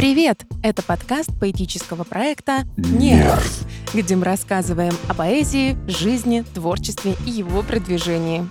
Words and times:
Привет! 0.00 0.46
Это 0.62 0.80
подкаст 0.80 1.28
поэтического 1.38 2.04
проекта 2.04 2.62
«Нерв», 2.78 3.66
где 3.92 4.16
мы 4.16 4.24
рассказываем 4.24 4.94
о 5.10 5.12
поэзии, 5.12 5.76
жизни, 5.88 6.42
творчестве 6.54 7.16
и 7.26 7.30
его 7.30 7.60
продвижении. 7.60 8.48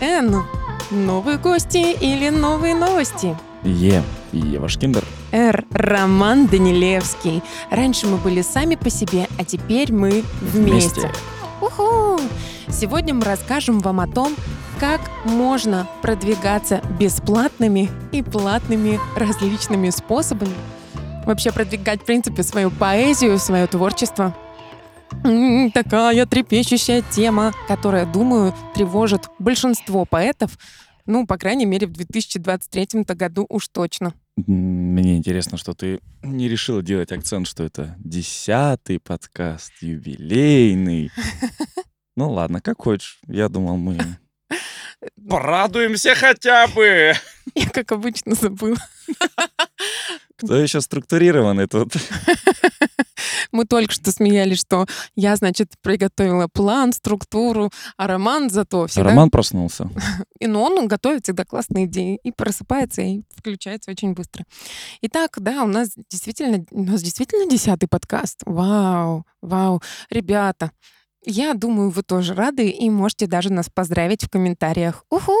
Н. 0.00 0.42
Новые 0.90 1.36
гости 1.36 1.92
или 2.00 2.30
новые 2.30 2.74
новости? 2.74 3.36
Е. 3.64 4.02
Ева 4.32 4.66
Шкиндер. 4.70 5.04
Р. 5.30 5.66
Роман 5.72 6.46
Данилевский. 6.46 7.42
Раньше 7.70 8.06
мы 8.06 8.16
были 8.16 8.40
сами 8.40 8.76
по 8.76 8.88
себе, 8.88 9.28
а 9.38 9.44
теперь 9.44 9.92
мы 9.92 10.24
вместе. 10.40 11.02
Вместе. 11.02 11.10
Уху! 11.60 12.18
Сегодня 12.70 13.12
мы 13.12 13.24
расскажем 13.24 13.80
вам 13.80 14.00
о 14.00 14.06
том, 14.06 14.34
как 14.82 15.00
можно 15.24 15.88
продвигаться 16.02 16.82
бесплатными 16.98 17.88
и 18.10 18.20
платными 18.20 18.98
различными 19.14 19.90
способами. 19.90 20.56
Вообще 21.24 21.52
продвигать, 21.52 22.02
в 22.02 22.04
принципе, 22.04 22.42
свою 22.42 22.72
поэзию, 22.72 23.38
свое 23.38 23.68
творчество. 23.68 24.36
М, 25.22 25.70
Такая 25.70 26.26
трепещущая 26.26 27.04
тема, 27.12 27.52
которая, 27.68 28.06
думаю, 28.06 28.52
тревожит 28.74 29.28
большинство 29.38 30.04
поэтов, 30.04 30.58
ну, 31.06 31.28
по 31.28 31.38
крайней 31.38 31.64
мере, 31.64 31.86
в 31.86 31.92
2023 31.92 33.14
году 33.14 33.46
уж 33.48 33.68
точно. 33.68 34.14
М, 34.36 34.94
Мне 34.96 35.16
интересно, 35.16 35.58
что 35.58 35.74
ты 35.74 36.00
не 36.24 36.48
решила 36.48 36.82
делать 36.82 37.12
акцент, 37.12 37.46
что 37.46 37.62
это 37.62 37.94
десятый 38.00 38.98
подкаст, 38.98 39.70
юбилейный. 39.80 41.12
Ну 42.14 42.30
ладно, 42.30 42.60
как 42.60 42.82
хочешь. 42.82 43.20
Я 43.26 43.48
думал, 43.48 43.78
мы 43.78 43.96
порадуемся 45.28 46.14
хотя 46.14 46.66
бы. 46.68 47.14
Я, 47.54 47.68
как 47.68 47.92
обычно, 47.92 48.34
забыла. 48.34 48.76
Кто 50.36 50.56
еще 50.56 50.80
структурированный 50.80 51.66
тут? 51.66 51.92
Мы 53.52 53.66
только 53.66 53.92
что 53.92 54.10
смеялись, 54.10 54.60
что 54.60 54.86
я, 55.14 55.36
значит, 55.36 55.74
приготовила 55.82 56.48
план, 56.48 56.92
структуру, 56.92 57.70
а 57.96 58.06
Роман 58.06 58.48
зато 58.48 58.86
всегда... 58.86 59.10
Роман 59.10 59.30
проснулся. 59.30 59.90
И, 60.40 60.46
ну, 60.46 60.62
он 60.62 60.88
готовит 60.88 61.24
всегда 61.24 61.44
классные 61.44 61.84
идеи 61.84 62.18
и 62.22 62.32
просыпается, 62.32 63.02
и 63.02 63.22
включается 63.36 63.90
очень 63.90 64.14
быстро. 64.14 64.44
Итак, 65.02 65.36
да, 65.38 65.64
у 65.64 65.66
нас 65.66 65.90
действительно, 66.10 66.64
у 66.70 66.82
нас 66.82 67.02
действительно 67.02 67.48
десятый 67.48 67.88
подкаст. 67.88 68.40
Вау, 68.46 69.26
вау. 69.42 69.82
Ребята, 70.08 70.72
я 71.24 71.54
думаю, 71.54 71.90
вы 71.90 72.02
тоже 72.02 72.34
рады 72.34 72.68
и 72.68 72.90
можете 72.90 73.26
даже 73.26 73.52
нас 73.52 73.68
поздравить 73.68 74.24
в 74.24 74.30
комментариях. 74.30 75.04
Уху! 75.10 75.32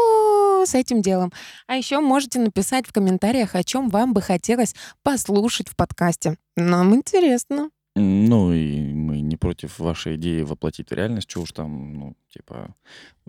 с 0.66 0.74
этим 0.74 1.02
делом. 1.02 1.32
А 1.66 1.76
еще 1.76 2.00
можете 2.00 2.38
написать 2.38 2.86
в 2.86 2.92
комментариях, 2.92 3.54
о 3.54 3.64
чем 3.64 3.88
вам 3.88 4.14
бы 4.14 4.22
хотелось 4.22 4.74
послушать 5.02 5.68
в 5.68 5.76
подкасте. 5.76 6.36
Нам 6.56 6.94
интересно. 6.94 7.70
Ну 7.94 8.52
и 8.52 8.80
мы 8.94 9.20
не 9.20 9.36
против 9.36 9.78
вашей 9.78 10.16
идеи 10.16 10.42
воплотить 10.42 10.90
в 10.90 10.94
реальность. 10.94 11.28
Чего 11.28 11.44
уж 11.44 11.52
там, 11.52 11.94
ну, 11.94 12.16
типа, 12.32 12.74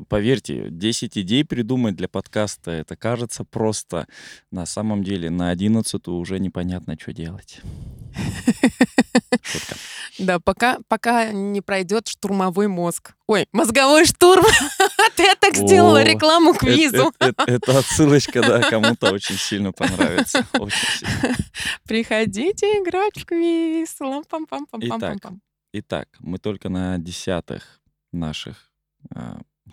поверьте, 0.08 0.70
10 0.70 1.18
идей 1.18 1.44
придумать 1.44 1.96
для 1.96 2.08
подкаста, 2.08 2.72
это 2.72 2.96
кажется 2.96 3.44
просто. 3.44 4.08
На 4.52 4.66
самом 4.66 5.04
деле 5.04 5.30
на 5.30 5.50
11 5.50 6.08
уже 6.08 6.40
непонятно, 6.40 6.96
что 7.00 7.12
делать. 7.14 7.59
Шутка. 9.42 9.76
Да, 10.20 10.40
пока, 10.40 10.78
пока 10.88 11.31
не 11.31 11.62
пройдет 11.62 12.08
штурмовой 12.08 12.68
мозг. 12.68 13.16
Ой, 13.28 13.48
мозговой 13.52 14.06
штурм. 14.06 14.46
Ты 15.16 15.36
так 15.40 15.56
сделала 15.56 16.04
рекламу 16.04 16.54
квизу. 16.54 17.12
это- 17.20 17.44
это- 17.44 17.44
это 17.52 17.80
отсылочка, 17.80 18.42
да, 18.42 18.62
кому-то 18.70 19.12
очень 19.12 19.36
сильно 19.38 19.72
понравится. 19.72 20.46
Приходите 21.88 22.68
играть 22.81 23.18
в 23.18 23.26
квиз. 23.26 23.96
Итак. 25.74 26.08
Мы 26.19 26.38
только 26.38 26.69
на 26.69 26.97
десятых 27.00 27.81
наших, 28.12 28.72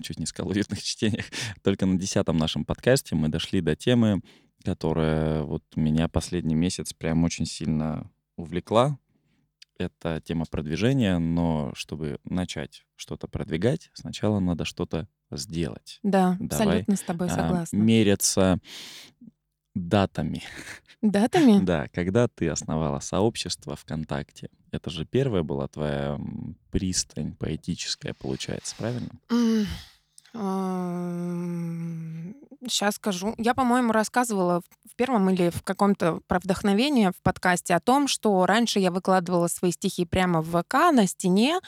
чуть 0.02 0.18
не 0.18 0.26
сказал, 0.26 0.50
уютных 0.50 0.82
чтениях, 0.82 1.26
только 1.62 1.86
на 1.86 1.98
десятом 1.98 2.36
нашем 2.36 2.64
подкасте 2.64 3.14
мы 3.14 3.28
дошли 3.28 3.60
до 3.60 3.76
темы, 3.76 4.22
которая 4.64 5.42
вот 5.42 5.64
меня 5.76 6.08
последний 6.08 6.54
месяц 6.54 6.92
прям 6.92 7.24
очень 7.24 7.46
сильно 7.46 8.10
увлекла. 8.36 8.98
Это 9.78 10.20
тема 10.22 10.44
продвижения, 10.44 11.18
но 11.18 11.72
чтобы 11.74 12.18
начать 12.24 12.84
что-то 12.96 13.28
продвигать, 13.28 13.90
сначала 13.94 14.38
надо 14.38 14.66
что-то 14.66 15.08
сделать. 15.30 16.00
Да, 16.02 16.36
Давай, 16.38 16.66
абсолютно 16.66 16.96
с 16.96 17.00
тобой 17.00 17.28
А, 17.28 17.34
согласна. 17.34 17.76
меряться 17.76 18.60
датами. 19.88 20.42
Датами? 21.02 21.64
Да, 21.64 21.88
когда 21.88 22.28
ты 22.28 22.48
основала 22.48 23.00
сообщество 23.00 23.74
ВКонтакте, 23.76 24.50
это 24.70 24.90
же 24.90 25.06
первая 25.06 25.42
была 25.42 25.66
твоя 25.66 26.18
пристань 26.70 27.34
поэтическая, 27.36 28.14
получается, 28.14 28.76
правильно? 28.76 29.10
Сейчас 32.68 32.96
скажу. 32.96 33.34
Я, 33.38 33.54
по-моему, 33.54 33.92
рассказывала 33.92 34.62
в 34.88 34.94
первом 34.94 35.30
или 35.30 35.50
в 35.50 35.62
каком-то 35.62 36.20
про 36.28 36.38
вдохновение 36.38 37.10
в 37.10 37.20
подкасте 37.22 37.74
о 37.74 37.80
том, 37.80 38.06
что 38.06 38.46
раньше 38.46 38.78
я 38.78 38.90
выкладывала 38.92 39.48
свои 39.48 39.72
стихи 39.72 40.04
прямо 40.04 40.42
в 40.42 40.60
ВК 40.60 40.92
на 40.92 41.06
стене, 41.06 41.58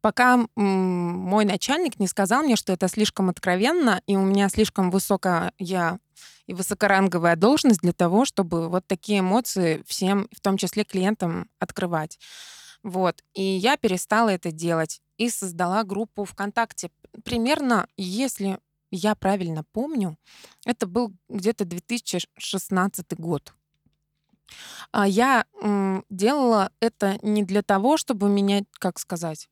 пока 0.00 0.46
мой 0.56 1.44
начальник 1.44 1.98
не 1.98 2.06
сказал 2.06 2.42
мне, 2.42 2.56
что 2.56 2.72
это 2.72 2.88
слишком 2.88 3.28
откровенно, 3.28 4.00
и 4.06 4.16
у 4.16 4.22
меня 4.22 4.48
слишком 4.48 4.90
высокая 4.90 5.52
и 5.58 6.54
высокоранговая 6.54 7.36
должность 7.36 7.80
для 7.80 7.92
того, 7.92 8.24
чтобы 8.24 8.68
вот 8.68 8.86
такие 8.86 9.20
эмоции 9.20 9.84
всем, 9.86 10.28
в 10.32 10.40
том 10.40 10.56
числе 10.56 10.84
клиентам, 10.84 11.48
открывать. 11.58 12.18
Вот. 12.82 13.22
И 13.34 13.42
я 13.42 13.76
перестала 13.76 14.30
это 14.30 14.50
делать 14.50 15.02
и 15.16 15.28
создала 15.28 15.84
группу 15.84 16.24
ВКонтакте. 16.24 16.90
Примерно, 17.24 17.86
если 17.96 18.58
я 18.90 19.14
правильно 19.14 19.64
помню, 19.72 20.16
это 20.64 20.86
был 20.86 21.12
где-то 21.28 21.64
2016 21.64 23.18
год. 23.18 23.54
А 24.92 25.06
Я 25.06 25.44
делала 26.08 26.72
это 26.80 27.18
не 27.22 27.42
для 27.44 27.62
того, 27.62 27.96
чтобы 27.96 28.28
меня, 28.28 28.62
как 28.78 28.98
сказать, 28.98 29.49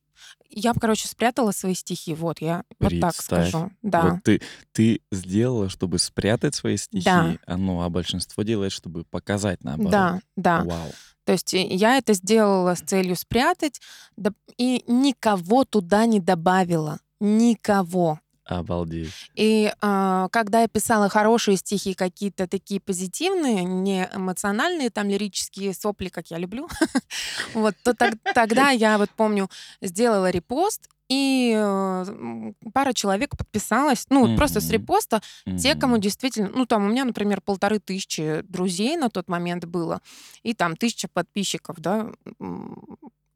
я, 0.51 0.73
короче, 0.75 1.09
спрятала 1.09 1.53
свои 1.53 1.75
стихи. 1.75 2.15
Вот, 2.15 2.41
я 2.41 2.65
вот 2.81 2.93
так 3.01 3.15
скажу. 3.15 3.71
Да. 3.83 4.03
Вот 4.03 4.23
ты, 4.25 4.41
ты 4.73 5.01
сделала, 5.13 5.69
чтобы 5.69 5.99
спрятать 5.99 6.55
свои 6.55 6.77
стихи, 6.77 7.05
Да. 7.05 7.37
а, 7.47 7.57
ну, 7.57 7.83
а 7.83 7.89
большинство 7.91 8.43
делает, 8.43 8.73
чтобы 8.73 9.05
показать 9.05 9.63
наоборот. 9.65 9.93
Да, 9.93 10.21
да. 10.37 10.63
Вау. 10.65 10.91
То 11.25 11.33
есть 11.33 11.53
э, 11.53 11.67
я 11.67 11.99
это 11.99 12.15
сделала 12.15 12.75
с 12.75 12.81
целью 12.81 13.15
спрятать 13.15 13.81
да- 14.17 14.33
и 14.57 14.83
никого 14.87 15.65
туда 15.65 16.07
не 16.07 16.21
добавила. 16.21 17.01
Никого. 17.21 18.21
Обалдеть. 18.49 19.13
И 19.35 19.71
а, 19.83 20.29
когда 20.31 20.63
я 20.63 20.69
писала 20.69 21.09
хорошие 21.11 21.57
стихи, 21.59 21.93
какие-то 21.95 22.47
такие 22.47 22.81
позитивные, 22.81 23.63
не 23.65 24.09
эмоциональные, 24.15 24.89
там 24.91 25.09
лирические 25.09 25.75
сопли, 25.75 26.09
как 26.09 26.31
я 26.31 26.39
люблю, 26.39 26.67
вот, 27.55 27.75
то 27.85 27.93
тог- 27.93 28.19
тогда 28.35 28.71
я 28.71 28.97
вот 28.99 29.11
помню, 29.11 29.49
сделала 29.83 30.31
репост, 30.31 30.89
и 31.11 31.55
э, 31.57 32.53
пара 32.75 32.93
человек 32.93 33.37
подписалась, 33.37 34.07
ну, 34.11 34.27
просто 34.37 34.61
с 34.61 34.71
репоста, 34.71 35.23
те, 35.57 35.75
кому 35.75 35.99
действительно, 35.99 36.51
ну, 36.55 36.67
там 36.67 36.85
у 36.85 36.89
меня, 36.89 37.05
например, 37.05 37.41
полторы 37.41 37.79
тысячи 37.81 38.43
друзей 38.43 38.97
на 38.97 39.09
тот 39.09 39.29
момент 39.29 39.65
было, 39.65 40.01
и 40.43 40.53
там 40.55 40.77
тысяча 40.77 41.09
подписчиков, 41.09 41.77
да, 41.81 42.11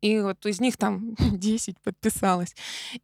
и 0.02 0.20
вот 0.20 0.44
из 0.44 0.60
них 0.60 0.76
там 0.76 1.14
10 1.18 1.80
подписалось. 1.80 2.54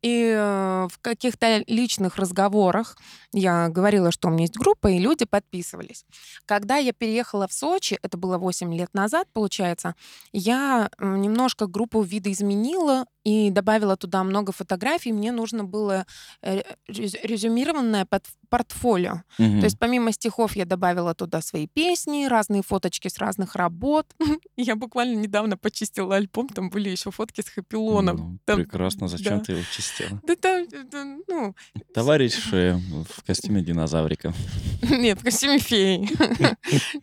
И 0.02 0.32
э, 0.34 0.88
в 0.90 0.98
каких-то 1.00 1.64
личных 1.66 2.16
разговорах 2.16 2.98
я 3.32 3.68
говорила, 3.68 4.10
что 4.10 4.28
у 4.28 4.30
меня 4.30 4.42
есть 4.42 4.56
группа, 4.58 4.88
и 4.88 4.98
люди 4.98 5.24
подписывались. 5.24 6.04
Когда 6.44 6.76
я 6.76 6.92
переехала 6.92 7.46
в 7.46 7.52
Сочи, 7.52 7.98
это 8.02 8.18
было 8.18 8.36
8 8.36 8.74
лет 8.74 8.92
назад, 8.92 9.28
получается, 9.32 9.94
я 10.32 10.90
немножко 11.00 11.66
группу 11.66 12.02
видоизменила 12.02 13.06
и 13.28 13.50
добавила 13.50 13.96
туда 13.96 14.24
много 14.24 14.52
фотографий. 14.52 15.12
Мне 15.12 15.32
нужно 15.32 15.64
было 15.64 16.06
э, 16.42 16.62
рез- 16.88 17.22
резюмированное 17.22 18.06
портфолио. 18.48 19.22
Мгм. 19.38 19.60
То 19.60 19.66
есть 19.66 19.78
помимо 19.78 20.12
стихов 20.12 20.56
я 20.56 20.64
добавила 20.64 21.14
туда 21.14 21.42
свои 21.42 21.66
песни, 21.66 22.26
разные 22.26 22.62
фоточки 22.62 23.08
с 23.08 23.18
разных 23.18 23.54
работ. 23.54 24.06
Я 24.56 24.76
буквально 24.76 25.16
недавно 25.20 25.56
почистила 25.56 26.16
альбом, 26.16 26.48
там 26.48 26.70
были 26.70 26.88
еще 26.88 27.10
фотки 27.10 27.42
с 27.42 27.48
хэппилоном. 27.50 28.16
Ну, 28.16 28.38
там- 28.44 28.56
прекрасно, 28.56 29.08
зачем 29.08 29.38
да. 29.38 29.44
ты 29.44 29.52
его 29.52 29.62
чистила? 29.70 30.20
Да 30.24 30.34
там, 30.36 30.62
это, 30.62 31.04
ну, 31.28 31.54
Товарищ 31.92 32.52
э, 32.52 32.76
в 32.76 33.24
костюме 33.24 33.62
динозаврика. 33.62 34.32
нет, 34.82 35.20
в 35.20 35.24
костюме 35.24 35.58
феи. 35.58 36.08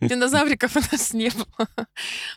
Динозавриков 0.00 0.76
у 0.76 0.80
нас 0.80 1.12
не 1.12 1.30
было. 1.30 1.68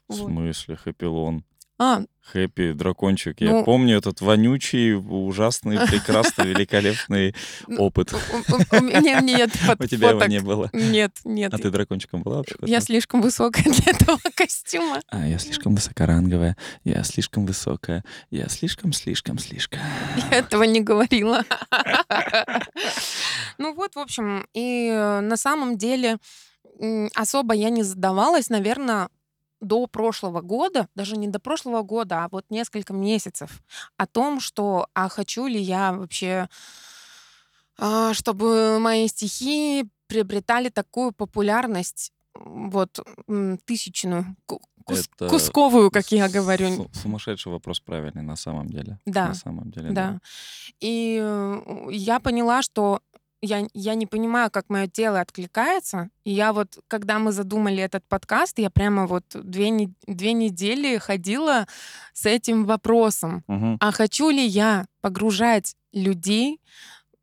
В 0.08 0.14
смысле, 0.14 0.76
хэппилон? 0.76 1.44
А, 1.82 2.02
Хэппи, 2.32 2.74
дракончик. 2.74 3.40
Я 3.42 3.52
Ну- 3.52 3.64
помню 3.64 3.98
этот 3.98 4.22
вонючий, 4.22 4.94
ужасный, 4.94 5.78
прекрасный, 5.88 6.46
великолепный 6.46 7.34
Ну, 7.68 7.78
опыт. 7.86 8.14
у, 8.14 8.82
меня 8.82 9.20
нет 9.22 9.50
У 9.80 9.86
тебя 9.88 10.10
его 10.10 10.24
не 10.26 10.40
было. 10.42 10.70
Нет, 10.74 11.14
нет. 11.24 11.54
А 11.54 11.58
ты 11.58 11.72
дракончиком 11.72 12.22
была 12.22 12.38
вообще? 12.38 12.56
Я 12.66 12.82
слишком 12.82 13.22
высокая 13.22 13.64
для 13.64 13.94
этого 13.94 14.20
костюма. 14.36 15.00
А, 15.08 15.26
я 15.26 15.40
слишком 15.40 15.74
высокоранговая, 15.74 16.56
я 16.84 17.04
слишком 17.04 17.46
высокая, 17.46 18.04
я 18.30 18.48
слишком-слишком-слишком. 18.50 19.80
Я 20.32 20.38
этого 20.40 20.64
не 20.64 20.82
говорила. 20.82 21.44
Ну 23.58 23.74
вот, 23.74 23.96
в 23.96 24.00
общем, 24.00 24.46
и 24.54 24.90
э, 24.92 25.20
на 25.22 25.38
самом 25.38 25.78
деле 25.78 26.18
особо 27.16 27.54
я 27.56 27.70
не 27.70 27.84
задавалась, 27.84 28.50
наверное, 28.50 29.10
до 29.62 29.88
прошлого 29.88 30.42
года, 30.42 30.88
даже 30.96 31.18
не 31.18 31.28
до 31.28 31.40
прошлого 31.40 31.82
года, 31.84 32.24
а 32.26 32.30
вот 32.30 32.46
несколько 32.50 32.94
месяцев, 32.94 33.62
о 33.98 34.06
том, 34.08 34.40
что, 34.40 34.88
а 34.94 35.10
хочу 35.10 35.48
ли 35.48 35.60
я 35.60 35.92
вообще, 35.94 36.48
а, 37.78 38.14
чтобы 38.14 38.80
мои 38.80 39.08
стихи 39.08 39.86
приобретали 40.08 40.70
такую 40.70 41.12
популярность, 41.12 42.12
вот, 42.34 43.00
тысячную, 43.66 44.36
ку- 44.46 44.62
кус- 44.86 45.08
Это 45.16 45.30
кусковую, 45.30 45.92
как 45.92 46.12
я 46.12 46.30
говорю. 46.30 46.90
Сумасшедший 46.94 47.52
вопрос 47.52 47.80
правильный 47.80 48.22
на 48.22 48.36
самом 48.36 48.68
деле. 48.70 49.00
Да, 49.06 49.28
На 49.30 49.34
самом 49.34 49.72
деле, 49.72 49.92
Да. 49.92 50.20
И 50.80 51.20
э, 51.22 51.88
я 51.92 52.20
поняла, 52.20 52.62
что 52.62 53.02
я, 53.42 53.68
я 53.74 53.96
не 53.96 54.06
понимаю, 54.06 54.52
как 54.52 54.70
мое 54.70 54.88
тело 54.88 55.22
откликается. 55.22 56.10
И 56.24 56.32
я 56.32 56.54
вот, 56.54 56.80
когда 56.88 57.20
мы 57.20 57.32
задумали 57.32 57.82
этот 57.82 58.06
подкаст, 58.08 58.60
я 58.60 58.70
прямо 58.70 59.08
вот 59.08 59.24
две, 59.34 59.70
не- 59.70 59.94
две 60.08 60.34
недели 60.34 60.98
ходила 60.98 61.68
с 62.14 62.26
этим 62.26 62.66
вопросом. 62.66 63.44
Мгм. 63.48 63.78
А 63.80 63.92
хочу 63.92 64.30
ли 64.30 64.46
я 64.46 64.86
погружать 65.02 65.76
людей 65.94 66.60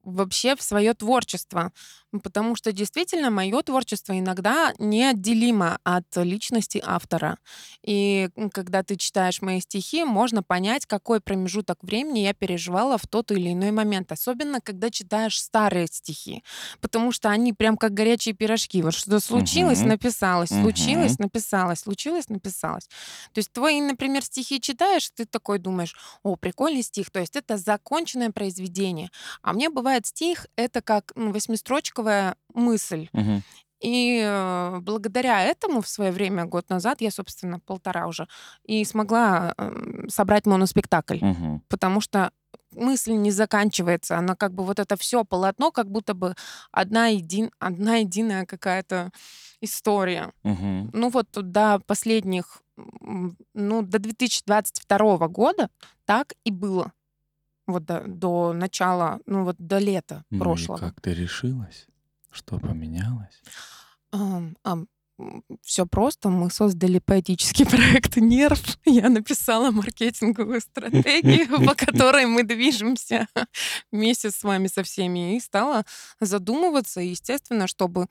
вообще 0.05 0.57
в 0.57 0.63
свое 0.63 0.95
творчество? 0.95 1.73
Ну, 2.17 2.21
Потому 2.21 2.57
что 2.57 2.73
действительно 2.73 3.31
мое 3.31 3.61
творчество 3.63 4.19
иногда 4.19 4.73
неотделимо 4.79 5.79
от 5.85 6.05
личности 6.17 6.83
автора. 6.85 7.37
И 7.83 8.29
когда 8.53 8.83
ты 8.83 8.97
читаешь 8.97 9.43
мои 9.43 9.61
стихи, 9.61 10.05
можно 10.05 10.43
понять, 10.43 10.87
какой 10.87 11.21
промежуток 11.21 11.79
времени 11.83 12.21
я 12.21 12.33
переживала 12.33 12.97
в 12.97 13.07
тот 13.07 13.31
или 13.33 13.53
иной 13.53 13.71
момент. 13.71 14.13
Особенно, 14.13 14.61
когда 14.61 14.91
читаешь 14.91 15.39
старые 15.41 15.87
стихи. 15.89 16.43
Потому 16.81 17.13
что 17.13 17.29
они 17.29 17.53
прям 17.53 17.77
как 17.77 17.93
горячие 17.93 18.35
пирожки. 18.35 18.83
Вот 18.83 18.95
что 18.95 19.21
случилось, 19.21 19.81
Мгм. 19.81 19.91
написалось, 19.91 20.49
случилось, 20.51 21.19
написалось, 21.19 21.81
случилось, 21.81 22.29
написалось. 22.31 22.89
То 23.35 23.39
есть 23.41 23.53
твои, 23.53 23.81
например, 23.81 24.25
стихи 24.25 24.61
читаешь, 24.61 25.11
ты 25.15 25.27
такой 25.27 25.59
думаешь, 25.59 25.95
о, 26.23 26.37
прикольный 26.37 26.83
стих. 26.83 27.11
То 27.11 27.21
есть 27.21 27.37
это 27.37 27.59
законченное 27.59 28.31
произведение. 28.31 29.11
А 29.43 29.53
мне 29.53 29.69
бывает 29.69 30.07
стих, 30.07 30.47
это 30.57 30.81
как 30.83 31.13
м, 31.17 31.33
восьмистрочковая 32.07 32.37
мысль. 32.55 33.09
Мгм. 33.13 33.43
И 33.81 34.23
э, 34.25 34.79
благодаря 34.81 35.43
этому 35.43 35.81
в 35.83 35.89
свое 35.89 36.11
время, 36.11 36.47
год 36.47 36.71
назад, 36.71 37.03
я, 37.03 37.11
собственно, 37.11 37.61
полтора 37.61 38.07
уже, 38.07 38.27
и 38.65 38.85
смогла 38.85 39.53
эм, 39.59 40.09
собрать 40.09 40.47
моноспектакль. 40.47 41.19
Мгм. 41.21 41.63
Потому 41.69 42.01
что 42.01 42.31
мысль 42.73 43.13
не 43.13 43.31
заканчивается. 43.31 44.17
Она 44.19 44.35
как 44.35 44.55
бы 44.55 44.65
вот 44.65 44.79
это 44.79 44.97
все 44.97 45.25
полотно, 45.25 45.71
как 45.73 45.91
будто 45.91 46.15
бы 46.15 46.35
одна, 46.73 47.09
един, 47.09 47.51
одна 47.59 47.97
единая 47.97 48.47
какая-то 48.47 49.11
история. 49.61 50.33
Мгм. 50.43 50.91
Ну 50.95 51.11
вот 51.11 51.29
до 51.33 51.79
последних, 51.87 52.63
ну 53.55 53.83
до 53.83 53.99
2022 53.99 55.29
года 55.29 55.69
так 56.07 56.33
и 56.45 56.51
было. 56.51 56.93
Вот 57.67 57.85
до, 57.85 58.05
до 58.07 58.53
начала, 58.55 59.19
ну 59.27 59.45
вот 59.45 59.57
до 59.59 59.79
лета 59.79 60.25
Ну 60.31 60.39
и 60.39 60.41
прошлого. 60.41 60.79
как 60.79 61.01
ты 61.03 61.13
решилась? 61.13 61.87
Что 62.31 62.59
поменялось? 62.59 63.43
все 65.63 65.87
просто. 65.87 66.29
Мы 66.29 66.51
создали 66.51 66.99
поэтический 66.99 67.65
проект 67.67 68.17
«Нерв». 68.17 68.61
Я 68.85 69.09
написала 69.09 69.71
маркетинговую 69.71 70.61
стратегию, 70.61 71.49
по 71.67 71.75
которой 71.75 72.27
мы 72.27 72.43
движемся 72.43 73.27
вместе 73.93 74.31
с 74.31 74.43
вами 74.43 74.67
со 74.67 74.83
всеми. 74.83 75.37
И 75.37 75.41
стала 75.41 75.85
задумываться, 76.21 77.01
естественно, 77.01 77.67
чтобы... 77.67 78.09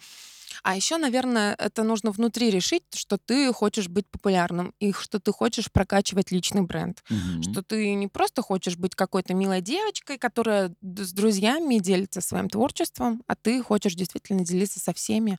А 0.63 0.75
еще, 0.75 0.97
наверное, 0.97 1.55
это 1.55 1.83
нужно 1.83 2.11
внутри 2.11 2.49
решить, 2.49 2.83
что 2.93 3.17
ты 3.17 3.51
хочешь 3.53 3.87
быть 3.87 4.07
популярным 4.07 4.73
и 4.79 4.91
что 4.93 5.19
ты 5.19 5.31
хочешь 5.31 5.71
прокачивать 5.71 6.31
личный 6.31 6.61
бренд. 6.61 7.03
Мгм. 7.09 7.43
Что 7.43 7.63
ты 7.63 7.93
не 7.93 8.07
просто 8.07 8.41
хочешь 8.41 8.77
быть 8.77 8.95
какой-то 8.95 9.33
милой 9.33 9.61
девочкой, 9.61 10.17
которая 10.17 10.73
с 10.81 11.13
друзьями 11.13 11.79
делится 11.79 12.21
своим 12.21 12.49
творчеством, 12.49 13.23
а 13.27 13.35
ты 13.35 13.61
хочешь 13.61 13.95
действительно 13.95 14.45
делиться 14.45 14.79
со 14.79 14.93
всеми. 14.93 15.37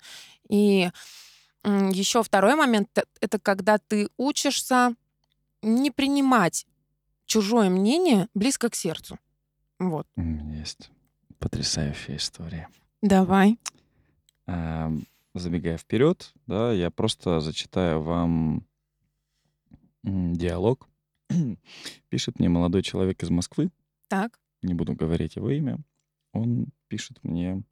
И 0.48 0.90
еще 1.64 2.22
второй 2.22 2.54
момент 2.54 2.88
это 3.20 3.38
когда 3.38 3.78
ты 3.78 4.08
учишься 4.16 4.94
не 5.62 5.90
принимать 5.90 6.66
чужое 7.26 7.70
мнение 7.70 8.28
близко 8.34 8.68
к 8.68 8.74
сердцу. 8.76 9.18
Вот. 9.78 10.06
Есть 10.16 10.90
потрясающая 11.38 12.16
история. 12.16 12.68
Давай. 13.02 13.58
А, 14.46 14.92
Забегая 15.34 15.76
вперед, 15.76 16.32
да, 16.46 16.72
я 16.72 16.90
просто 16.90 17.40
зачитаю 17.40 18.00
вам 18.00 18.64
диалог. 20.02 20.88
Пишет 22.08 22.38
мне 22.38 22.48
молодой 22.48 22.82
человек 22.82 23.22
из 23.22 23.28
Москвы, 23.28 23.70
Так. 24.08 24.40
не 24.62 24.72
буду 24.72 24.94
говорить 24.94 25.36
его 25.36 25.50
имя. 25.50 25.78
Он 26.32 26.68
пишет 26.88 27.18
мне 27.22 27.62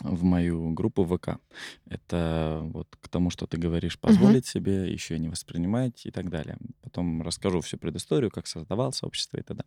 в 0.00 0.24
мою 0.24 0.72
группу 0.72 1.04
ВК. 1.04 1.38
Это 1.86 2.60
вот 2.72 2.88
к 3.00 3.08
тому, 3.08 3.30
что 3.30 3.46
ты 3.46 3.56
говоришь, 3.56 4.00
позволить 4.00 4.46
себе, 4.46 4.92
еще 4.92 5.18
не 5.20 5.28
воспринимать 5.28 6.06
и 6.06 6.10
так 6.10 6.28
далее. 6.28 6.56
Потом 6.80 7.22
расскажу 7.22 7.60
всю 7.60 7.78
предысторию, 7.78 8.32
как 8.32 8.48
создавал 8.48 8.92
сообщество 8.92 9.36
и 9.36 9.42
т.д. 9.42 9.62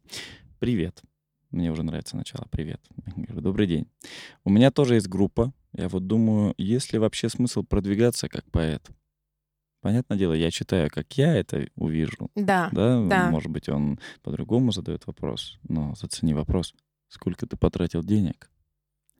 Привет. 0.59 1.01
Мне 1.51 1.71
уже 1.71 1.83
нравится 1.83 2.15
начало. 2.17 2.47
Привет. 2.49 2.81
Я 3.15 3.23
говорю, 3.23 3.41
Добрый 3.41 3.67
день. 3.67 3.87
У 4.43 4.49
меня 4.49 4.71
тоже 4.71 4.95
есть 4.95 5.07
группа. 5.07 5.53
Я 5.73 5.87
вот 5.89 6.07
думаю, 6.07 6.53
есть 6.57 6.93
ли 6.93 6.99
вообще 6.99 7.29
смысл 7.29 7.63
продвигаться 7.63 8.27
как 8.29 8.49
поэт? 8.51 8.89
Понятное 9.81 10.17
дело, 10.17 10.33
я 10.33 10.49
читаю, 10.49 10.89
как 10.91 11.15
я 11.17 11.35
это 11.35 11.67
увижу. 11.75 12.29
Да. 12.35 12.69
Да, 12.71 13.05
Да. 13.07 13.29
может 13.29 13.51
быть, 13.51 13.69
он 13.69 13.99
по-другому 14.23 14.71
задает 14.71 15.05
вопрос. 15.05 15.59
Но 15.67 15.93
зацени 15.95 16.33
вопрос. 16.33 16.73
Сколько 17.07 17.45
ты 17.45 17.55
потратил 17.55 18.03
денег? 18.03 18.49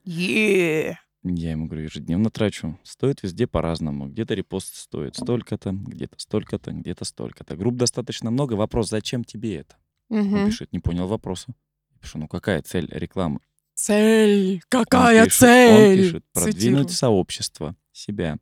Е. 0.04 0.98
Я 1.22 1.50
ему 1.50 1.66
говорю, 1.66 1.84
ежедневно 1.84 2.30
трачу. 2.30 2.78
Стоит 2.82 3.22
везде 3.22 3.46
по-разному. 3.46 4.06
Где-то 4.08 4.34
репост 4.34 4.74
стоит 4.76 5.16
столько-то, 5.16 5.72
где-то 5.72 6.14
столько-то, 6.18 6.72
где-то 6.72 7.04
столько-то. 7.04 7.56
Групп 7.56 7.76
достаточно 7.76 8.30
много. 8.30 8.54
Вопрос, 8.54 8.88
зачем 8.90 9.24
тебе 9.24 9.56
это? 9.56 9.76
Он 10.08 10.18
Мгм. 10.24 10.46
пишет, 10.46 10.72
не 10.72 10.78
понял 10.78 11.06
вопроса. 11.08 11.52
Пишу, 12.00 12.18
ну 12.18 12.28
какая 12.28 12.62
цель 12.62 12.88
рекламы? 12.90 13.40
Цель. 13.74 14.54
Он 14.54 14.60
Какая 14.84 15.24
пишет- 15.24 15.38
цель? 15.38 15.90
Он 15.92 16.04
пишет, 16.04 16.24
продвинуть 16.32 16.54
Цитирую. 16.56 16.88
сообщество, 16.88 17.76
себя. 17.92 18.38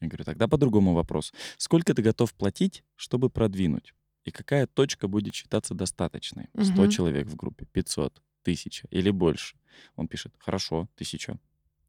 Я 0.00 0.08
говорю, 0.08 0.24
тогда 0.24 0.48
по-другому 0.48 0.94
вопрос. 0.94 1.32
Сколько 1.56 1.94
ты 1.94 2.02
готов 2.02 2.32
платить, 2.34 2.82
чтобы 2.96 3.30
продвинуть? 3.30 3.94
И 4.24 4.30
какая 4.30 4.66
точка 4.66 5.06
будет 5.08 5.34
считаться 5.34 5.74
достаточной? 5.74 6.48
100 6.58 6.82
Мгм. 6.82 6.90
человек 6.90 7.26
в 7.26 7.36
группе, 7.36 7.66
500, 7.66 8.22
1000 8.42 8.86
или 8.90 9.10
больше. 9.10 9.56
Он 9.96 10.08
пишет, 10.08 10.34
хорошо, 10.38 10.88
1000. 10.96 11.36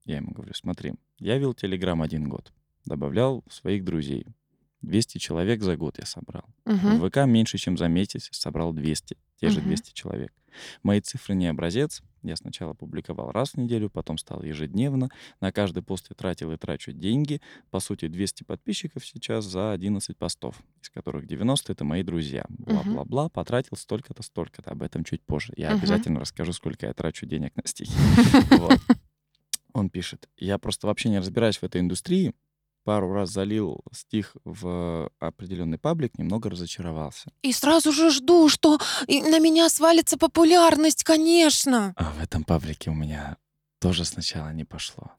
Я 0.05 0.17
ему 0.17 0.31
говорю, 0.31 0.53
смотри, 0.53 0.93
я 1.19 1.37
вел 1.37 1.53
Телеграм 1.53 2.01
один 2.01 2.27
год, 2.29 2.51
добавлял 2.85 3.43
своих 3.49 3.83
друзей. 3.85 4.25
200 4.85 5.17
человек 5.17 5.61
за 5.61 5.75
год 5.75 5.97
я 5.99 6.05
собрал. 6.05 6.45
Мгм. 6.65 6.99
В 6.99 7.09
ВК 7.09 7.25
меньше, 7.25 7.57
чем 7.57 7.77
за 7.77 7.87
месяц 7.87 8.29
собрал 8.31 8.73
200, 8.73 9.17
те 9.39 9.49
же 9.49 9.59
Мгм. 9.59 9.67
200 9.69 9.93
человек. 9.93 10.31
Мои 10.83 11.01
цифры 11.01 11.35
не 11.35 11.47
образец. 11.47 12.01
Я 12.23 12.37
сначала 12.37 12.73
публиковал 12.73 13.31
раз 13.31 13.51
в 13.51 13.57
неделю, 13.57 13.89
потом 13.89 14.17
стал 14.17 14.41
ежедневно. 14.41 15.09
На 15.41 15.51
каждый 15.51 15.83
пост 15.83 16.07
я 16.09 16.15
тратил 16.15 16.51
и 16.53 16.57
трачу 16.57 16.93
деньги. 16.93 17.41
По 17.71 17.79
сути, 17.81 18.07
200 18.07 18.43
подписчиков 18.45 19.05
сейчас 19.05 19.43
за 19.45 19.73
11 19.73 20.17
постов, 20.17 20.55
из 20.81 20.89
которых 20.89 21.27
90— 21.27 21.71
это 21.73 21.83
мои 21.83 22.03
друзья. 22.03 22.45
Бла-бла-бла, 22.49 23.27
потратил 23.29 23.75
столько-то, 23.75 24.23
столько-то. 24.23 24.71
Об 24.71 24.81
этом 24.81 25.03
чуть 25.03 25.21
позже. 25.23 25.53
Я 25.57 25.71
Мгм. 25.71 25.79
обязательно 25.79 26.19
расскажу, 26.21 26.53
сколько 26.53 26.85
я 26.87 26.93
трачу 26.93 27.25
денег 27.25 27.53
на 27.57 27.67
стихи. 27.67 27.91
Он 29.73 29.89
пишет, 29.89 30.29
я 30.37 30.57
просто 30.57 30.87
вообще 30.87 31.09
не 31.09 31.19
разбираюсь 31.19 31.57
в 31.57 31.63
этой 31.63 31.81
индустрии, 31.81 32.33
пару 32.85 33.11
раз 33.11 33.31
залил 33.31 33.83
стих 33.91 34.37
в 34.45 35.09
определенный 35.19 35.77
паблик, 35.77 36.17
немного 36.17 36.49
разочаровался. 36.49 37.29
И 37.41 37.51
сразу 37.51 37.91
же 37.91 38.09
жду, 38.11 38.47
что 38.47 38.79
на 39.07 39.39
меня 39.39 39.67
свалится 39.69 40.17
популярность, 40.17 41.03
конечно. 41.03 41.93
А 41.97 42.11
в 42.11 42.23
этом 42.23 42.43
паблике 42.45 42.91
у 42.91 42.93
меня 42.93 43.35
тоже 43.79 44.05
сначала 44.05 44.53
не 44.53 44.63
пошло. 44.63 45.11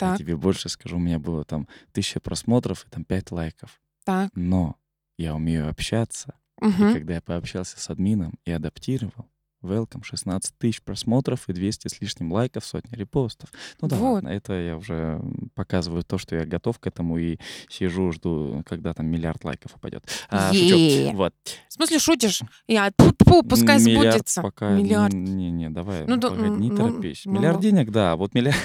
Я 0.00 0.08
Так, 0.12 0.18
тебе 0.18 0.36
больше 0.36 0.70
скажу, 0.70 0.96
у 0.96 1.00
меня 1.00 1.18
было 1.18 1.44
там 1.44 1.68
тысяча 1.92 2.20
просмотров 2.20 2.86
и 2.86 2.88
там 2.88 3.04
пять 3.04 3.30
лайков. 3.30 3.82
так. 4.04 4.30
Но 4.34 4.76
я 5.18 5.34
умею 5.34 5.68
общаться, 5.68 6.34
Мгм. 6.60 6.90
И 6.90 6.92
когда 6.92 7.14
я 7.14 7.20
пообщался 7.22 7.80
с 7.80 7.88
админом 7.88 8.38
и 8.44 8.50
адаптировал, 8.52 9.26
welcome, 9.62 10.02
16 10.02 10.56
тысяч 10.58 10.82
просмотров 10.82 11.48
и 11.48 11.52
200 11.52 11.88
с 11.88 12.00
лишним 12.00 12.32
лайков, 12.32 12.64
сотни 12.64 12.96
репостов. 12.96 13.50
Ну 13.80 13.88
да 13.88 13.96
Вот. 13.96 14.14
ладно, 14.14 14.28
это 14.28 14.52
я 14.54 14.76
уже 14.76 15.20
показываю 15.54 16.02
то, 16.02 16.18
что 16.18 16.36
я 16.36 16.44
готов 16.44 16.78
к 16.78 16.86
этому 16.86 17.18
и 17.18 17.38
сижу, 17.68 18.12
жду, 18.12 18.62
когда 18.66 18.94
там 18.94 19.06
миллиард 19.06 19.44
лайков 19.44 19.76
упадет. 19.76 20.04
А, 20.28 20.52
шучу. 20.52 21.12
Вот. 21.12 21.34
В 21.68 21.72
смысле, 21.72 21.98
шутишь? 21.98 22.40
Я, 22.66 22.90
тьфу-тьфу, 22.90 23.42
пускай 23.42 23.78
Миллиард 23.78 24.06
сбудется. 24.12 24.42
пока... 24.42 24.70
Миллиард. 24.70 25.12
Не-не, 25.12 25.70
давай, 25.70 26.06
Ну 26.06 26.16
да, 26.16 26.30
погоди, 26.30 26.50
не 26.60 26.70
ну, 26.70 26.76
торопись. 26.76 27.22
ну, 27.24 27.32
Миллиард 27.32 27.56
ну. 27.56 27.62
денег, 27.62 27.90
да, 27.90 28.16
вот 28.16 28.34
миллиард... 28.34 28.58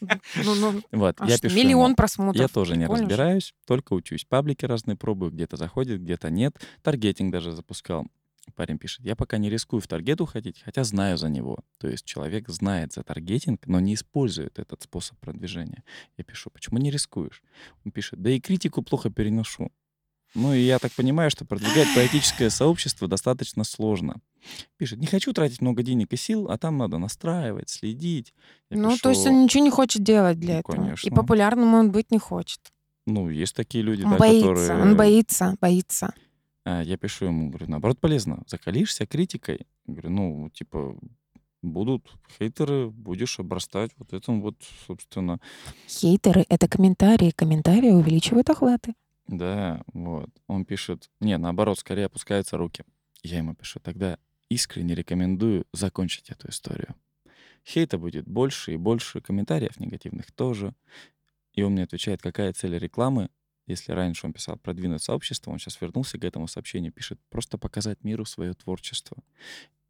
Ну, 0.44 0.54
ну, 0.54 0.80
Вот, 0.92 1.16
а 1.18 1.26
я 1.26 1.38
пишу 1.38 1.56
миллион 1.56 1.94
просмотров. 1.94 2.40
Я 2.40 2.48
тоже 2.48 2.76
не 2.76 2.86
разбираюсь, 2.86 3.54
только 3.66 3.94
учусь. 3.94 4.24
Паблики 4.24 4.64
разные 4.64 4.96
пробую, 4.96 5.30
где-то 5.30 5.56
заходит, 5.56 6.02
где-то 6.02 6.30
нет. 6.30 6.56
Таргетинг 6.82 7.32
даже 7.32 7.52
запускал. 7.52 8.06
Парень 8.54 8.78
пишет, 8.78 9.04
я 9.04 9.16
пока 9.16 9.36
не 9.38 9.50
рискую 9.50 9.80
в 9.80 9.86
таргет 9.88 10.20
уходить, 10.20 10.62
хотя 10.64 10.84
знаю 10.84 11.18
за 11.18 11.28
него. 11.28 11.58
То 11.78 11.88
есть 11.88 12.04
человек 12.04 12.48
знает 12.48 12.92
за 12.92 13.02
таргетинг, 13.02 13.66
но 13.66 13.80
не 13.80 13.94
использует 13.94 14.58
этот 14.58 14.82
способ 14.82 15.18
продвижения. 15.18 15.82
Я 16.16 16.24
пишу, 16.24 16.50
почему 16.50 16.78
не 16.78 16.90
рискуешь? 16.90 17.42
Он 17.84 17.92
пишет, 17.92 18.22
да 18.22 18.30
и 18.30 18.40
критику 18.40 18.82
плохо 18.82 19.10
переношу. 19.10 19.70
Ну 20.34 20.52
и 20.54 20.60
я 20.60 20.78
так 20.78 20.92
понимаю, 20.92 21.30
что 21.30 21.44
продвигать 21.44 21.88
поэтическое 21.94 22.50
сообщество 22.50 23.08
достаточно 23.08 23.64
сложно. 23.64 24.16
Пишет, 24.76 24.98
не 25.00 25.06
хочу 25.06 25.32
тратить 25.32 25.60
много 25.60 25.82
денег 25.82 26.12
и 26.12 26.16
сил, 26.16 26.50
а 26.50 26.58
там 26.58 26.76
надо 26.78 26.98
настраивать, 26.98 27.68
следить. 27.70 28.34
Я 28.70 28.76
Ну, 28.78 28.90
пишу, 28.90 29.02
то 29.02 29.10
есть 29.10 29.26
он 29.26 29.44
ничего 29.44 29.64
не 29.64 29.70
хочет 29.70 30.02
делать 30.02 30.38
для 30.38 30.54
Ну, 30.54 30.60
этого. 30.60 30.74
И 30.74 30.78
конечно. 30.78 31.10
популярным 31.16 31.74
он 31.74 31.90
быть 31.90 32.10
не 32.10 32.18
хочет. 32.18 32.60
ну, 33.06 33.28
есть 33.30 33.54
такие 33.54 33.82
люди, 33.82 34.02
Он 34.02 34.12
да, 34.12 34.18
боится, 34.18 34.48
которые... 34.48 34.82
он 34.82 34.96
боится, 34.96 35.56
боится. 35.60 36.14
А, 36.66 36.82
Я 36.82 36.96
пишу 36.96 37.26
ему, 37.26 37.48
говорю, 37.48 37.70
наоборот, 37.70 38.00
полезно. 38.00 38.42
Закалишься 38.48 39.06
критикой. 39.06 39.68
Говорю, 39.86 40.10
ну, 40.10 40.50
типа, 40.50 40.98
будут 41.62 42.12
хейтеры, 42.36 42.90
будешь 42.90 43.38
обрастать 43.38 43.92
вот 43.98 44.12
этим 44.12 44.42
вот, 44.42 44.56
собственно. 44.84 45.40
Хейтеры— 45.88 46.44
это 46.48 46.66
комментарии. 46.66 47.30
Комментарии 47.30 47.90
увеличивают 47.90 48.50
охваты. 48.50 48.94
Да, 49.28 49.84
вот. 49.92 50.28
Он 50.48 50.64
пишет, 50.64 51.08
не, 51.20 51.38
наоборот, 51.38 51.78
скорее 51.78 52.06
опускаются 52.06 52.56
руки. 52.56 52.82
Я 53.22 53.38
ему 53.38 53.54
пишу, 53.54 53.78
тогда 53.78 54.18
искренне 54.48 54.96
рекомендую 54.96 55.66
закончить 55.72 56.30
эту 56.30 56.48
историю. 56.48 56.96
Хейта 57.64 57.96
будет 57.96 58.26
больше 58.26 58.74
и 58.74 58.76
больше, 58.76 59.20
комментариев 59.20 59.78
негативных 59.78 60.32
тоже. 60.32 60.74
И 61.54 61.62
он 61.62 61.72
мне 61.72 61.84
отвечает, 61.84 62.22
какая 62.22 62.52
цель 62.52 62.76
рекламы. 62.76 63.30
Если 63.66 63.92
раньше 63.92 64.26
он 64.26 64.32
писал 64.32 64.56
продвинуть 64.56 65.02
сообщество, 65.02 65.50
он 65.50 65.58
сейчас 65.58 65.80
вернулся 65.80 66.18
к 66.18 66.24
этому 66.24 66.46
сообщению, 66.46 66.92
пишет 66.92 67.18
просто 67.30 67.58
показать 67.58 68.04
миру 68.04 68.24
свое 68.24 68.54
творчество. 68.54 69.16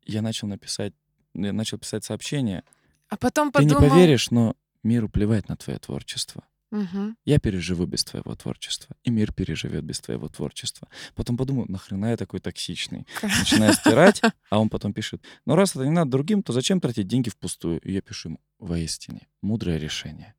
Я 0.04 0.22
начал 0.22 0.48
написать, 0.48 0.94
я 1.34 1.52
начал 1.52 1.78
писать 1.78 2.04
сообщение. 2.04 2.64
А 3.08 3.16
потом 3.16 3.52
Ты 3.52 3.60
подумал... 3.60 3.82
не 3.82 3.88
поверишь, 3.88 4.30
но 4.30 4.56
миру 4.82 5.08
плевать 5.08 5.48
на 5.48 5.56
твое 5.56 5.78
творчество. 5.78 6.44
Мгм. 6.70 7.16
Я 7.24 7.38
переживу 7.38 7.86
без 7.86 8.04
твоего 8.04 8.34
творчества, 8.34 8.96
и 9.04 9.10
мир 9.10 9.32
переживет 9.32 9.84
без 9.84 10.00
твоего 10.00 10.28
творчества. 10.28 10.88
Потом 11.14 11.36
подумал, 11.36 11.66
нахрена 11.68 12.06
я 12.06 12.16
такой 12.16 12.40
токсичный? 12.40 13.06
Начинаю 13.22 13.72
стирать, 13.74 14.20
а 14.50 14.58
он 14.58 14.68
потом 14.68 14.92
пишет, 14.92 15.22
ну 15.44 15.54
раз 15.54 15.76
это 15.76 15.84
не 15.84 15.90
надо 15.90 16.10
другим, 16.10 16.42
то 16.42 16.52
зачем 16.52 16.80
тратить 16.80 17.06
деньги 17.06 17.28
впустую? 17.28 17.80
И 17.80 17.92
я 17.92 18.00
пишу 18.00 18.30
ему, 18.30 18.40
воистине, 18.58 19.28
мудрое 19.42 19.78
решение. 19.78 20.34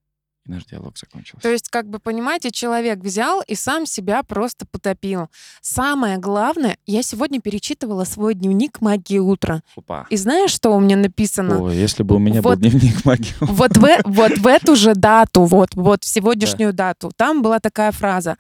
И 0.48 0.52
наш 0.52 0.66
диалог 0.66 0.98
закончился. 0.98 1.42
То 1.42 1.50
есть, 1.50 1.70
как 1.70 1.90
бы, 1.90 2.00
понимаете, 2.00 2.52
человек 2.52 3.00
взял 3.00 3.42
и 3.42 3.56
сам 3.56 3.86
себя 3.86 4.24
просто 4.24 4.66
потопил. 4.66 5.28
Самое 5.62 6.18
главное, 6.18 6.78
я 6.86 7.04
сегодня 7.04 7.42
перечитывала 7.42 8.06
свой 8.06 8.34
дневник 8.34 8.82
«Магии 8.82 9.20
утра». 9.20 9.62
Опа. 9.76 10.08
И 10.10 10.16
знаешь, 10.16 10.52
что 10.52 10.72
у 10.72 10.80
меня 10.80 10.96
написано? 10.96 11.62
Ой, 11.62 11.76
если 11.76 12.04
бы 12.04 12.16
у 12.16 12.20
меня 12.20 12.42
Вот- 12.42 12.60
был 12.60 12.70
дневник 12.70 13.04
магии. 13.06 13.34
Вот 13.42 13.76
в, 13.76 13.88
вот 14.06 14.38
в 14.38 14.48
эту 14.48 14.76
же 14.76 14.94
дату, 14.94 15.44
вот, 15.44 15.76
вот 15.76 16.04
в 16.04 16.08
сегодняшнюю 16.08 16.74
дату, 16.74 17.12
там 17.16 17.42
была 17.42 17.60
такая 17.60 17.92
фраза. 17.92 18.38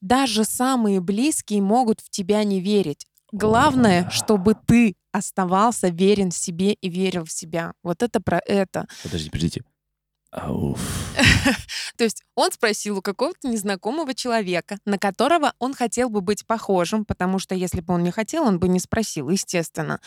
Даже 0.00 0.44
самые 0.44 1.00
близкие 1.00 1.60
могут 1.60 2.00
в 2.00 2.08
тебя 2.08 2.42
не 2.44 2.60
верить. 2.60 3.06
Главное, 3.32 4.08
чтобы 4.10 4.56
ты 4.66 4.94
оставался 5.12 5.88
верен 5.88 6.30
себе 6.30 6.72
и 6.72 6.88
верил 6.88 7.24
в 7.24 7.32
себя. 7.32 7.72
Вот 7.82 8.02
это 8.02 8.20
про 8.20 8.40
это. 8.46 8.86
Подождите, 9.02 9.30
подождите. 9.30 9.62
Ауф. 10.32 10.78
То 11.96 12.04
есть 12.04 12.22
он 12.36 12.52
спросил 12.52 12.98
у 12.98 13.02
какого-то 13.02 13.48
незнакомого 13.48 14.14
человека, 14.14 14.78
на 14.84 14.96
которого 14.96 15.54
он 15.58 15.74
хотел 15.74 16.08
бы 16.08 16.20
быть 16.20 16.46
похожим, 16.46 17.04
потому 17.04 17.38
что 17.38 17.54
если 17.54 17.80
бы 17.80 17.94
он 17.94 18.04
не 18.04 18.12
хотел, 18.12 18.44
он 18.44 18.58
бы 18.60 18.68
не 18.68 18.78
спросил, 18.78 19.28
естественно. 19.28 20.00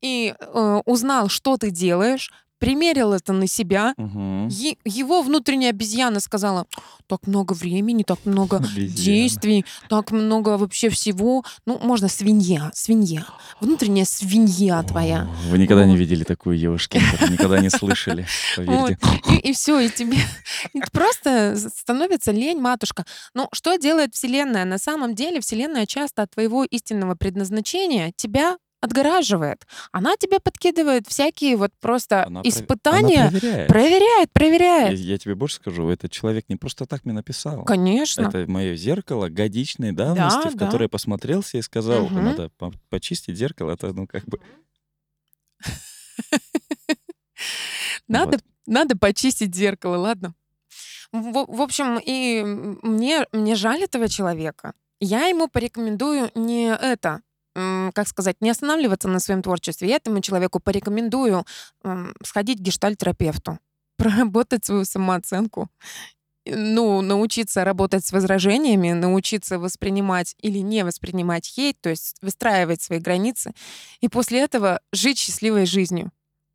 И 0.00 0.34
э, 0.38 0.80
узнал, 0.84 1.28
что 1.28 1.56
ты 1.56 1.70
делаешь, 1.70 2.32
примерил 2.58 3.12
это 3.12 3.32
на 3.32 3.46
себя. 3.46 3.94
Е- 3.96 4.76
его 4.84 5.22
внутренняя 5.22 5.70
обезьяна 5.70 6.20
сказала, 6.20 6.66
так 7.06 7.26
много 7.26 7.52
времени, 7.54 8.02
так 8.02 8.18
много 8.24 8.56
Обезьяна. 8.58 8.88
действий, 8.96 9.64
так 9.88 10.10
много 10.10 10.58
вообще 10.58 10.88
всего. 10.90 11.44
Ну, 11.66 11.78
можно 11.78 12.08
свинья, 12.08 12.70
свинья. 12.74 13.24
Внутренняя 13.60 14.04
свинья 14.04 14.82
твоя. 14.82 15.22
О, 15.22 15.50
Вы 15.50 15.58
никогда 15.58 15.84
не 15.84 15.92
Вот. 15.92 15.98
видели 16.00 16.24
такую 16.24 16.58
девушку, 16.58 16.98
никогда 17.30 17.60
не 17.60 17.70
слышали, 17.70 18.26
поверьте. 18.56 18.98
И, 19.42 19.52
все, 19.52 19.78
и 19.80 19.88
тебе 19.88 20.18
и 20.74 20.80
просто 20.92 21.56
становится 21.74 22.32
лень, 22.32 22.60
матушка. 22.60 23.04
Ну, 23.34 23.48
что 23.52 23.76
делает 23.76 24.14
Вселенная? 24.14 24.64
На 24.64 24.78
самом 24.78 25.14
деле 25.14 25.40
Вселенная 25.40 25.86
часто 25.86 26.22
от 26.22 26.30
твоего 26.32 26.64
истинного 26.64 27.14
предназначения 27.14 28.12
тебя 28.16 28.56
отгораживает. 28.80 29.66
Она 29.92 30.16
тебе 30.16 30.38
подкидывает 30.40 31.06
всякие 31.08 31.56
вот 31.56 31.72
просто 31.80 32.24
Она 32.24 32.42
про- 32.42 32.48
испытания. 32.48 33.22
она 33.28 33.30
проверяет. 33.30 33.68
Проверяет, 33.68 34.28
Я, 34.28 34.32
проверяет. 34.32 34.98
я 34.98 35.18
тебе 35.18 35.34
больше 35.34 35.56
скажу, 35.56 35.88
этот 35.88 36.12
человек 36.12 36.44
не 36.48 36.56
просто 36.56 36.86
так 36.86 37.04
мне 37.04 37.12
написал. 37.14 37.64
Конечно. 37.64 38.22
Это 38.28 38.50
мое 38.50 38.76
зеркало 38.76 39.28
годичной 39.28 39.92
давности, 39.92 40.44
Да, 40.44 40.50
в 40.50 40.54
да. 40.56 40.66
которое 40.66 40.84
я 40.84 40.88
посмотрелся 40.88 41.58
и 41.58 41.62
сказал, 41.62 42.06
Мгм. 42.06 42.24
надо 42.24 42.50
по- 42.56 42.72
почистить 42.88 43.36
зеркало. 43.36 43.72
Это, 43.72 43.92
ну, 43.92 44.06
как 44.06 44.24
бы... 44.26 44.38
Надо, 48.08 48.38
надо 48.66 48.96
почистить 48.96 49.54
зеркало, 49.54 49.96
ладно? 49.96 50.34
В, 51.12 51.46
в 51.48 51.60
общем, 51.62 51.98
и 52.04 52.42
мне, 52.82 53.26
мне 53.32 53.54
жаль 53.54 53.82
этого 53.82 54.08
человека. 54.08 54.72
Я 55.00 55.26
ему 55.26 55.48
порекомендую 55.48 56.30
не 56.34 56.74
это, 56.74 57.20
как 57.94 58.08
сказать, 58.08 58.36
не 58.40 58.50
останавливаться 58.50 59.08
на 59.08 59.20
своем 59.20 59.42
творчестве. 59.42 59.88
Я 59.88 59.96
этому 59.96 60.20
человеку 60.20 60.60
порекомендую 60.60 61.44
сходить 62.22 62.58
к 62.58 62.62
гештальтерапевту, 62.62 63.58
проработать 63.96 64.64
свою 64.64 64.84
самооценку, 64.84 65.68
ну, 66.46 67.02
научиться 67.02 67.64
работать 67.64 68.04
с 68.06 68.12
возражениями, 68.12 68.92
научиться 68.92 69.58
воспринимать 69.58 70.34
или 70.40 70.58
не 70.58 70.84
воспринимать 70.84 71.46
хейт, 71.46 71.80
то 71.80 71.90
есть 71.90 72.16
выстраивать 72.22 72.80
свои 72.80 72.98
границы, 73.00 73.52
и 74.00 74.08
после 74.08 74.40
этого 74.40 74.80
жить 74.92 75.18
счастливой 75.18 75.66
жизнью. 75.66 76.10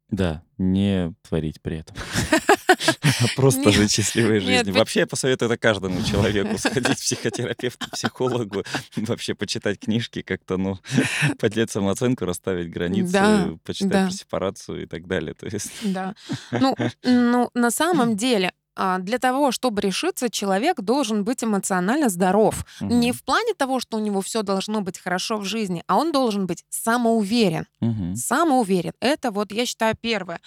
Да, 0.09 0.43
не 0.57 1.13
творить 1.27 1.61
при 1.61 1.79
этом. 1.79 1.95
Просто 3.35 3.71
жить 3.71 3.91
счастливой 3.91 4.39
жизнью. 4.39 4.73
вы- 4.73 4.79
Вообще, 4.79 5.01
я 5.01 5.07
посоветую 5.07 5.49
это 5.51 5.57
каждому 5.59 6.01
человеку. 6.03 6.57
Сходить 6.57 6.97
к 6.97 7.01
психотерапевту, 7.01 7.89
психологу, 7.91 8.63
вообще 8.97 9.33
почитать 9.35 9.79
книжки, 9.79 10.21
как-то, 10.21 10.57
ну, 10.57 10.79
поднять 11.39 11.71
самооценку, 11.71 12.25
расставить 12.25 12.69
границы, 12.71 13.57
почитать 13.63 14.07
про 14.07 14.11
сепарацию 14.11 14.83
и 14.83 14.85
так 14.85 15.07
далее. 15.07 15.33
То 15.33 15.47
есть, 15.47 15.71
Да. 15.83 16.15
Ну, 16.51 16.75
ну, 17.03 17.49
на 17.53 17.71
самом 17.71 18.15
деле, 18.15 18.51
а, 18.75 18.97
для 18.97 19.19
того, 19.19 19.51
чтобы 19.51 19.81
решиться, 19.81 20.31
человек 20.31 20.81
должен 20.81 21.23
быть 21.23 21.43
эмоционально 21.43 22.09
здоров. 22.09 22.65
Не 22.81 23.11
мгм, 23.11 23.17
в 23.19 23.23
плане 23.23 23.53
того, 23.53 23.79
что 23.79 23.97
у 23.97 23.99
него 23.99 24.21
все 24.21 24.41
должно 24.41 24.81
быть 24.81 24.97
хорошо 24.99 25.37
в 25.37 25.45
жизни, 25.45 25.83
а 25.85 25.95
он 25.97 26.11
должен 26.11 26.47
быть 26.47 26.63
самоуверен. 26.69 27.67
мгм. 27.81 28.15
Самоуверен. 28.15 28.93
Это 28.99 29.29
вот, 29.29 29.51
я 29.51 29.67
считаю, 29.67 29.95
первое. 30.01 30.39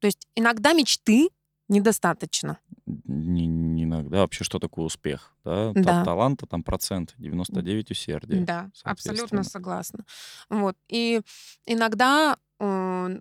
То 0.00 0.06
есть 0.08 0.26
иногда 0.36 0.74
мечты 0.74 1.30
недостаточно. 1.70 2.58
Не, 2.86 3.46
не 3.46 3.84
иногда. 3.84 4.18
Вообще, 4.18 4.44
что 4.44 4.58
такое 4.58 4.84
успех? 4.84 5.32
Да? 5.44 5.72
Да. 5.74 6.04
Таланта 6.04 6.46
там 6.46 6.62
процент, 6.62 7.14
99 7.18 7.90
усердия. 7.90 8.40
Да, 8.40 8.70
абсолютно 8.84 9.44
согласна. 9.44 10.04
Вот. 10.48 10.76
И 10.88 11.20
иногда, 11.66 12.36
э, 12.58 13.18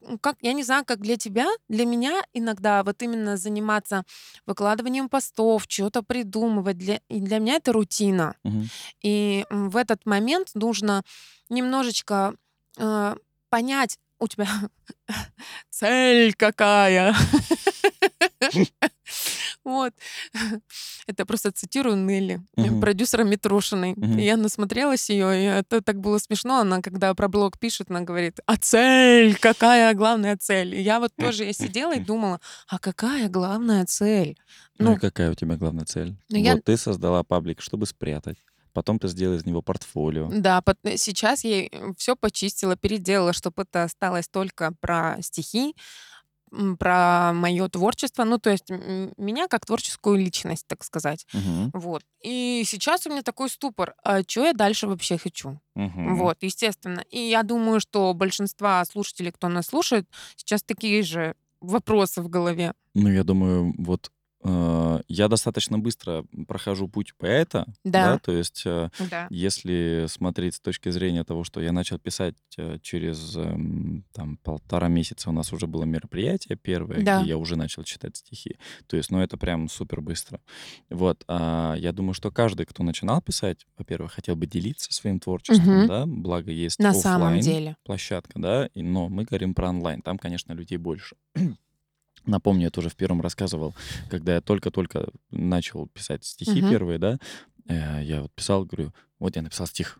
ну, 0.00 0.18
как, 0.18 0.36
я 0.40 0.54
не 0.54 0.62
знаю, 0.62 0.84
как 0.84 1.00
для 1.00 1.16
тебя, 1.16 1.46
для 1.68 1.84
меня 1.84 2.22
иногда 2.32 2.82
вот 2.82 3.02
именно 3.02 3.36
заниматься 3.36 4.04
выкладыванием 4.46 5.08
постов, 5.08 5.66
что-то 5.68 6.02
придумывать, 6.02 6.78
для, 6.78 7.00
и 7.08 7.20
для 7.20 7.38
меня 7.38 7.56
это 7.56 7.72
рутина. 7.72 8.34
Мгм. 8.42 8.68
И 9.02 9.44
в 9.50 9.76
этот 9.76 10.06
момент 10.06 10.50
нужно 10.54 11.02
немножечко 11.50 12.34
э, 12.78 13.16
понять, 13.50 13.98
у 14.22 14.28
тебя 14.28 14.46
цель 15.70 16.32
какая. 16.34 17.14
Вот. 19.64 19.92
Это 21.06 21.24
просто 21.26 21.52
цитирую 21.52 21.96
Нелли, 21.96 22.40
Мгм. 22.56 22.80
продюсера 22.80 23.24
Митрошиной. 23.24 23.92
И 23.92 24.24
я 24.24 24.36
насмотрелась 24.36 25.08
ее, 25.10 25.40
и 25.40 25.44
это 25.44 25.80
так 25.82 26.00
было 26.00 26.18
смешно. 26.18 26.58
Она, 26.60 26.80
когда 26.82 27.14
про 27.14 27.28
блог 27.28 27.58
пишет, 27.58 27.90
она 27.90 28.00
говорит, 28.00 28.40
а 28.46 28.56
цель? 28.56 29.36
Какая 29.36 29.94
главная 29.94 30.36
цель? 30.36 30.74
И 30.74 30.80
я 30.82 30.98
вот 31.00 31.12
тоже 31.16 31.44
я 31.44 31.52
сидела 31.52 31.94
и 31.94 32.00
думала, 32.00 32.40
а 32.68 32.78
какая 32.78 33.28
главная 33.28 33.84
цель? 33.86 34.36
Ну 34.78 34.92
и 34.92 34.94
Ну, 34.94 35.00
какая 35.00 35.30
у 35.30 35.34
тебя 35.34 35.56
главная 35.56 35.84
цель? 35.84 36.16
ну 36.28 36.38
я, 36.38 36.54
Вот 36.54 36.64
ты 36.64 36.76
создала 36.76 37.22
паблик, 37.22 37.60
чтобы 37.60 37.86
спрятать. 37.86 38.38
Потом 38.72 38.98
ты 38.98 39.08
сделала 39.08 39.36
из 39.36 39.46
него 39.46 39.62
портфолио. 39.62 40.28
да, 40.32 40.62
э, 40.84 40.96
сейчас 40.96 41.44
я 41.44 41.68
все 41.96 42.16
почистила, 42.16 42.76
переделала, 42.76 43.32
чтобы 43.32 43.62
это 43.62 43.84
осталось 43.84 44.28
только 44.28 44.72
про 44.80 45.16
стихи, 45.20 45.74
про 46.78 47.32
мое 47.32 47.68
творчество, 47.68 48.24
ну, 48.24 48.38
то 48.38 48.50
есть 48.50 48.68
меня 48.68 49.48
как 49.48 49.64
творческую 49.64 50.18
личность, 50.18 50.66
так 50.66 50.84
сказать. 50.84 51.26
Мгм. 51.32 51.70
Вот. 51.72 52.02
И 52.22 52.62
сейчас 52.66 53.06
у 53.06 53.10
меня 53.10 53.22
такой 53.22 53.48
ступор, 53.48 53.94
а 54.04 54.22
что 54.22 54.44
я 54.44 54.52
дальше 54.52 54.86
вообще 54.86 55.16
хочу? 55.16 55.60
Мгм. 55.74 56.16
Вот, 56.16 56.38
естественно. 56.42 57.04
И 57.10 57.18
я 57.18 57.42
думаю, 57.42 57.80
что 57.80 58.12
большинства 58.12 58.84
слушателей, 58.84 59.32
кто 59.32 59.48
нас 59.48 59.66
слушает, 59.66 60.06
сейчас 60.36 60.62
такие 60.62 61.02
же 61.02 61.34
вопросы 61.60 62.20
в 62.20 62.28
голове. 62.28 62.74
Ну, 62.94 63.08
я 63.08 63.24
думаю, 63.24 63.74
вот 63.78 64.08
э, 64.08 64.21
я 64.44 65.28
достаточно 65.28 65.78
быстро 65.78 66.24
прохожу 66.48 66.88
путь 66.88 67.14
поэта, 67.16 67.66
да, 67.84 68.12
Да, 68.14 68.18
то 68.18 68.32
есть 68.32 68.62
э, 68.66 68.90
да, 69.10 69.26
если 69.30 70.06
смотреть 70.08 70.56
с 70.56 70.60
точки 70.60 70.88
зрения 70.90 71.24
того, 71.24 71.44
что 71.44 71.60
я 71.60 71.72
начал 71.72 71.98
писать 71.98 72.34
э, 72.56 72.78
через 72.82 73.36
эм, 73.36 74.04
там 74.12 74.36
полтора 74.38 74.88
месяца 74.88 75.30
у 75.30 75.32
нас 75.32 75.52
уже 75.52 75.66
было 75.66 75.84
мероприятие 75.84 76.56
первое, 76.56 76.96
где 76.96 77.04
да. 77.04 77.20
я 77.22 77.36
уже 77.38 77.56
начал 77.56 77.84
читать 77.84 78.16
стихи. 78.16 78.56
То 78.86 78.96
есть, 78.96 79.10
ну, 79.10 79.20
это 79.20 79.36
прям 79.36 79.68
супер 79.68 80.00
быстро. 80.00 80.40
Вот. 80.90 81.24
А 81.28 81.74
я 81.78 81.92
думаю, 81.92 82.14
что 82.14 82.30
каждый, 82.30 82.66
кто 82.66 82.82
начинал 82.82 83.22
писать, 83.22 83.66
во-первых, 83.78 84.12
хотел 84.12 84.36
бы 84.36 84.46
делиться 84.46 84.92
своим 84.92 85.20
творчеством, 85.20 85.78
Мгм. 85.80 85.86
да, 85.86 86.04
благо 86.06 86.50
есть 86.50 86.78
На 86.78 86.92
самом 86.94 87.40
деле. 87.40 87.76
площадка, 87.84 88.38
да, 88.40 88.66
и, 88.74 88.82
но 88.82 89.08
мы 89.08 89.24
говорим 89.24 89.54
про 89.54 89.68
онлайн, 89.68 90.02
там, 90.02 90.18
конечно, 90.18 90.52
людей 90.52 90.78
больше. 90.78 91.16
Напомню, 92.26 92.64
я 92.64 92.70
тоже 92.70 92.88
в 92.88 92.96
первом 92.96 93.20
рассказывал, 93.20 93.74
когда 94.08 94.34
я 94.34 94.40
только-только 94.40 95.08
начал 95.30 95.88
писать 95.88 96.24
стихи 96.24 96.60
Мгм. 96.60 96.70
первые, 96.70 96.98
да, 96.98 97.18
э, 97.68 98.02
я 98.04 98.22
вот 98.22 98.32
писал, 98.32 98.64
говорю, 98.64 98.92
вот 99.18 99.34
я 99.36 99.42
написал 99.42 99.66
стих, 99.66 99.98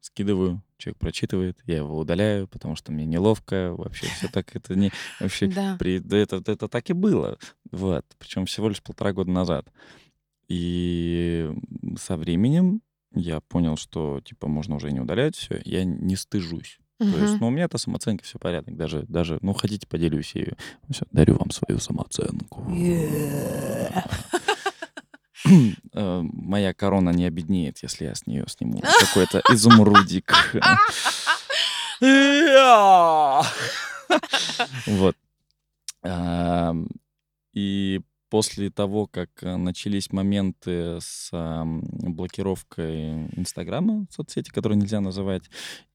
скидываю, 0.00 0.62
человек 0.78 0.98
прочитывает, 0.98 1.58
я 1.66 1.76
его 1.78 1.98
удаляю, 1.98 2.48
потому 2.48 2.76
что 2.76 2.92
мне 2.92 3.04
неловко, 3.04 3.74
вообще 3.76 4.06
все 4.06 4.28
так 4.28 4.56
это 4.56 4.74
не 4.74 4.90
вообще 5.18 5.48
Да. 5.48 5.76
при 5.78 5.98
да 5.98 6.16
это 6.16 6.36
это 6.46 6.68
так 6.68 6.88
и 6.88 6.94
было, 6.94 7.38
вот, 7.70 8.06
причем 8.18 8.46
всего 8.46 8.68
лишь 8.68 8.82
полтора 8.82 9.12
года 9.12 9.30
назад. 9.30 9.70
И 10.48 11.48
со 11.98 12.16
временем 12.16 12.82
я 13.14 13.40
понял, 13.40 13.76
что 13.76 14.20
типа 14.20 14.48
можно 14.48 14.76
уже 14.76 14.90
не 14.90 15.00
удалять 15.00 15.36
все, 15.36 15.60
я 15.64 15.84
не 15.84 16.16
стыжусь. 16.16 16.78
То 17.00 17.18
есть, 17.18 17.40
ну, 17.40 17.46
у 17.46 17.50
меня-то 17.50 17.78
самооценка, 17.78 18.24
все 18.24 18.38
порядок. 18.38 18.76
Даже, 18.76 19.04
даже, 19.08 19.38
ну, 19.40 19.54
хотите, 19.54 19.86
поделюсь 19.86 20.34
ею. 20.34 20.54
Всё, 20.90 21.06
дарю 21.12 21.36
вам 21.38 21.50
свою 21.50 21.78
самооценку. 21.80 22.66
Э, 25.94 26.20
Моя 26.22 26.74
корона 26.74 27.10
не 27.10 27.24
обеднеет, 27.24 27.78
если 27.82 28.04
я 28.04 28.14
с 28.14 28.26
нее 28.26 28.44
сниму 28.48 28.82
какой-то 29.00 29.40
изумрудик. 29.50 30.32
Вот. 34.86 35.16
И 37.52 38.00
после 38.30 38.70
того, 38.70 39.06
как 39.06 39.30
э, 39.42 39.56
начались 39.56 40.12
моменты 40.12 40.98
с 41.00 41.30
блокировкой 42.10 43.26
Инстаграма, 43.36 44.06
соцсети, 44.10 44.50
которые 44.50 44.78
нельзя 44.78 45.00
называть, 45.00 45.44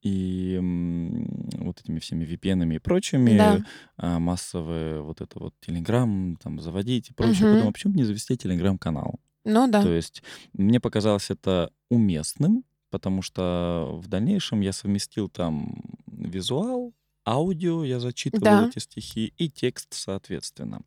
и 0.02 0.58
вот 1.58 1.80
этими 1.80 1.98
всеми 1.98 2.24
VPN 2.24 2.74
и 2.74 2.78
прочими, 2.78 3.38
Да. 3.38 3.60
а, 3.96 4.18
массовые 4.18 5.00
вот 5.02 5.20
это 5.20 5.38
вот 5.38 5.54
Телеграм 5.60 6.36
там 6.42 6.60
заводить 6.60 7.10
и 7.10 7.14
прочее, 7.14 7.40
я 7.40 7.46
Мгм. 7.46 7.54
подумал, 7.56 7.72
почему 7.72 7.92
бы 7.94 7.98
не 7.98 8.04
завести 8.04 8.36
Телеграм-канал? 8.36 9.18
Ну 9.44 9.66
То 9.66 9.70
да. 9.70 9.94
есть 9.94 10.22
мне 10.52 10.80
показалось 10.80 11.30
это 11.30 11.70
уместным, 11.88 12.64
потому 12.90 13.22
что 13.22 13.98
в 14.02 14.08
дальнейшем 14.08 14.60
я 14.60 14.72
совместил 14.72 15.28
там 15.28 15.82
визуал, 16.06 16.92
аудио, 17.26 17.84
я 17.84 17.98
зачитывал 18.00 18.44
Да. 18.44 18.68
эти 18.68 18.78
стихи, 18.78 19.32
и 19.36 19.48
текст, 19.50 19.88
соответственно. 19.94 20.82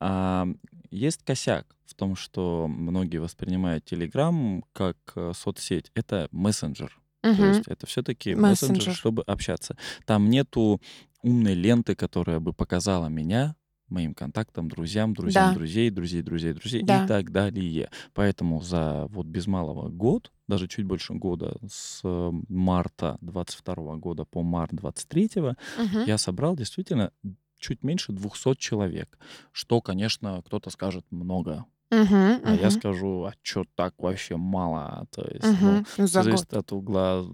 А, 0.00 0.46
есть 0.90 1.22
косяк 1.24 1.66
в 1.86 1.94
том, 1.94 2.16
что 2.16 2.66
многие 2.68 3.18
воспринимают 3.18 3.90
Telegram 3.90 4.62
как 4.72 4.96
э, 5.16 5.32
соцсеть. 5.34 5.90
Это 5.94 6.28
мессенджер. 6.32 6.98
То 7.22 7.28
Мгм. 7.30 7.44
есть 7.48 7.62
это 7.66 7.86
все-таки 7.86 8.34
мессенджер, 8.34 8.76
Мессенджер. 8.76 8.94
чтобы 8.94 9.22
общаться. 9.22 9.76
Там 10.06 10.30
нету 10.30 10.80
умной 11.22 11.54
ленты, 11.54 11.94
которая 11.96 12.38
бы 12.40 12.52
показала 12.52 13.08
меня 13.08 13.56
моим 13.88 14.14
контактам, 14.14 14.68
друзьям, 14.68 15.14
друзьям 15.14 15.48
Да. 15.48 15.54
друзей, 15.54 15.90
друзей, 15.90 16.22
друзей, 16.22 16.52
друзей 16.52 16.82
и 16.82 16.84
Да. 16.84 17.06
так 17.06 17.32
далее. 17.32 17.90
Поэтому 18.12 18.60
за 18.60 19.06
вот 19.08 19.26
без 19.26 19.46
малого 19.46 19.88
год, 19.88 20.30
даже 20.46 20.68
чуть 20.68 20.84
больше 20.84 21.14
года, 21.14 21.56
с 21.68 22.00
э, 22.04 22.30
марта 22.48 23.16
22 23.22 23.96
года 23.96 24.24
по 24.26 24.42
март 24.42 24.72
23 24.74 25.56
Мгм. 25.78 26.04
я 26.06 26.18
собрал 26.18 26.54
действительно 26.54 27.12
чуть 27.58 27.82
меньше 27.82 28.12
200 28.12 28.54
человек. 28.58 29.18
Что, 29.52 29.80
конечно, 29.80 30.42
кто-то 30.46 30.70
скажет 30.70 31.04
много. 31.10 31.64
Мгм. 31.90 32.40
А 32.44 32.54
я 32.54 32.70
скажу, 32.70 33.24
а 33.24 33.32
чё 33.42 33.64
так 33.74 33.94
вообще 33.98 34.36
мало? 34.36 35.06
То 35.10 35.22
есть, 35.22 35.44
Мгм. 35.44 35.86
Ну, 35.96 36.06
за 36.06 36.18
год. 36.20 36.24
зависит 36.24 36.54
от 36.54 36.72
угла, 36.72 37.24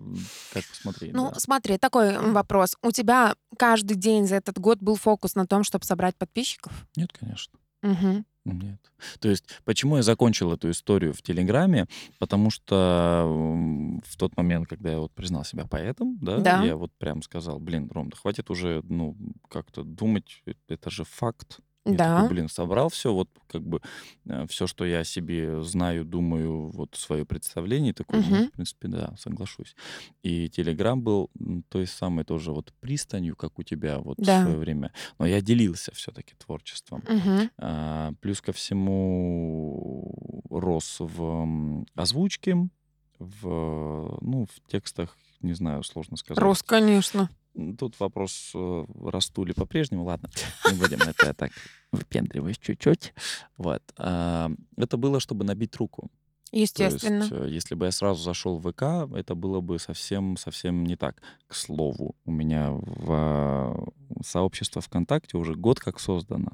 как 0.53 0.65
посмотреть, 0.67 1.13
Ну, 1.13 1.31
да. 1.33 1.41
смотри, 1.41 1.77
такой 1.79 2.17
вопрос. 2.33 2.77
У 2.83 2.93
тебя 2.93 3.35
каждый 3.59 3.97
день 3.97 4.27
за 4.27 4.37
этот 4.37 4.59
год 4.59 4.79
был 4.81 4.95
фокус 4.95 5.35
на 5.35 5.47
том, 5.47 5.65
чтобы 5.65 5.85
собрать 5.85 6.17
подписчиков? 6.17 6.87
Нет, 6.97 7.11
конечно. 7.13 7.59
Мгм. 7.85 8.25
Нет. 8.47 8.79
То 9.21 9.29
есть, 9.29 9.45
почему 9.65 9.97
я 9.97 10.03
закончил 10.03 10.53
эту 10.53 10.71
историю 10.71 11.13
в 11.15 11.23
Телеграме? 11.23 11.87
Потому 12.19 12.51
что 12.51 13.25
в 14.05 14.17
тот 14.19 14.37
момент, 14.37 14.69
когда 14.69 14.91
я 14.93 14.99
вот 14.99 15.13
признал 15.13 15.45
себя 15.45 15.65
поэтом, 15.67 16.19
да, 16.21 16.39
Да. 16.41 16.63
я 16.65 16.77
вот 16.77 16.93
прям 16.99 17.23
сказал, 17.23 17.59
блин, 17.59 17.91
Ром, 17.91 18.11
да 18.11 18.17
хватит 18.17 18.51
уже, 18.51 18.83
ну, 18.89 19.17
как-то 19.49 19.83
думать, 19.83 20.43
э, 20.47 20.53
это 20.69 20.91
же 20.91 21.05
факт. 21.05 21.61
Я 21.87 21.99
такой, 21.99 22.23
Да. 22.23 22.29
блин, 22.29 22.49
собрал 22.49 22.89
все, 22.89 23.13
вот 23.13 23.29
как 23.47 23.63
бы 23.63 23.81
все, 24.49 24.67
что 24.67 24.87
я 24.87 25.01
о 25.01 25.05
себе 25.05 25.63
знаю, 25.63 26.05
думаю, 26.07 26.71
вот 26.71 26.95
свое 26.95 27.27
представление, 27.27 27.93
такой, 27.93 28.21
ну, 28.23 28.37
Мгм. 28.37 28.47
в 28.49 28.53
принципе, 28.53 28.89
да, 28.89 29.15
соглашусь. 29.19 29.77
И 30.23 30.49
Телеграм 30.49 31.03
был 31.03 31.31
той 31.69 31.87
самой 31.87 32.25
тоже 32.25 32.53
вот 32.53 32.73
пристанью, 32.81 33.37
как 33.37 33.59
у 33.59 33.63
тебя 33.63 33.99
вот 33.99 34.19
в 34.19 34.25
Да. 34.25 34.43
свое 34.43 34.57
время. 34.57 34.93
Но 35.19 35.27
я 35.27 35.43
делился 35.43 35.93
все-таки 35.95 36.35
творчеством. 36.37 37.03
Мгм. 37.07 37.51
А, 37.59 38.13
плюс 38.23 38.41
ко 38.41 38.53
всему 38.53 40.43
рос 40.51 40.97
в 41.01 41.85
озвучке, 41.95 42.57
в, 43.19 44.19
ну, 44.23 44.47
в 44.47 44.71
текстах, 44.71 45.17
не 45.41 45.53
знаю, 45.53 45.83
сложно 45.83 46.17
сказать. 46.17 46.43
Рос, 46.43 46.63
конечно. 46.63 47.29
Тут 47.79 47.99
вопрос, 48.01 48.53
э, 48.55 48.85
расту 49.05 49.45
ли 49.45 49.53
по-прежнему. 49.53 50.05
Ладно, 50.05 50.29
не 50.71 50.79
будем, 50.79 50.99
это 51.01 51.27
я 51.27 51.33
так 51.35 51.53
выпендриваюсь 51.93 52.59
чуть-чуть. 52.59 53.15
Вот. 53.57 53.83
А, 53.97 54.51
Это 54.77 54.97
было, 54.97 55.21
чтобы 55.21 55.45
набить 55.45 55.77
руку. 55.77 56.11
То 56.51 56.59
есть, 56.59 56.79
Естественно. 56.79 57.27
э, 57.31 57.49
если 57.51 57.75
бы 57.75 57.87
я 57.87 57.93
сразу 57.93 58.23
зашел 58.23 58.59
в 58.59 58.71
ВК, 58.71 59.13
это 59.17 59.35
было 59.35 59.61
бы 59.61 59.79
совсем-совсем 59.79 60.85
не 60.85 60.97
так. 60.97 61.21
К 61.49 61.55
слову, 61.55 62.15
у 62.25 62.31
меня 62.31 62.71
в 62.73 63.07
а, 63.09 63.87
сообщество 64.25 64.81
ВКонтакте 64.81 65.37
уже 65.37 65.55
год 65.55 65.81
как 65.81 65.99
создано. 65.99 66.53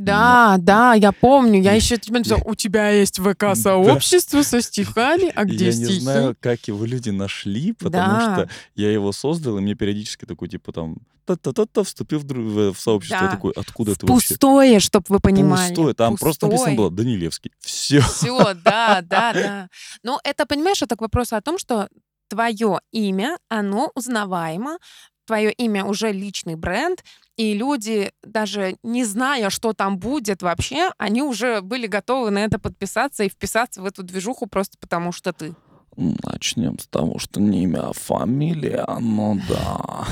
Но 0.00 0.06
Да, 0.06 0.56
да, 0.58 0.94
я 0.94 1.12
помню. 1.12 1.60
Я 1.60 1.70
я, 1.72 1.76
еще 1.76 1.96
тебе 1.98 2.18
написала, 2.18 2.38
я- 2.38 2.50
у 2.50 2.54
тебя 2.54 2.90
есть 2.90 3.20
да, 3.22 3.30
ВК-сообщество 3.32 4.42
со 4.42 4.60
стихами, 4.62 5.30
а 5.34 5.44
где 5.44 5.66
я 5.66 5.72
не 5.76 5.84
стихи? 5.84 6.00
знаю, 6.00 6.36
как 6.40 6.66
его 6.68 6.84
люди 6.84 7.10
нашли, 7.10 7.72
потому 7.72 7.92
Да, 7.92 8.20
что 8.20 8.48
я 8.74 8.90
его 8.90 9.12
создал, 9.12 9.58
и 9.58 9.60
мне 9.60 9.74
периодически 9.74 10.24
такой, 10.24 10.48
типа, 10.48 10.72
там, 10.72 10.96
та-та-та-та, 11.26 11.84
вступил 11.84 12.18
в, 12.20 12.24
дру- 12.24 12.70
в- 12.70 12.74
в 12.74 12.80
сообщество. 12.80 13.16
Я 13.24 13.30
да. 13.30 13.36
такой, 13.36 13.52
откуда 13.54 13.92
В 13.92 13.96
это 13.96 14.06
вообще? 14.06 14.28
пустое, 14.28 14.80
чтобы 14.80 15.04
вы 15.08 15.20
понимали. 15.20 15.68
Пустое. 15.68 15.94
Там 15.94 16.16
просто 16.16 16.46
написано 16.46 16.74
было 16.74 16.90
Данилевский. 16.90 17.52
Все. 17.60 18.00
Все, 18.00 18.54
да, 18.54 19.00
да, 19.02 19.32
да. 19.32 19.68
Ну, 20.02 20.18
это, 20.24 20.46
понимаешь, 20.46 20.82
это 20.82 20.96
к 20.96 21.00
вопросу 21.02 21.36
о 21.36 21.40
том, 21.40 21.58
что 21.58 21.88
твое 22.28 22.80
имя, 22.92 23.38
оно 23.48 23.90
узнаваемо, 23.94 24.78
твое 25.26 25.52
имя 25.52 25.84
уже 25.84 26.10
личный 26.10 26.56
бренд, 26.56 27.04
и 27.40 27.54
люди, 27.54 28.12
даже 28.22 28.76
не 28.82 29.02
зная, 29.02 29.48
что 29.48 29.72
там 29.72 29.98
будет 29.98 30.42
вообще, 30.42 30.90
они 30.98 31.22
уже 31.22 31.62
были 31.62 31.86
готовы 31.86 32.30
на 32.30 32.44
это 32.44 32.58
подписаться 32.58 33.24
и 33.24 33.30
вписаться 33.30 33.80
в 33.80 33.86
эту 33.86 34.02
движуху 34.02 34.46
просто 34.46 34.76
потому, 34.78 35.10
что 35.10 35.32
ты. 35.32 35.54
Начнем 35.96 36.78
с 36.78 36.86
того, 36.86 37.18
что 37.18 37.40
не 37.40 37.62
имя, 37.62 37.88
а 37.88 37.92
фамилия, 37.94 38.86
ну 39.00 39.40
да. 39.48 40.06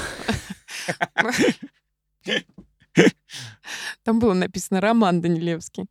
Там 4.05 4.21
было 4.21 4.33
написано 4.33 4.81
Роман 4.81 5.21
Данилевский. 5.21 5.85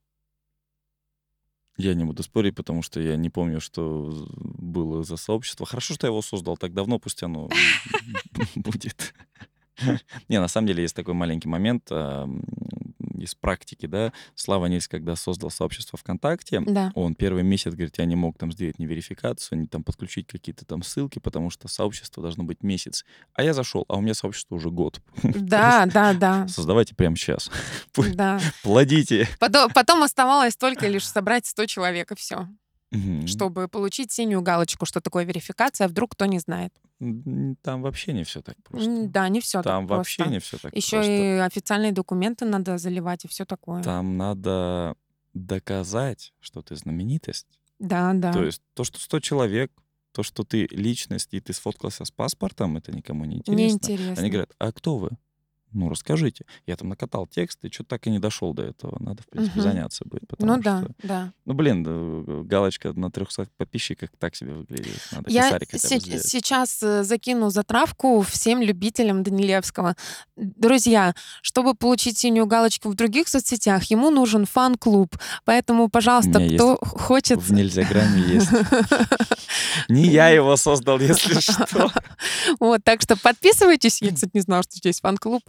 Я 1.78 1.94
не 1.94 2.04
буду 2.04 2.24
спорить, 2.24 2.56
потому 2.56 2.82
что 2.82 3.00
я 3.00 3.16
не 3.16 3.30
помню, 3.30 3.62
что 3.62 4.28
было 4.34 5.04
за 5.04 5.18
сообщество. 5.18 5.68
Хорошо, 5.68 5.94
что 5.94 6.08
я 6.08 6.10
его 6.10 6.24
создал 6.24 6.58
так 6.58 6.74
давно, 6.74 6.98
пусть 6.98 7.22
оно 7.22 7.48
будет. 8.56 9.14
Не, 10.30 10.40
на 10.40 10.48
самом 10.48 10.68
деле 10.68 10.84
есть 10.84 10.96
такой 10.96 11.14
маленький 11.14 11.48
момент 11.48 11.92
из 13.20 13.34
практики, 13.34 13.88
да. 13.88 14.14
Слава 14.36 14.68
Нильс, 14.68 14.88
когда 14.88 15.16
создал 15.16 15.50
сообщество 15.50 15.98
ВКонтакте, 15.98 16.62
Да. 16.62 16.92
он 16.94 17.16
первый 17.16 17.42
месяц, 17.44 17.72
говорит, 17.74 17.98
я 17.98 18.06
не 18.06 18.16
мог 18.16 18.38
там 18.38 18.52
сделать 18.52 18.78
ни 18.78 18.86
верификацию, 18.86 19.60
ни 19.60 19.66
там 19.66 19.84
подключить 19.84 20.28
какие-то 20.28 20.66
там 20.66 20.84
ссылки, 20.84 21.18
потому 21.20 21.50
что 21.50 21.68
сообщество 21.68 22.22
должно 22.22 22.44
быть 22.44 22.62
месяц. 22.64 23.06
А 23.34 23.44
я 23.44 23.54
зашел, 23.54 23.86
а 23.88 23.98
у 23.98 24.02
меня 24.02 24.14
сообщество 24.14 24.56
уже 24.56 24.70
год. 24.70 25.02
Да, 25.24 25.86
да, 25.88 26.14
да. 26.14 26.48
Создавайте 26.48 26.94
прямо 26.96 27.16
сейчас. 27.16 27.50
Да. 28.14 28.40
Плодите. 28.64 29.28
Потом, 29.40 29.72
потом 29.72 30.04
оставалось 30.04 30.56
только 30.56 30.88
лишь 30.88 31.08
собрать 31.08 31.46
100 31.46 31.66
человек, 31.66 32.12
и 32.12 32.16
все. 32.16 32.48
Мгм. 32.92 33.28
Чтобы 33.28 33.68
получить 33.68 34.12
синюю 34.12 34.42
галочку, 34.42 34.86
что 34.86 35.02
такое 35.02 35.26
верификация, 35.26 35.88
вдруг 35.88 36.12
кто 36.14 36.26
не 36.26 36.40
знает. 36.40 36.74
Там 37.62 37.82
вообще 37.82 38.14
не 38.14 38.24
все 38.24 38.42
так 38.42 38.56
просто. 38.64 39.08
Да, 39.08 39.28
не 39.30 39.42
все 39.42 39.62
Там 39.62 39.88
так 39.88 39.98
вообще 39.98 40.18
просто. 40.24 40.34
не 40.34 40.40
все 40.40 40.58
так 40.58 40.76
Еще 40.76 40.98
просто. 40.98 41.12
и 41.12 41.26
официальные 41.40 41.92
документы 41.92 42.46
надо 42.46 42.78
заливать 42.78 43.26
и 43.26 43.28
все 43.28 43.46
такое. 43.46 43.84
Там 43.84 44.18
надо 44.18 44.96
доказать, 45.34 46.34
что 46.40 46.62
ты 46.62 46.76
знаменитость. 46.76 47.60
Да, 47.80 48.14
да. 48.14 48.34
То 48.34 48.44
есть 48.44 48.62
то, 48.74 48.84
что 48.84 49.00
100 49.00 49.20
человек, 49.20 49.72
то, 50.14 50.24
что 50.24 50.44
ты 50.44 50.66
личность, 50.72 51.30
и 51.34 51.40
ты 51.40 51.54
сфоткался 51.54 52.06
с 52.06 52.12
паспортом, 52.12 52.78
это 52.78 52.92
никому 52.92 53.26
не 53.26 53.38
интересно. 53.38 53.62
Неинтересно. 53.62 54.22
Они 54.22 54.30
говорят, 54.30 54.54
а 54.58 54.72
кто 54.72 54.98
вы? 54.98 55.12
Ну, 55.74 55.90
расскажите. 55.90 56.46
Я 56.66 56.76
там 56.78 56.90
накатал 56.90 57.28
текст, 57.28 57.60
и 57.64 57.70
что-то 57.70 57.90
так 57.90 58.08
и 58.08 58.10
не 58.10 58.20
дошел 58.20 58.54
до 58.54 58.64
этого. 58.64 58.98
Надо, 59.04 59.22
в 59.24 59.28
принципе, 59.28 59.60
Мгм. 59.60 59.70
заняться 59.70 60.06
будет. 60.06 60.28
Потому 60.28 60.56
Ну 60.56 60.62
да, 60.62 60.82
что... 60.82 61.08
да. 61.08 61.34
Ну, 61.46 61.54
блин, 61.54 61.86
э, 61.88 62.42
галочка 62.44 62.94
на 62.94 63.12
300 63.12 63.48
подписчиках 63.58 64.10
так 64.18 64.36
себе 64.36 64.54
выглядит. 64.54 65.00
Надо 65.12 65.30
Я 65.30 65.60
се- 65.60 66.00
сейчас 66.20 66.82
э, 66.82 67.04
закину 67.04 67.50
затравку 67.50 68.22
всем 68.22 68.62
любителям 68.62 69.24
Данилевского. 69.24 69.96
Друзья, 70.38 71.14
чтобы 71.42 71.74
получить 71.76 72.18
синюю 72.18 72.46
галочку 72.48 72.90
в 72.90 72.96
других 72.96 73.28
соцсетях, 73.28 73.84
ему 73.92 74.10
нужен 74.10 74.46
фан-клуб. 74.46 75.16
Поэтому, 75.46 75.90
пожалуйста, 75.90 76.48
кто 76.56 76.78
хочет... 76.82 77.40
В 77.42 77.52
нельзяграмме 77.54 78.22
есть. 78.22 78.50
Не 79.90 80.08
я 80.08 80.30
его 80.30 80.56
создал, 80.58 81.00
если 81.00 81.40
что. 81.40 81.92
Вот, 82.60 82.84
так 82.84 83.02
что 83.02 83.16
подписывайтесь. 83.18 84.02
Я, 84.02 84.14
кстати, 84.14 84.32
не 84.34 84.42
знала, 84.42 84.64
что 84.64 84.78
здесь 84.78 85.02
фан-клуб. 85.02 85.42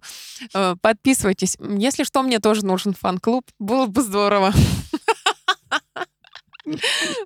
Э, 0.54 0.74
Подписывайтесь. 0.80 1.56
Если 1.60 2.04
что, 2.04 2.22
мне 2.22 2.38
тоже 2.38 2.64
нужен 2.64 2.94
фан-клуб. 2.94 3.44
Было 3.58 3.86
бы 3.86 4.02
здорово. 4.02 4.52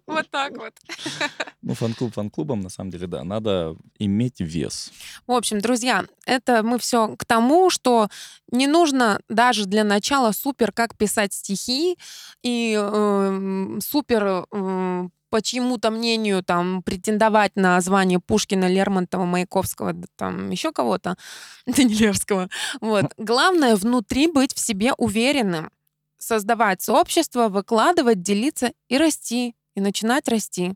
Вот 0.06 0.30
так 0.30 0.56
вот. 0.56 0.72
Ну, 1.62 1.74
фан-клуб 1.74 2.12
фан-клубом, 2.12 2.60
на 2.60 2.68
самом 2.68 2.90
деле, 2.90 3.06
да, 3.06 3.22
надо 3.22 3.76
иметь 3.98 4.40
вес. 4.40 4.90
В 5.28 5.32
общем, 5.32 5.60
друзья, 5.60 6.04
это 6.26 6.64
мы 6.64 6.78
все 6.78 7.16
к 7.16 7.24
тому, 7.24 7.70
что 7.70 8.08
не 8.50 8.66
нужно 8.66 9.20
даже 9.28 9.66
для 9.66 9.84
начала 9.84 10.32
супер 10.32 10.72
как 10.72 10.96
писать 10.96 11.32
стихи 11.32 11.98
и 12.42 12.74
эм, 12.74 13.80
супер 13.80 14.46
эм, 14.50 15.12
по 15.32 15.40
чьему-то 15.40 15.90
мнению 15.90 16.44
там 16.44 16.82
претендовать 16.82 17.56
на 17.56 17.80
звание 17.80 18.20
Пушкина, 18.20 18.68
Лермонтова, 18.68 19.24
Маяковского, 19.24 19.94
там 20.16 20.50
еще 20.50 20.72
кого-то, 20.72 21.16
Данилевского. 21.66 22.50
Вот. 22.82 23.06
Главное 23.16 23.76
внутри 23.76 24.26
быть 24.26 24.54
в 24.54 24.58
себе 24.58 24.92
уверенным, 24.98 25.70
создавать 26.18 26.82
сообщество, 26.82 27.48
выкладывать, 27.48 28.20
делиться 28.20 28.72
и 28.90 28.98
расти, 28.98 29.54
и 29.74 29.80
начинать 29.80 30.28
расти. 30.28 30.74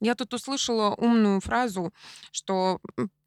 Я 0.00 0.14
тут 0.14 0.32
услышала 0.32 0.94
умную 0.94 1.42
фразу, 1.42 1.92
что 2.32 2.78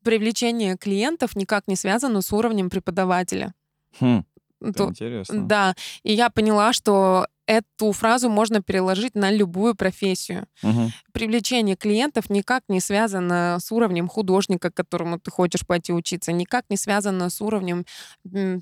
привлечение 0.03 0.75
клиентов 0.75 1.35
никак 1.35 1.67
не 1.67 1.75
связано 1.75 2.23
с 2.23 2.33
уровнем 2.33 2.71
преподавателя. 2.71 3.53
Хм, 3.99 4.23
То- 4.75 4.85
интересно. 4.89 5.43
да, 5.47 5.75
и 6.01 6.13
я 6.13 6.31
поняла, 6.31 6.73
что 6.73 7.27
эту 7.45 7.91
фразу 7.91 8.29
можно 8.29 8.61
переложить 8.61 9.15
на 9.15 9.31
любую 9.31 9.75
профессию. 9.75 10.47
Мгм. 10.61 10.91
Привлечение 11.11 11.75
клиентов 11.75 12.29
никак 12.29 12.63
не 12.69 12.79
связано 12.79 13.57
с 13.61 13.71
уровнем 13.71 14.07
художника, 14.07 14.71
к 14.71 14.73
которому 14.75 15.19
ты 15.19 15.29
хочешь 15.31 15.65
пойти 15.65 15.93
учиться, 15.93 16.31
никак 16.31 16.65
не 16.69 16.77
связано 16.77 17.29
с 17.29 17.41
уровнем 17.41 17.85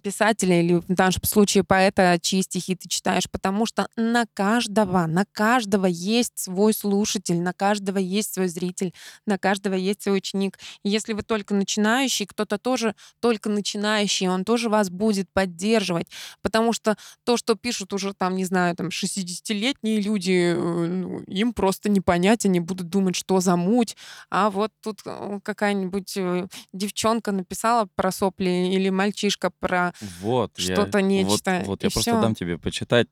писателя 0.04 0.60
или 0.62 0.76
в 0.76 0.90
нашем 0.90 1.24
случае 1.24 1.64
поэта, 1.64 2.18
чьи 2.22 2.42
стихи 2.42 2.76
ты 2.76 2.90
читаешь, 2.90 3.30
потому 3.30 3.66
что 3.66 3.88
на 3.96 4.26
каждого, 4.34 5.06
на 5.06 5.26
каждого 5.32 5.86
есть 5.86 6.40
свой 6.40 6.74
слушатель, 6.74 7.40
на 7.42 7.54
каждого 7.54 7.98
есть 8.00 8.34
свой 8.34 8.48
зритель, 8.48 8.94
на 9.26 9.38
каждого 9.38 9.76
есть 9.76 10.02
свой 10.04 10.18
ученик. 10.18 10.58
И 10.84 10.90
если 10.90 11.14
вы 11.14 11.22
только 11.24 11.54
начинающий, 11.54 12.26
кто-то 12.26 12.58
тоже 12.58 12.96
только 13.20 13.50
начинающий, 13.50 14.28
он 14.28 14.44
тоже 14.44 14.70
вас 14.70 14.90
будет 14.90 15.30
поддерживать, 15.32 16.08
потому 16.42 16.74
что 16.74 16.98
то, 17.24 17.38
что 17.38 17.56
пишут 17.56 17.94
уже 17.94 18.14
там, 18.14 18.36
не 18.36 18.46
знаю, 18.46 18.71
там 18.76 18.90
60-летние 18.90 20.02
люди, 20.02 20.54
э, 20.56 20.58
ну, 20.58 21.20
им 21.24 21.54
просто 21.54 21.90
не 21.90 22.02
понять, 22.02 22.46
они 22.46 22.60
будут 22.60 22.90
думать, 22.90 23.16
что 23.16 23.40
за 23.40 23.56
муть, 23.56 23.96
а 24.30 24.50
вот 24.50 24.72
тут 24.82 25.02
э, 25.06 25.40
какая-нибудь 25.44 26.18
э, 26.18 26.48
девчонка 26.74 27.32
написала 27.32 27.88
про 27.96 28.12
сопли 28.12 28.50
или 28.74 28.90
мальчишка 28.90 29.52
про 29.60 29.94
Вот, 30.22 30.58
что-то 30.58 30.98
вот- 31.00 31.06
нечто, 31.08 31.64
Вот, 31.66 31.84
и 31.84 31.88
я 31.88 31.92
просто 31.92 32.12
всё. 32.12 32.22
дам 32.22 32.36
тебе 32.36 32.58
почитать. 32.58 33.08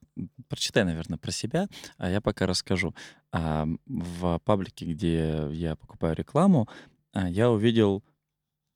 Прочитай, 0.47 0.83
наверное, 0.83 1.17
про 1.17 1.31
себя, 1.31 1.67
а 1.97 2.09
я 2.09 2.21
пока 2.21 2.45
расскажу. 2.47 2.93
А, 3.31 3.67
в 3.85 4.39
паблике, 4.45 4.85
где 4.85 5.47
я 5.51 5.75
покупаю 5.75 6.15
рекламу, 6.15 6.67
а, 7.13 7.29
я 7.29 7.49
увидел, 7.51 8.03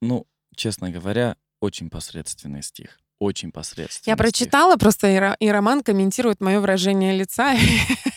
ну, 0.00 0.26
честно 0.54 0.90
говоря, 0.90 1.36
очень 1.60 1.90
посредственный 1.90 2.62
стих. 2.62 2.98
Очень 3.18 3.52
посредственный 3.52 4.12
Я 4.12 4.16
прочитала, 4.16 4.76
просто 4.76 5.06
и, 5.08 5.16
Ро- 5.16 5.36
и 5.38 5.48
Роман 5.48 5.82
комментирует 5.82 6.40
мое 6.40 6.60
выражение 6.60 7.16
лица. 7.16 7.56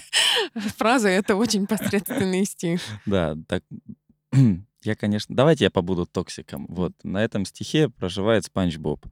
Фраза 0.78 1.08
это 1.10 1.36
очень 1.36 1.68
посредственный 1.68 2.46
стих. 2.46 2.82
Да, 3.06 3.36
так... 3.48 3.64
Я, 4.84 4.96
конечно... 4.96 5.36
Давайте 5.36 5.66
я 5.66 5.72
побуду 5.72 6.06
токсиком. 6.06 6.66
Вот, 6.70 6.94
на 7.04 7.24
этом 7.24 7.46
стихе 7.46 7.90
проживает 7.90 8.46
Спанч 8.46 8.78
Боб. 8.78 9.06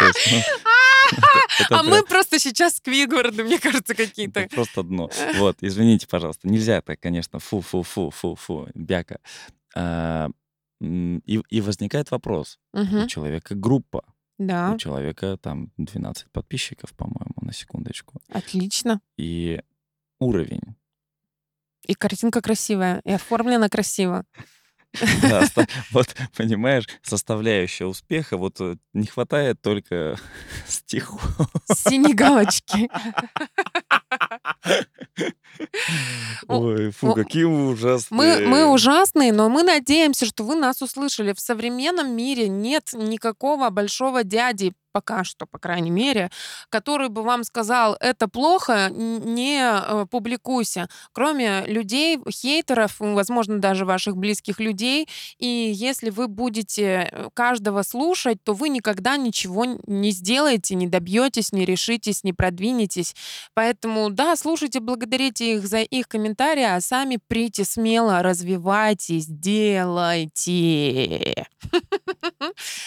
Ну, 0.00 0.06
это 1.58 1.76
А 1.76 1.82
прям- 1.82 1.86
мы 1.88 2.02
просто 2.04 2.38
сейчас 2.38 2.76
Сквигварды, 2.76 3.44
мне 3.44 3.58
кажется, 3.58 3.94
какие-то. 3.94 4.46
Просто 4.54 4.82
дно. 4.82 5.10
Вот, 5.36 5.58
извините, 5.60 6.06
пожалуйста. 6.06 6.48
Нельзя 6.48 6.80
так, 6.82 7.00
конечно, 7.00 7.38
фу-фу-фу-фу-фу, 7.38 8.68
бяка. 8.74 9.18
А, 9.74 10.28
и, 10.82 11.40
и 11.48 11.60
возникает 11.60 12.10
вопрос. 12.10 12.58
У 12.72 12.78
Мгм, 12.80 13.06
человека 13.08 13.54
группа, 13.54 14.02
Да, 14.38 14.72
у 14.72 14.78
человека 14.78 15.36
там 15.36 15.70
12 15.76 16.30
подписчиков, 16.32 16.92
по-моему, 16.94 17.34
на 17.40 17.52
секундочку. 17.52 18.20
отлично. 18.32 19.00
И 19.16 19.60
уровень. 20.18 20.76
И 21.86 21.94
картинка 21.94 22.40
красивая, 22.40 23.00
и 23.04 23.12
оформлена 23.12 23.68
красиво. 23.68 24.24
Да, 25.22 25.42
вот, 25.92 26.14
понимаешь, 26.36 26.86
составляющая 27.02 27.86
успеха, 27.86 28.36
вот 28.36 28.60
э, 28.60 28.76
не 28.92 29.06
хватает 29.06 29.62
только 29.62 30.18
стихов. 30.66 31.22
Синей 31.72 32.12
галочки. 32.12 32.90
О, 36.48 36.58
Ой, 36.58 36.90
фу, 36.90 37.10
о, 37.10 37.14
какие 37.14 37.44
ужасные. 37.44 38.38
Мы, 38.40 38.46
мы 38.46 38.66
ужасные, 38.66 39.32
но 39.32 39.48
мы 39.48 39.62
надеемся, 39.62 40.26
что 40.26 40.44
вы 40.44 40.54
нас 40.54 40.82
услышали. 40.82 41.32
В 41.32 41.40
современном 41.40 42.14
мире 42.16 42.48
нет 42.48 42.90
никакого 42.92 43.70
большого 43.70 44.24
дяди, 44.24 44.72
пока 44.92 45.24
что, 45.24 45.46
по 45.46 45.58
крайней 45.58 45.90
мере, 45.90 46.30
который 46.68 47.08
бы 47.08 47.22
вам 47.22 47.44
сказал, 47.44 47.96
это 47.98 48.28
плохо, 48.28 48.90
не 48.90 49.60
э, 49.62 50.06
публикуйся. 50.10 50.88
Кроме 51.12 51.64
людей, 51.66 52.18
хейтеров, 52.30 52.96
возможно, 52.98 53.58
даже 53.58 53.84
ваших 53.84 54.16
близких 54.16 54.60
людей. 54.60 55.08
И 55.38 55.46
если 55.46 56.10
вы 56.10 56.28
будете 56.28 57.08
э, 57.10 57.28
каждого 57.34 57.82
слушать, 57.82 58.38
то 58.44 58.52
вы 58.52 58.68
никогда 58.68 59.16
ничего 59.16 59.64
не 59.86 60.10
сделаете, 60.10 60.74
не 60.74 60.86
добьетесь, 60.86 61.52
не 61.52 61.64
решитесь, 61.64 62.22
не 62.22 62.32
продвинетесь. 62.32 63.16
Поэтому, 63.54 64.10
да, 64.10 64.36
слушайте, 64.36 64.80
благодарите 64.80 65.41
их 65.42 65.66
за 65.66 65.82
их 65.82 66.08
комментарии, 66.08 66.64
а 66.64 66.80
сами 66.80 67.18
прийти 67.26 67.64
смело, 67.64 68.22
развивайтесь, 68.22 69.26
делайте. 69.26 70.32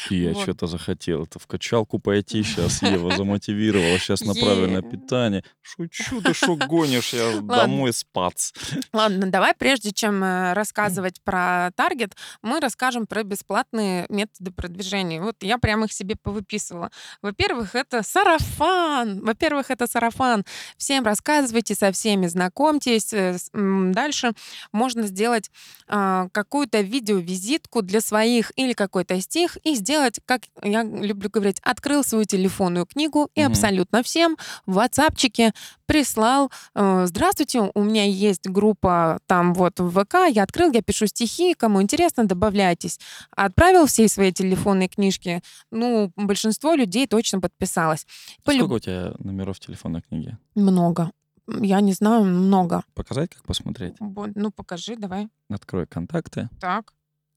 Я 0.09 0.33
Вот. 0.33 0.43
что-то 0.43 0.67
захотел 0.67 1.23
это 1.23 1.39
в 1.39 1.47
качалку 1.47 1.99
пойти 1.99 2.43
сейчас, 2.43 2.81
Ева 2.81 3.11
замотивировала 3.17 3.97
сейчас 3.99 4.21
на 4.21 4.33
правильное 4.33 4.81
питание. 4.81 5.43
Шучу, 5.61 6.21
ты 6.21 6.33
что 6.33 6.55
гонишь, 6.55 7.13
я 7.13 7.37
домой 7.41 7.93
спать. 7.93 8.53
Ладно, 8.93 9.29
давай, 9.31 9.53
прежде 9.57 9.91
чем 9.91 10.23
э, 10.23 10.53
рассказывать 10.53 11.21
про 11.23 11.71
таргет, 11.75 12.15
мы 12.41 12.59
расскажем 12.59 13.07
про 13.07 13.23
бесплатные 13.23 14.05
методы 14.09 14.51
продвижения. 14.51 15.21
Вот 15.21 15.37
я 15.41 15.57
прямо 15.57 15.85
их 15.85 15.93
себе 15.93 16.15
повыписывала. 16.15 16.91
Во-первых, 17.21 17.75
это 17.75 18.03
сарафан. 18.03 19.23
Во-первых, 19.23 19.71
это 19.71 19.87
сарафан. 19.87 20.45
Всем 20.77 21.03
рассказывайте, 21.03 21.75
со 21.75 21.91
всеми 21.91 22.27
знакомьтесь. 22.45 23.13
Э, 23.13 23.37
дальше 23.53 24.33
можно 24.71 25.03
сделать 25.07 25.49
а, 25.87 26.27
какую-то 26.31 26.81
видеовизитку 26.81 27.81
для 27.81 28.01
своих 28.01 28.51
или 28.55 28.73
какой-то 28.73 29.19
стих 29.21 29.57
и 29.63 29.75
сделать, 29.75 30.19
как 30.25 30.41
я 30.63 30.83
люблю 30.83 31.29
говорить, 31.29 31.59
открыл 31.61 32.03
свою 32.03 32.25
телефонную 32.25 32.85
книгу 32.85 33.29
и 33.35 33.41
угу. 33.41 33.51
абсолютно 33.51 34.03
всем 34.03 34.37
в 34.65 34.79
WhatsAppчике 34.79 35.51
прислал, 35.85 36.51
э, 36.73 37.05
здравствуйте, 37.07 37.71
у 37.73 37.83
меня 37.83 38.05
есть 38.05 38.47
группа 38.47 39.19
там 39.27 39.53
вот 39.53 39.79
в 39.79 39.91
ВК, 39.91 40.15
я 40.29 40.43
открыл, 40.43 40.71
я 40.71 40.81
пишу 40.81 41.07
стихи, 41.07 41.53
кому 41.53 41.81
интересно, 41.81 42.25
добавляйтесь. 42.25 42.99
Отправил 43.35 43.85
все 43.85 44.07
свои 44.07 44.31
телефонные 44.31 44.87
книжки, 44.87 45.41
ну, 45.71 46.11
большинство 46.15 46.73
людей 46.73 47.07
точно 47.07 47.39
подписалось. 47.41 48.05
Сколько 48.41 48.59
Полюб... 48.59 48.71
у 48.71 48.79
тебя 48.79 49.13
номеров 49.19 49.59
телефонной 49.59 50.01
книги? 50.01 50.37
Много. 50.55 51.11
Я 51.47 51.81
не 51.81 51.93
знаю, 51.93 52.23
много. 52.23 52.83
Показать, 52.93 53.31
как 53.31 53.43
посмотреть? 53.43 53.95
Ну, 53.99 54.51
покажи, 54.51 54.95
давай. 54.95 55.27
Открой 55.49 55.85
контакты. 55.85 56.49
Так, 56.59 56.93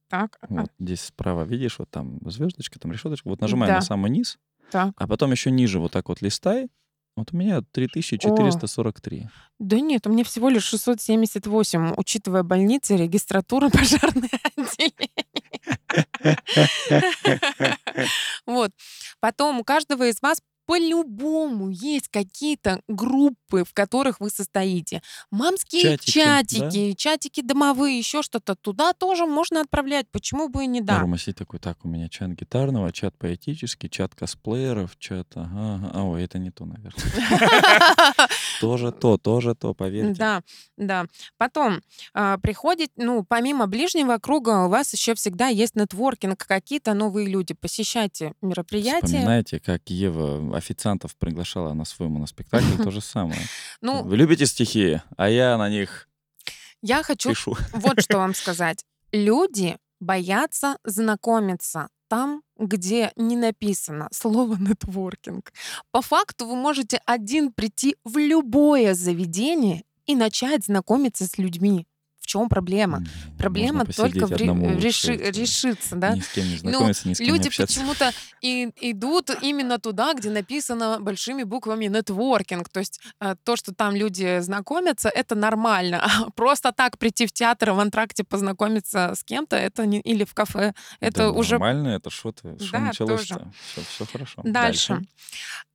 так. 0.09 0.39
Вот 0.49 0.71
здесь 0.79 1.03
справа 1.03 1.45
видишь, 1.45 1.79
вот 1.79 1.91
там 1.91 2.19
звездочка, 2.31 2.79
там 2.79 2.93
решеточка. 2.93 3.29
Вот 3.29 3.41
нажимай 3.41 3.69
да. 3.69 3.77
на 3.77 3.83
самый 3.83 4.11
низ. 4.11 4.39
Так. 4.71 4.95
А 4.97 5.07
потом 5.07 5.33
еще 5.33 5.51
ниже 5.51 5.79
вот 5.79 5.93
так 5.93 6.09
вот 6.09 6.23
листай. 6.23 6.69
Вот 7.17 7.31
у 7.33 7.37
меня 7.37 7.63
3443. 7.73 9.23
О, 9.23 9.29
да 9.59 9.81
нет, 9.81 10.07
у 10.07 10.11
меня 10.11 10.23
всего 10.23 10.49
лишь 10.49 10.63
678, 10.63 11.95
учитывая 11.97 12.45
больницы, 12.45 12.97
регистратура, 12.97 13.69
пожарное 13.71 14.31
отделение. 14.57 15.11
Вот. 18.47 18.71
Потом 19.21 19.61
у 19.61 19.65
каждого 19.65 20.09
из 20.09 20.23
вас 20.23 20.41
по-любому 20.69 21.71
есть 21.71 22.09
какие-то 22.09 22.83
группы, 22.89 23.48
в 23.51 23.73
которых 23.73 24.21
вы 24.21 24.31
состоите. 24.31 25.03
Мамские 25.31 25.83
чатики, 25.83 26.11
чатики, 26.11 26.91
да? 26.91 26.97
чатики 26.97 27.41
домовые, 27.41 27.99
еще 27.99 28.23
что-то. 28.23 28.55
Туда 28.55 28.93
тоже 28.93 29.27
можно 29.27 29.61
отправлять. 29.61 30.07
Почему 30.11 30.49
бы 30.49 30.65
и 30.65 30.67
не 30.67 30.81
да? 30.81 31.01
Рома 31.01 31.17
такой, 31.19 31.59
так, 31.59 31.85
у 31.85 31.89
меня 31.89 32.09
чат 32.09 32.31
гитарного, 32.31 32.93
чат 32.93 33.17
поэтический, 33.19 33.89
чат 33.89 34.15
косплееров, 34.15 34.99
чат... 34.99 35.29
Ага, 35.35 35.91
ага. 35.91 36.03
ой, 36.05 36.25
это 36.25 36.39
не 36.39 36.51
то, 36.51 36.65
наверное. 36.65 36.99
Тоже 38.61 38.93
то, 38.93 39.19
тоже 39.19 39.55
то, 39.55 39.73
поверьте. 39.73 40.19
Да, 40.19 40.43
да. 40.77 41.07
Потом 41.37 41.81
а, 42.13 42.39
приходит, 42.39 42.91
ну, 42.97 43.25
помимо 43.25 43.67
ближнего 43.67 44.19
круга, 44.19 44.67
у 44.67 44.69
вас 44.69 44.93
еще 44.93 45.15
всегда 45.15 45.47
есть 45.47 45.77
нетворкинг, 45.77 46.45
какие-то 46.45 46.95
новые 46.95 47.29
люди. 47.29 47.55
Посещайте 47.55 48.33
мероприятия. 48.43 49.07
Вспоминайте, 49.07 49.61
как 49.61 49.89
Ева 49.91 50.57
официантов 50.57 51.17
приглашала 51.17 51.73
на 51.73 51.85
свой 51.85 52.09
моноспектакль, 52.09 52.83
то 52.83 52.91
же 52.91 53.01
самое. 53.01 53.38
Ну, 53.81 54.03
Вы 54.03 54.17
любите 54.17 54.47
стихи, 54.47 55.01
а 55.17 55.29
я 55.29 55.57
на 55.57 55.69
них 55.69 56.09
Я 56.83 57.03
хочу 57.03 57.31
пишу. 57.31 57.57
вот 57.73 58.03
что 58.03 58.19
вам 58.19 58.35
сказать. 58.35 58.85
Люди 59.13 59.77
боятся 60.01 60.79
знакомиться 60.85 61.89
там, 62.09 62.43
где 62.59 63.13
не 63.17 63.37
написано 63.37 64.09
слово 64.13 64.57
нетворкинг. 64.57 65.53
По 65.91 66.03
факту 66.03 66.47
вы 66.47 66.57
можете 66.57 67.01
один 67.05 67.53
прийти 67.53 67.97
в 68.05 68.17
любое 68.17 68.95
заведение 68.95 69.85
и 70.07 70.15
начать 70.15 70.65
знакомиться 70.65 71.27
с 71.27 71.39
людьми 71.39 71.87
чем 72.29 72.49
проблема? 72.49 73.03
Проблема 73.39 73.87
только 73.87 74.27
в 74.27 74.33
ре- 74.33 74.47
реши- 74.47 75.17
решиться, 75.17 75.97
да? 75.97 76.15
Ни 76.15 76.21
с 76.21 76.29
кем 76.29 76.45
не 76.45 76.59
ну, 76.63 76.71
знакомиться, 76.71 77.09
ни 77.09 77.15
с 77.15 77.19
кем 77.19 77.27
люди 77.27 77.45
не 77.45 77.67
почему-то 77.67 78.13
и 78.43 78.71
идут 78.83 79.31
именно 79.43 79.79
туда, 79.79 80.13
где 80.13 80.31
написано 80.31 80.99
большими 81.01 81.43
буквами 81.43 81.87
нетворкинг. 81.87 82.69
То 82.69 82.81
есть 82.81 83.01
э, 83.21 83.35
то, 83.43 83.57
что 83.57 83.75
там 83.75 83.97
люди 83.97 84.41
знакомятся, 84.41 85.09
это 85.09 85.35
нормально. 85.35 86.07
А 86.19 86.31
просто 86.31 86.73
так 86.73 86.99
прийти 86.99 87.27
в 87.27 87.33
театр 87.33 87.71
в 87.71 87.81
антракте 87.81 88.25
познакомиться 88.25 89.15
с 89.15 89.25
кем-то, 89.25 89.57
это 89.57 89.87
не 89.87 90.01
или 90.01 90.25
в 90.25 90.35
кафе, 90.35 90.75
это 91.01 91.19
да, 91.19 91.31
уже 91.31 91.53
нормально. 91.53 91.89
Это 91.89 92.11
что 92.11 92.33
ты? 92.33 92.59
Что 92.59 92.73
да, 92.73 92.81
началось-то? 92.81 93.53
Все, 93.73 93.83
все 93.83 94.07
хорошо. 94.07 94.43
Дальше. 94.45 94.95
Дальше. 94.95 95.09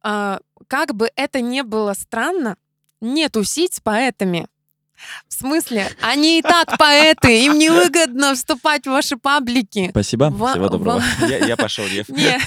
А, 0.03 0.39
как 0.67 0.93
бы 0.93 1.09
это 1.15 1.41
ни 1.41 1.61
было 1.61 1.93
странно, 1.93 2.57
не 3.01 3.27
тусить 3.29 3.73
с 3.73 3.79
поэтами 3.79 4.47
в 5.27 5.33
смысле? 5.33 5.89
Они 6.01 6.39
и 6.39 6.41
так 6.41 6.77
поэты, 6.77 7.45
им 7.45 7.57
невыгодно 7.57 8.35
вступать 8.35 8.85
в 8.85 8.89
ваши 8.91 9.17
паблики. 9.17 9.89
Спасибо, 9.89 10.25
Во- 10.25 10.51
всего 10.51 10.69
доброго. 10.69 11.03
Во- 11.19 11.27
я, 11.27 11.37
я 11.45 11.57
пошел, 11.57 11.85
Ев. 11.85 12.09
Нет, 12.09 12.41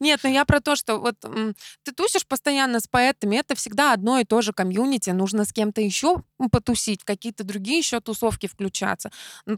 нет, 0.00 0.20
но 0.22 0.28
я 0.28 0.44
про 0.44 0.60
то, 0.60 0.76
что 0.76 0.98
вот 0.98 1.16
ты 1.20 1.92
тусишь 1.92 2.26
постоянно 2.26 2.80
с 2.80 2.86
поэтами, 2.86 3.36
это 3.36 3.54
всегда 3.54 3.92
одно 3.92 4.18
и 4.18 4.24
то 4.24 4.42
же 4.42 4.52
комьюнити, 4.52 5.10
нужно 5.10 5.44
с 5.44 5.52
кем-то 5.52 5.80
еще 5.80 6.22
потусить, 6.50 7.04
какие-то 7.04 7.44
другие 7.44 7.78
еще 7.78 8.00
тусовки 8.00 8.46
включаться. 8.46 9.10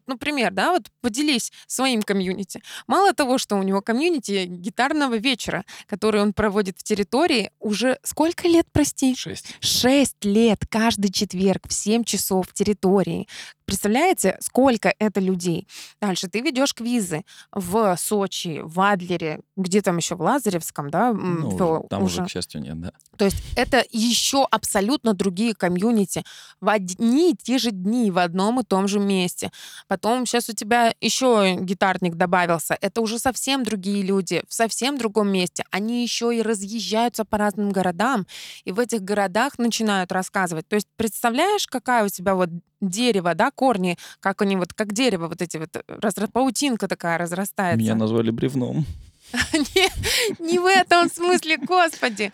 Например, 0.07 0.51
да, 0.53 0.73
вот 0.73 0.91
поделись 1.01 1.53
своим 1.67 2.03
комьюнити. 2.03 2.63
Мало 2.87 3.13
того, 3.13 3.39
что 3.39 3.57
у 3.57 3.63
него 3.63 3.83
комьюнити 3.83 4.47
гитарного 4.47 5.17
вечера, 5.19 5.65
который 5.87 6.23
он 6.23 6.33
проводит 6.33 6.79
в 6.79 6.83
территории 6.83 7.51
уже 7.61 7.99
сколько 8.03 8.49
лет, 8.49 8.67
прости? 8.73 9.15
Шесть. 9.15 9.55
Шесть 9.61 10.25
лет 10.25 10.61
каждый 10.69 11.13
четверг 11.13 11.69
в 11.69 11.73
семь 11.73 12.05
часов 12.05 12.49
в 12.49 12.53
территории. 12.55 13.29
Представляете, 13.71 14.37
сколько 14.41 14.93
это 14.99 15.21
людей? 15.21 15.69
Дальше 16.01 16.27
ты 16.27 16.41
ведешь 16.41 16.75
квизы 16.75 17.23
в 17.53 17.97
Сочи, 17.97 18.63
в 18.65 18.81
Адлере, 18.81 19.43
где 19.57 19.81
там 19.81 19.97
еще 19.99 20.17
в 20.17 20.23
Лазаревском, 20.23 20.91
да? 20.91 21.13
Ну, 21.13 21.57
то, 21.57 21.87
там 21.89 22.03
уже, 22.03 22.25
к 22.25 22.29
счастью, 22.29 22.63
нет, 22.63 22.81
да. 22.81 22.91
То 23.17 23.27
есть 23.27 23.37
это 23.57 23.85
еще 23.93 24.45
абсолютно 24.51 25.15
другие 25.15 25.55
комьюнити 25.55 26.25
в 26.61 26.69
одни 26.69 27.31
и 27.31 27.37
те 27.37 27.59
же 27.59 27.71
дни 27.71 28.11
в 28.11 28.19
одном 28.19 28.59
и 28.59 28.65
том 28.65 28.89
же 28.89 28.99
месте. 28.99 29.53
Потом 29.87 30.27
сейчас 30.27 30.49
у 30.49 30.53
тебя 30.53 30.93
еще 31.01 31.57
гитарник 31.61 32.17
добавился. 32.17 32.77
Это 32.81 33.01
уже 33.01 33.21
совсем 33.21 33.63
другие 33.63 34.03
люди 34.03 34.43
в 34.49 34.53
совсем 34.53 34.99
другом 34.99 35.29
месте. 35.29 35.63
Они 35.71 36.03
еще 36.03 36.37
и 36.37 36.43
разъезжаются 36.43 37.25
по 37.25 37.39
разным 37.39 37.71
городам 37.71 38.27
и 38.65 38.73
в 38.73 38.81
этих 38.81 39.03
городах 39.03 39.61
начинают 39.61 40.11
рассказывать. 40.11 40.67
То 40.67 40.75
есть 40.75 40.89
представляешь, 40.97 41.69
какая 41.69 42.05
у 42.05 42.09
тебя 42.09 42.35
вот 42.35 42.51
дерево, 42.81 43.35
да, 43.35 43.51
корни, 43.51 43.97
как 44.21 44.43
они 44.43 44.57
вот, 44.57 44.73
как 44.73 44.93
дерево, 44.93 45.29
вот 45.29 45.43
эти 45.43 45.59
вот, 45.59 45.85
разра... 45.89 46.27
паутинка 46.27 46.89
такая 46.89 47.19
разрастается. 47.19 47.79
Меня 47.79 47.95
назвали 47.95 48.31
бревном. 48.31 48.87
не, 49.53 50.45
не 50.51 50.59
в 50.59 50.67
этом 50.67 51.09
смысле, 51.09 51.57
господи. 51.59 52.33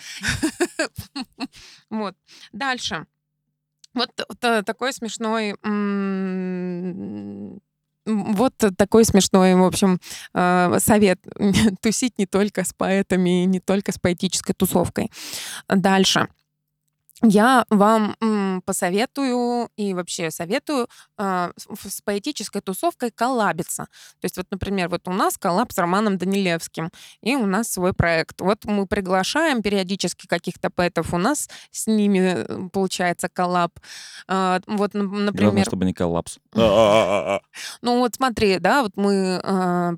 вот. 1.91 2.15
Дальше. 2.53 3.07
Вот 3.95 4.11
такой 4.65 4.93
смешной 4.93 5.55
вот 8.07 8.55
такой 8.79 9.05
смешной, 9.05 9.55
в 9.55 9.65
общем, 9.65 9.99
э, 10.33 10.79
совет. 10.79 11.19
Тусить 11.83 12.19
не 12.19 12.27
только 12.27 12.65
с 12.65 12.73
поэтами, 12.73 13.45
не 13.47 13.59
только 13.59 13.91
с 13.91 13.99
поэтической 13.99 14.55
тусовкой. 14.55 15.11
Дальше 15.69 16.29
я 17.23 17.65
вам 17.71 18.15
м, 18.21 18.63
посоветую 18.65 19.71
и 19.77 19.95
вообще 19.95 20.31
советую 20.31 20.87
э, 21.17 21.51
с 21.57 22.03
поэтической 22.03 22.61
тусовкой 22.61 23.11
коллабиться. 23.11 23.85
То 24.21 24.25
есть 24.25 24.37
вот, 24.37 24.47
например, 24.51 24.91
вот 24.91 25.09
у 25.09 25.13
нас 25.13 25.39
коллаб 25.39 25.73
с 25.73 25.79
Романом 25.79 26.19
Данилевским, 26.19 26.91
и 27.23 27.35
у 27.35 27.47
нас 27.47 27.69
свой 27.69 27.95
проект. 27.95 28.41
Вот 28.41 28.65
мы 28.67 28.87
приглашаем 28.87 29.63
периодически 29.63 30.27
каких-то 30.27 30.69
поэтов, 30.69 31.15
у 31.15 31.19
нас 31.19 31.49
с 31.71 31.87
ними 31.87 32.45
э, 32.47 32.69
получается 32.71 33.31
коллаб. 33.31 33.73
Э, 34.29 34.61
вот, 34.67 34.93
например... 34.93 35.33
Главное, 35.33 35.65
чтобы 35.65 35.87
не 35.87 35.95
коллапс. 35.95 36.39
Ну 37.83 37.99
вот 38.01 38.15
смотри, 38.15 38.59
да, 38.59 38.83
вот 38.83 38.93
мы 38.97 39.41
э, 39.43 39.93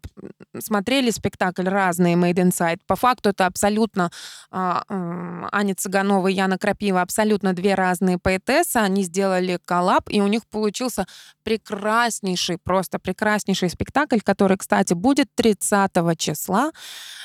смотрели 0.58 1.10
спектакль 1.10 1.68
разные 1.68 2.16
Made 2.16 2.34
Inside. 2.34 2.80
По 2.86 2.96
факту 2.96 3.30
это 3.30 3.46
абсолютно 3.46 4.10
э, 4.52 4.80
Аня 4.88 5.74
Цыганова 5.74 6.28
и 6.28 6.34
Яна 6.34 6.58
Крапива 6.58 7.07
абсолютно 7.08 7.54
две 7.54 7.74
разные 7.74 8.18
поэтессы, 8.18 8.76
они 8.76 9.02
сделали 9.02 9.58
коллаб, 9.64 10.10
и 10.10 10.20
у 10.20 10.26
них 10.26 10.46
получился 10.46 11.06
прекраснейший, 11.42 12.58
просто 12.62 12.98
прекраснейший 12.98 13.70
спектакль, 13.70 14.18
который, 14.22 14.58
кстати, 14.58 14.92
будет 14.92 15.28
30 15.34 15.90
числа 16.18 16.70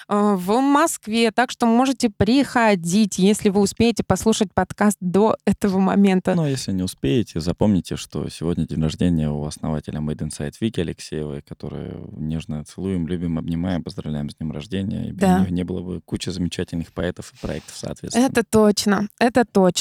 э, 0.07 0.35
в 0.37 0.61
Москве. 0.61 1.31
Так 1.31 1.51
что 1.51 1.65
можете 1.65 2.09
приходить, 2.09 3.17
если 3.17 3.49
вы 3.49 3.59
успеете 3.59 4.03
послушать 4.05 4.53
подкаст 4.53 4.97
до 5.01 5.35
этого 5.45 5.79
момента. 5.79 6.33
Ну, 6.33 6.43
а 6.43 6.49
если 6.49 6.71
не 6.71 6.83
успеете, 6.83 7.41
запомните, 7.41 7.97
что 7.97 8.29
сегодня 8.29 8.65
день 8.65 8.81
рождения 8.81 9.29
у 9.29 9.43
основателя 9.45 9.99
Made 9.99 10.29
Inside 10.29 10.53
Вики 10.61 10.79
Алексеевой, 10.79 11.41
которую 11.41 12.09
нежно 12.13 12.63
целуем, 12.63 13.05
любим, 13.05 13.37
обнимаем, 13.37 13.83
поздравляем 13.83 14.29
с 14.29 14.35
днем 14.35 14.53
рождения. 14.53 15.09
И 15.09 15.11
Да. 15.11 15.45
не 15.49 15.63
было 15.63 15.81
бы 15.81 15.99
кучи 16.05 16.29
замечательных 16.29 16.93
поэтов 16.93 17.33
и 17.33 17.37
проектов, 17.45 17.75
соответственно. 17.75 18.25
Это 18.25 18.43
точно, 18.49 19.09
это 19.19 19.43
точно. 19.43 19.72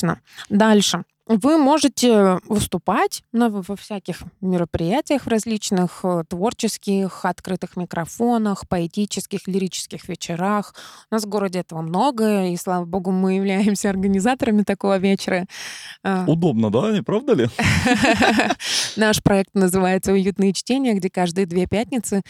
Дальше. 0.49 1.05
Вы 1.27 1.57
можете 1.57 2.41
выступать 2.49 3.23
на, 3.33 3.49
во 3.49 3.77
всяких 3.77 4.23
мероприятиях 4.41 5.23
в 5.23 5.29
различных 5.29 6.01
э, 6.03 6.25
творческих, 6.29 7.25
открытых 7.25 7.77
микрофонах, 7.77 8.69
поэтических, 8.69 9.47
лирических 9.47 10.09
вечерах. 10.09 10.75
У 11.11 11.15
нас 11.15 11.25
в 11.25 11.29
городе 11.29 11.61
этого 11.61 11.81
много, 11.81 12.49
и, 12.49 12.57
слава 12.57 12.85
богу, 12.85 13.13
мы 13.13 13.35
являемся 13.35 13.89
организаторами 13.89 14.63
такого 14.63 14.99
вечера. 14.99 15.47
Э, 16.03 16.25
Удобно, 16.27 16.71
да, 16.71 16.91
не 16.91 17.03
правда 17.03 17.35
ли? 17.35 17.49
Наш 18.97 19.23
проект 19.23 19.55
называется 19.55 20.13
«Уютные 20.13 20.53
чтения», 20.53 20.95
где 20.95 21.09
каждые 21.09 21.47
две 21.47 21.67
пятницы 21.67 22.23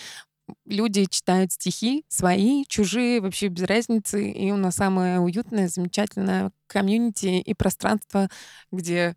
люди 0.64 1.06
читают 1.06 1.52
стихи 1.52 2.04
свои, 2.08 2.64
чужие, 2.66 3.20
вообще 3.20 3.48
без 3.48 3.64
разницы. 3.64 4.30
И 4.30 4.50
у 4.50 4.56
нас 4.56 4.76
самое 4.76 5.20
уютное, 5.20 5.68
замечательное 5.68 6.52
комьюнити 6.66 7.40
и 7.40 7.54
пространство, 7.54 8.28
где 8.70 9.16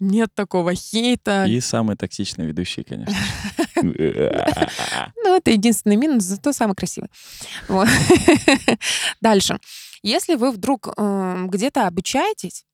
нет 0.00 0.32
такого 0.34 0.74
хейта. 0.74 1.44
И 1.46 1.60
самый 1.60 1.96
токсичный 1.96 2.46
ведущий, 2.46 2.84
конечно. 2.84 3.14
Ну, 5.24 5.36
это 5.36 5.50
единственный 5.52 5.96
минус, 5.96 6.24
зато 6.24 6.52
самый 6.52 6.74
красивый. 6.74 7.10
Дальше. 9.20 9.58
Если 10.02 10.34
вы 10.34 10.50
вдруг 10.50 10.88
э, 10.96 11.44
где-то 11.46 11.86
обучаетесь, 11.86 12.64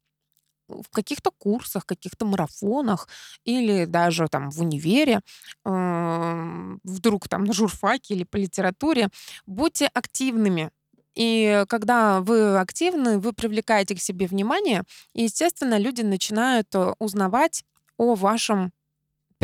в 0.69 0.89
каких-то 0.91 1.31
курсах, 1.31 1.87
каких-то 1.87 2.25
марафонах 2.27 3.09
или 3.45 3.85
даже 3.85 4.29
там 4.29 4.51
в 4.51 4.61
универе, 4.61 5.21
э, 5.65 6.77
вдруг 6.85 7.29
там 7.29 7.45
на 7.45 7.53
журфаке 7.53 8.15
или 8.15 8.25
по 8.25 8.37
литературе, 8.37 9.09
будьте 9.47 9.87
активными. 9.93 10.71
И 11.15 11.65
когда 11.69 12.21
вы 12.21 12.59
активны, 12.59 13.19
вы 13.19 13.33
привлекаете 13.33 13.95
к 13.95 14.01
себе 14.01 14.27
внимание, 14.27 14.83
и, 15.15 15.23
естественно, 15.25 15.79
люди 15.79 16.03
начинают 16.03 16.75
э, 16.75 16.95
узнавать 16.99 17.65
о 17.97 18.15
вашем 18.15 18.73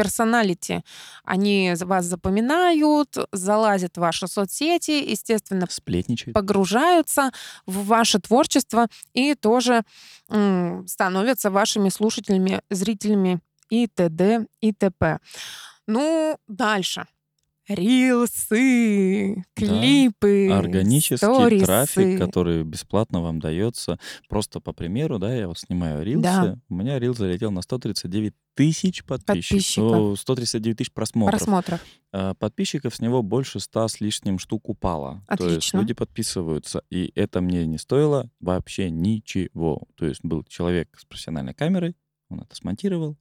персоналити. 0.03 0.83
Они 1.25 1.75
вас 1.81 2.05
запоминают, 2.05 3.19
залазят 3.33 3.97
в 3.97 4.01
ваши 4.01 4.27
соцсети, 4.29 5.11
естественно, 5.11 5.67
Сплетничает. 5.71 6.35
погружаются 6.35 7.31
в 7.67 7.85
ваше 7.87 8.19
творчество 8.19 8.87
и 9.17 9.35
тоже 9.35 9.83
м, 10.31 10.87
становятся 10.87 11.51
вашими 11.51 11.91
слушателями, 11.91 12.61
зрителями 12.71 13.41
и 13.71 13.87
т.д. 13.87 14.47
и 14.63 14.73
т.п. 14.73 15.19
Ну, 15.87 16.37
дальше. 16.49 17.07
Рилсы, 17.75 19.35
Да. 19.37 19.43
клипы, 19.55 20.49
Органический 20.51 21.17
сторисы. 21.17 21.65
трафик, 21.65 22.19
который 22.19 22.63
бесплатно 22.65 23.21
вам 23.23 23.41
дается. 23.41 23.99
Просто 24.29 24.61
по 24.61 24.73
примеру, 24.73 25.19
да, 25.19 25.35
я 25.35 25.49
вот 25.49 25.59
снимаю 25.59 26.03
рилсы. 26.05 26.23
Да. 26.23 26.59
У 26.69 26.75
меня 26.75 26.99
рил 26.99 27.15
залетел 27.15 27.51
на 27.51 27.63
139 27.63 28.35
тысяч 28.55 29.05
подписчиков. 29.05 29.57
Подписчиков. 29.59 29.93
О, 30.13 30.17
139 30.17 30.77
тысяч 30.79 30.93
просмотров. 30.93 31.39
просмотров. 31.41 31.81
А, 32.13 32.35
Подписчиков 32.35 32.95
с 32.95 33.01
него 33.01 33.23
больше 33.23 33.61
100 33.61 33.89
с 33.89 34.01
лишним 34.01 34.39
штук 34.39 34.69
упало. 34.69 35.23
То 35.29 35.45
есть 35.45 35.57
Отлично. 35.57 35.79
люди 35.81 35.95
подписываются. 35.95 36.83
И 36.91 37.13
это 37.15 37.41
мне 37.41 37.67
не 37.67 37.79
стоило 37.79 38.31
вообще 38.41 38.91
ничего. 38.91 39.89
То 39.97 40.07
есть 40.07 40.21
был 40.25 40.43
человек 40.45 40.89
с 40.99 41.05
профессиональной 41.05 41.55
камерой, 41.55 41.97
он 42.29 42.41
это 42.41 42.55
смонтировал, 42.57 43.17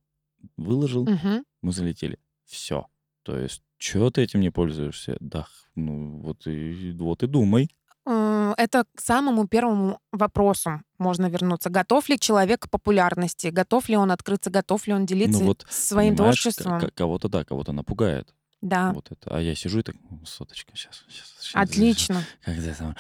выложил, 0.58 1.06
Мгм. 1.06 1.44
мы 1.62 1.72
залетели. 1.72 2.18
Все. 2.46 2.88
То 3.24 3.38
есть, 3.38 3.62
что 3.80 4.10
ты 4.12 4.22
этим 4.22 4.42
не 4.42 4.52
пользуешься? 4.52 5.18
Да, 5.20 5.48
ну 5.76 6.20
вот 6.20 6.46
и, 6.48 6.92
вот 7.00 7.24
и 7.24 7.28
думай. 7.28 7.70
Э, 8.06 8.54
Это 8.58 8.84
к 8.96 9.02
самому 9.02 9.48
первому 9.48 10.00
вопросу 10.12 10.82
можно 10.98 11.28
вернуться. 11.30 11.70
Готов 11.70 12.10
ли 12.10 12.20
человек 12.20 12.62
к 12.62 12.70
популярности? 12.70 13.48
Готов 13.48 13.90
ли 13.90 13.98
он 13.98 14.12
открыться? 14.12 14.50
Готов 14.50 14.88
ли 14.88 14.94
он 14.94 15.06
делиться 15.06 15.40
Ну 15.40 15.48
вот, 15.48 15.66
своим 15.70 16.16
творчеством? 16.16 16.82
кого-то 16.94 17.30
да, 17.30 17.44
кого-то 17.44 17.72
напугает. 17.72 18.34
Да, 18.62 18.92
Вот 18.92 19.10
это. 19.12 19.36
А 19.36 19.40
я 19.40 19.56
сижу 19.56 19.80
и 19.80 19.84
так, 19.84 19.96
«Ну, 20.10 20.20
соточка, 20.26 20.76
сейчас, 20.76 21.06
сейчас. 21.08 21.52
отлично. 21.54 22.24
Когда 22.44 22.74
там... 22.74 22.96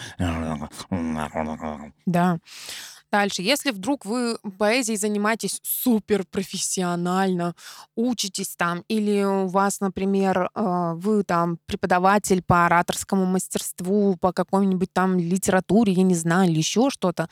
Да. 2.05 2.39
Дальше. 3.11 3.41
Если 3.41 3.71
вдруг 3.71 4.05
вы 4.05 4.37
поэзией 4.59 4.97
занимаетесь 4.97 5.59
супер 5.63 6.25
профессионально, 6.29 7.55
учитесь 7.95 8.55
там, 8.55 8.83
или 8.87 9.23
у 9.23 9.47
вас, 9.47 9.79
например, 9.79 10.51
э, 10.53 10.91
вы 10.95 11.23
там 11.23 11.57
преподаватель 11.65 12.43
по 12.43 12.67
ораторскому 12.67 13.25
мастерству, 13.25 14.15
по 14.21 14.31
какой-нибудь 14.31 14.93
там 14.93 15.17
литературе, 15.17 15.93
я 15.93 16.03
не 16.03 16.13
знаю, 16.13 16.51
или 16.51 16.59
еще 16.59 16.91
что-то, 16.91 17.29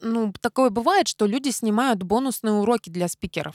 ну, 0.00 0.32
такое 0.40 0.70
бывает, 0.70 1.08
что 1.08 1.26
люди 1.26 1.50
снимают 1.50 2.02
бонусные 2.02 2.54
уроки 2.54 2.90
для 2.90 3.08
спикеров. 3.08 3.54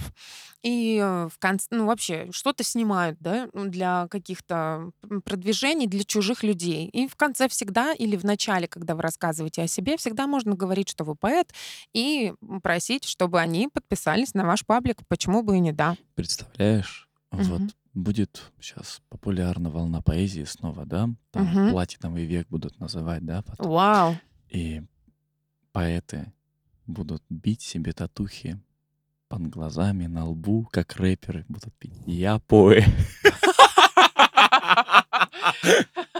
И 0.63 0.99
э, 1.01 1.27
в 1.31 1.37
конце, 1.37 1.67
ну, 1.71 1.85
вообще, 1.85 2.27
что-то 2.31 2.63
снимают, 2.63 3.17
да, 3.19 3.47
ну, 3.53 3.65
для 3.65 4.07
каких-то 4.09 4.91
продвижений 5.25 5.87
для 5.87 6.03
чужих 6.03 6.43
людей. 6.43 6.87
И 6.87 7.07
в 7.07 7.15
конце 7.15 7.47
всегда, 7.49 7.93
или 7.93 8.15
в 8.15 8.23
начале, 8.23 8.67
когда 8.67 8.95
вы 8.95 9.01
рассказываете 9.01 9.61
о 9.63 9.67
себе, 9.67 9.97
всегда 9.97 10.25
можно 10.25 10.55
говорить, 10.55 10.89
что 10.89 11.03
вы 11.03 11.15
поэт, 11.15 11.53
и 11.93 12.33
просить, 12.63 13.03
чтобы 13.03 13.39
они 13.39 13.67
подписались 13.67 14.33
на 14.33 14.45
ваш 14.45 14.65
паблик. 14.65 14.99
Почему 15.07 15.43
бы 15.43 15.57
и 15.57 15.59
не 15.59 15.71
да? 15.71 15.97
Представляешь, 16.15 17.07
вот 17.31 17.59
Мгм. 17.61 17.71
будет 17.93 18.51
сейчас 18.59 19.01
популярна 19.09 19.69
волна 19.69 20.01
поэзии 20.01 20.43
снова, 20.45 20.85
да? 20.85 21.09
Там 21.31 21.45
Мгм. 21.45 21.71
платиновый 21.71 22.25
век 22.25 22.47
будут 22.49 22.79
называть, 22.79 23.23
да? 23.25 23.41
потом. 23.43 23.69
Вау! 23.69 24.17
И 24.49 24.81
поэты 25.75 26.31
будут 26.87 27.21
бить 27.29 27.61
себе 27.61 27.91
татухи 27.91 28.57
под 29.27 29.49
глазами, 29.49 30.05
на 30.07 30.25
лбу, 30.25 30.69
как 30.71 30.95
рэперы 30.95 31.43
будут 31.49 31.73
пить. 31.75 31.91
Я 32.05 32.39
поэт. 32.39 32.85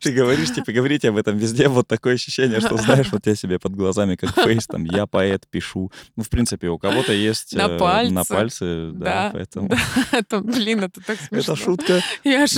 Ты 0.00 0.12
говоришь, 0.12 0.54
типа, 0.54 0.72
говорите 0.72 1.08
об 1.08 1.16
этом 1.16 1.36
везде, 1.36 1.68
вот 1.68 1.88
такое 1.88 2.14
ощущение, 2.14 2.60
что, 2.60 2.76
знаешь, 2.76 3.08
вот 3.12 3.26
я 3.26 3.34
себе 3.34 3.58
под 3.58 3.74
глазами, 3.74 4.16
как 4.16 4.34
фейс, 4.34 4.66
там, 4.66 4.84
я 4.84 5.06
поэт, 5.06 5.46
пишу. 5.50 5.90
Ну, 6.16 6.22
в 6.22 6.28
принципе, 6.28 6.68
у 6.68 6.78
кого-то 6.78 7.12
есть 7.12 7.54
На 7.54 7.66
э, 7.68 7.78
пальце. 7.78 8.12
на 8.12 8.24
пальце, 8.24 8.90
да, 8.92 9.30
поэтому... 9.32 9.70
Это, 10.12 10.40
блин, 10.40 10.84
это 10.84 11.00
так 11.00 11.18
смешно. 11.20 11.54
Это 11.54 11.62
шутка, 11.62 12.02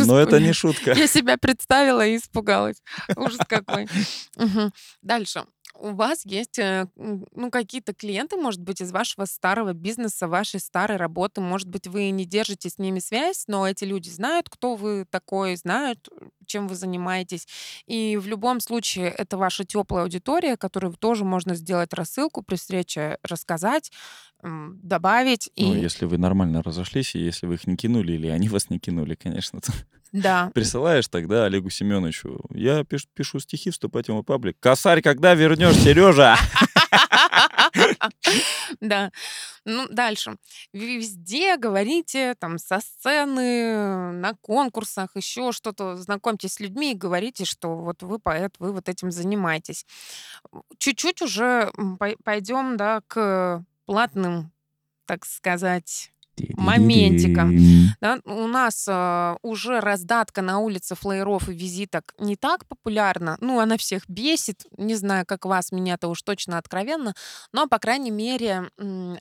но 0.06 0.18
это 0.18 0.40
не 0.40 0.52
шутка. 0.52 0.92
Я 0.92 1.06
себя 1.06 1.36
представила 1.36 2.06
и 2.06 2.16
испугалась. 2.16 2.82
Ужас 3.16 3.40
какой. 3.48 3.88
Дальше. 5.02 5.44
У 5.80 5.94
вас 5.94 6.26
есть 6.26 6.58
э, 6.58 6.88
ну, 6.96 7.50
какие-то 7.50 7.94
клиенты, 7.94 8.36
может 8.36 8.60
быть, 8.60 8.80
из 8.80 8.90
вашего 8.90 9.26
старого 9.26 9.72
бизнеса, 9.72 10.26
вашей 10.26 10.58
старой 10.58 10.96
работы. 10.96 11.40
Может 11.40 11.68
быть, 11.68 11.86
вы 11.86 12.10
не 12.10 12.24
держите 12.26 12.68
с 12.68 12.78
ними 12.78 12.98
связь, 12.98 13.44
но 13.46 13.66
эти 13.66 13.84
люди 13.84 14.08
знают, 14.08 14.50
кто 14.50 14.74
вы 14.74 15.06
такой, 15.08 15.54
знают, 15.54 16.08
чем 16.48 16.66
вы 16.66 16.74
занимаетесь. 16.74 17.46
И 17.86 18.16
в 18.16 18.26
любом 18.26 18.58
случае 18.60 19.10
это 19.10 19.36
ваша 19.36 19.64
теплая 19.64 20.02
аудитория, 20.02 20.56
которой 20.56 20.92
тоже 20.94 21.24
можно 21.24 21.54
сделать 21.54 21.94
рассылку 21.94 22.42
при 22.42 22.56
встрече, 22.56 23.18
рассказать, 23.22 23.92
добавить. 24.42 25.50
Ну, 25.56 25.74
И 25.74 25.80
если 25.80 26.06
вы 26.06 26.18
нормально 26.18 26.62
разошлись, 26.62 27.14
и 27.14 27.20
если 27.20 27.46
вы 27.46 27.54
их 27.54 27.66
не 27.66 27.76
кинули, 27.76 28.12
или 28.12 28.28
они 28.28 28.48
вас 28.48 28.70
не 28.70 28.78
кинули, 28.78 29.14
конечно, 29.14 29.60
то 29.60 29.72
да, 30.10 30.50
присылаешь 30.54 31.06
тогда 31.08 31.44
Олегу 31.44 31.70
Семеновичу. 31.70 32.40
Я 32.50 32.82
пишу, 32.84 33.06
пишу 33.14 33.40
стихи, 33.40 33.70
вступать 33.70 34.08
в 34.08 34.12
мой 34.12 34.22
паблик. 34.22 34.56
Косарь, 34.58 35.02
когда 35.02 35.34
вернешь, 35.34 35.76
Сережа? 35.76 36.36
Да. 38.80 39.10
Ну, 39.64 39.86
дальше. 39.88 40.36
Везде 40.72 41.56
говорите, 41.56 42.34
там, 42.38 42.58
со 42.58 42.80
сцены, 42.80 44.12
на 44.12 44.34
конкурсах, 44.40 45.16
еще 45.16 45.52
что-то, 45.52 45.96
знакомьтесь 45.96 46.54
с 46.54 46.60
людьми 46.60 46.92
и 46.92 46.96
говорите, 46.96 47.44
что 47.44 47.76
вот 47.76 48.02
вы 48.02 48.18
поэт, 48.18 48.54
вы 48.58 48.72
вот 48.72 48.88
этим 48.88 49.10
занимаетесь. 49.10 49.86
Чуть-чуть 50.78 51.22
уже 51.22 51.72
пойдем, 52.24 52.76
да, 52.76 53.02
к 53.06 53.64
платным, 53.86 54.52
так 55.06 55.24
сказать, 55.26 56.12
моментика. 56.56 57.48
Да, 58.00 58.18
у 58.24 58.46
нас 58.46 58.86
э, 58.88 59.36
уже 59.42 59.80
раздатка 59.80 60.42
на 60.42 60.58
улице 60.58 60.94
флееров 60.94 61.48
и 61.48 61.52
визиток 61.52 62.14
не 62.18 62.36
так 62.36 62.66
популярна. 62.66 63.36
Ну, 63.40 63.60
она 63.60 63.76
всех 63.76 64.08
бесит. 64.08 64.64
Не 64.76 64.94
знаю, 64.94 65.24
как 65.26 65.44
вас, 65.44 65.72
меня-то 65.72 66.08
уж 66.08 66.22
точно 66.22 66.58
откровенно. 66.58 67.14
Но, 67.52 67.66
по 67.66 67.78
крайней 67.78 68.10
мере, 68.10 68.70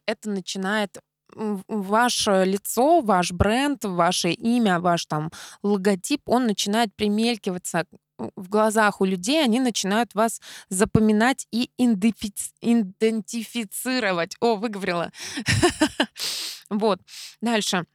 это 0.06 0.30
начинает 0.30 0.98
ваше 1.36 2.44
лицо, 2.46 3.02
ваш 3.02 3.32
бренд, 3.32 3.84
ваше 3.84 4.32
имя, 4.32 4.80
ваш 4.80 5.06
там 5.06 5.30
логотип, 5.62 6.22
он 6.26 6.48
начинает 6.48 6.96
примелькиваться 6.96 7.86
в 8.18 8.50
глазах 8.50 9.02
у 9.02 9.06
людей, 9.06 9.44
они 9.44 9.60
начинают 9.60 10.16
вас 10.16 10.42
запоминать 10.70 11.46
и 11.52 11.70
идентифицировать. 11.78 14.36
О, 14.40 14.56
выговорила. 14.56 15.12
Вот. 16.70 17.00
Дальше. 17.42 17.86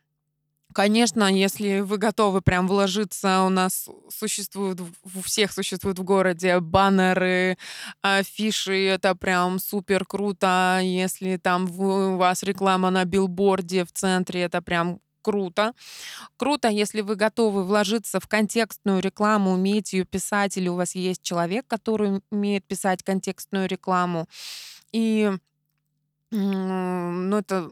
Конечно, 0.75 1.31
если 1.31 1.81
вы 1.81 1.99
готовы 1.99 2.41
прям 2.41 2.67
вложиться, 2.67 3.43
у 3.43 3.51
нас 3.51 3.89
существуют, 4.09 4.81
у 4.81 5.21
всех 5.21 5.53
существуют 5.53 5.99
в 5.99 6.03
городе 6.03 6.61
баннеры, 6.61 7.59
афиши, 8.01 8.87
это 8.87 9.15
прям 9.15 9.59
супер 9.59 10.07
круто. 10.07 10.81
Если 10.83 11.37
там 11.37 11.71
у 11.79 12.17
вас 12.17 12.43
реклама 12.43 12.91
на 12.91 13.05
билборде 13.05 13.85
в 13.85 13.93
центре, 13.93 14.43
это 14.43 14.63
прям 14.63 15.01
круто. 15.21 15.73
Круто, 16.37 16.69
если 16.69 17.03
вы 17.03 17.17
готовы 17.17 17.65
вложиться 17.65 18.19
в 18.21 18.27
контекстную 18.27 19.01
рекламу, 19.01 19.53
умеете 19.53 19.99
ее 19.99 20.05
писать, 20.05 20.57
или 20.57 20.69
у 20.69 20.77
вас 20.77 20.95
есть 20.95 21.23
человек, 21.23 21.67
который 21.67 22.23
умеет 22.31 22.65
писать 22.67 23.03
контекстную 23.03 23.69
рекламу. 23.69 24.27
И 24.93 25.31
ну, 26.33 27.37
это 27.37 27.71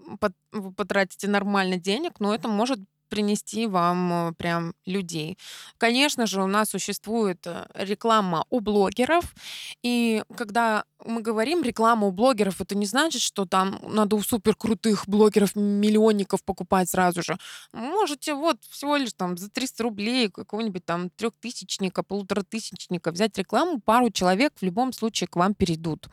вы 0.53 0.73
потратите 0.73 1.29
нормально 1.29 1.77
денег, 1.77 2.21
но 2.21 2.35
это 2.35 2.49
может 2.49 2.81
принести 3.11 3.67
вам 3.67 4.13
э, 4.13 4.33
прям 4.35 4.75
людей. 4.87 5.37
Конечно 5.77 6.27
же, 6.27 6.43
у 6.43 6.47
нас 6.47 6.71
существует 6.71 7.47
э, 7.47 7.67
реклама 7.75 8.47
у 8.49 8.61
блогеров, 8.61 9.35
и 9.83 10.23
когда 10.37 10.85
мы 11.05 11.21
говорим 11.21 11.63
реклама 11.63 12.07
у 12.07 12.13
блогеров, 12.13 12.61
это 12.61 12.75
не 12.77 12.87
значит, 12.87 13.21
что 13.21 13.45
там 13.45 13.81
надо 13.83 14.17
у 14.17 14.23
супер 14.23 14.55
крутых 14.55 15.09
блогеров 15.09 15.57
миллионников 15.57 16.45
покупать 16.45 16.89
сразу 16.89 17.23
же. 17.23 17.37
Можете 17.73 18.35
вот 18.35 18.59
всего 18.71 18.97
лишь 18.97 19.13
там 19.13 19.37
за 19.37 19.51
300 19.51 19.83
рублей 19.83 20.31
какого-нибудь 20.31 20.85
там 20.85 21.11
трехтысячника, 21.11 22.03
полуторатысячника 22.03 23.11
взять 23.11 23.37
рекламу, 23.37 23.81
пару 23.81 24.11
человек 24.11 24.53
в 24.61 24.63
любом 24.63 24.93
случае 24.93 25.27
к 25.27 25.37
вам 25.37 25.55
перейдут. 25.55 26.09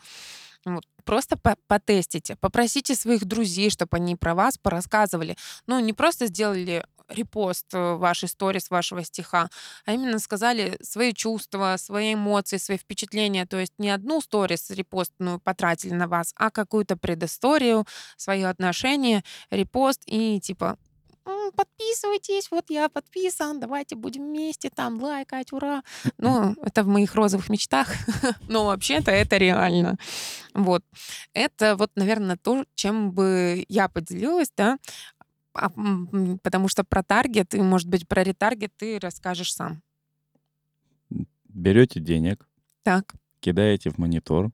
Вот. 0.66 0.84
Просто 1.08 1.38
по 1.38 1.56
потестите, 1.68 2.36
попросите 2.36 2.94
своих 2.94 3.24
друзей, 3.24 3.70
чтобы 3.70 3.96
они 3.96 4.18
про 4.18 4.36
вас 4.36 4.58
порассказывали. 4.58 5.38
Ну, 5.66 5.80
не 5.80 5.94
просто 5.94 6.28
сделали 6.28 6.84
репост 7.08 7.74
э, 7.74 7.94
вашей 7.96 8.28
сторис, 8.28 8.70
вашего 8.70 9.02
стиха, 9.06 9.50
а 9.86 9.94
именно 9.94 10.20
сказали 10.20 10.78
свои 10.82 11.14
чувства, 11.14 11.76
свои 11.78 12.14
эмоции, 12.14 12.58
свои 12.58 12.78
впечатления. 12.78 13.46
То 13.46 13.58
есть 13.58 13.72
не 13.78 13.90
одну 13.90 14.20
сторис 14.20 14.70
репостную 14.70 15.40
потратили 15.40 15.94
на 15.94 16.10
вас, 16.10 16.34
а 16.36 16.52
какую-то 16.52 16.98
предысторию, 16.98 17.86
свои 18.18 18.44
отношения, 18.44 19.24
репост 19.50 20.02
и 20.08 20.42
типа 20.42 20.78
подписывайтесь, 21.52 22.50
вот 22.52 22.70
я 22.70 22.90
подписан, 22.90 23.60
давайте 23.60 23.96
будем 23.96 24.26
вместе 24.28 24.70
там 24.70 25.02
лайкать, 25.02 25.52
ура. 25.54 25.84
Ну, 26.18 26.56
это 26.62 26.84
в 26.84 26.88
моих 26.88 27.16
розовых 27.16 27.50
мечтах, 27.50 27.88
но 28.48 28.66
вообще-то 28.66 29.12
это 29.12 29.38
реально. 29.38 29.98
Вот. 30.54 30.84
Это 31.34 31.76
вот, 31.76 31.92
наверное, 31.96 32.38
то, 32.38 32.66
чем 32.76 33.12
бы 33.12 33.66
я 33.68 33.88
поделилась, 33.90 34.52
да, 34.56 34.78
а, 35.54 35.70
потому 36.44 36.68
что 36.68 36.84
про 36.84 37.04
таргет 37.04 37.54
и, 37.56 37.62
может 37.62 37.88
быть, 37.88 38.08
про 38.08 38.24
ретаргет 38.24 38.72
ты 38.78 39.00
расскажешь 39.00 39.54
сам. 39.54 39.82
Берете 41.48 42.00
денег, 42.00 42.48
так. 42.84 43.16
кидаете 43.40 43.90
в 43.90 43.98
монитор, 43.98 44.52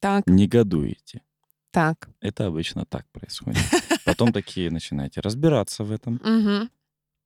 так. 0.00 0.26
негодуете. 0.26 1.22
Так. 1.72 2.08
Это 2.20 2.46
обычно 2.46 2.84
так 2.84 3.06
происходит. 3.10 3.62
Потом 4.04 4.32
такие 4.32 4.70
начинаете 4.70 5.20
разбираться 5.20 5.82
в 5.84 5.90
этом, 5.90 6.20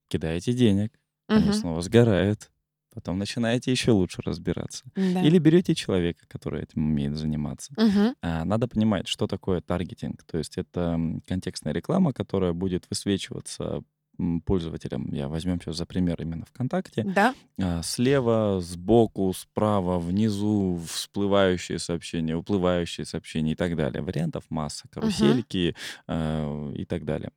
кидаете 0.09 0.53
денег, 0.53 0.93
они 1.29 1.53
снова 1.53 1.83
сгорают, 1.83 2.51
потом 2.95 3.19
начинаете 3.19 3.71
еще 3.71 3.91
лучше 3.91 4.23
разбираться. 4.23 4.85
Да. 4.95 5.23
Или 5.23 5.39
берете 5.39 5.75
человека, 5.75 6.25
который 6.29 6.63
этим 6.63 6.87
умеет 6.87 7.17
заниматься. 7.17 7.73
Угу. 7.77 8.15
А, 8.23 8.45
надо 8.45 8.69
понимать, 8.69 9.09
что 9.09 9.27
такое 9.27 9.61
таргетинг. 9.61 10.23
То 10.23 10.39
есть 10.39 10.57
это 10.57 10.99
контекстная 11.27 11.75
реклама, 11.75 12.15
которая 12.15 12.53
будет 12.55 12.87
высвечиваться 12.89 13.83
пользователям, 14.45 15.13
я 15.13 15.29
возьмем 15.29 15.61
сейчас 15.61 15.77
за 15.77 15.87
пример 15.87 16.21
именно 16.21 16.45
ВКонтакте, 16.47 17.05
Да. 17.05 17.35
а, 17.59 17.83
слева, 17.83 18.61
сбоку, 18.61 19.33
справа, 19.33 19.99
внизу 19.99 20.81
всплывающие 20.87 21.79
сообщения, 21.79 22.35
уплывающие 22.37 23.05
сообщения 23.05 23.53
и 23.53 23.57
так 23.57 23.77
далее. 23.77 24.03
Вариантов 24.03 24.45
масса, 24.51 24.89
карусельки 24.91 25.75
а, 26.07 26.73
и 26.73 26.85
так 26.85 27.05
далее. 27.05 27.31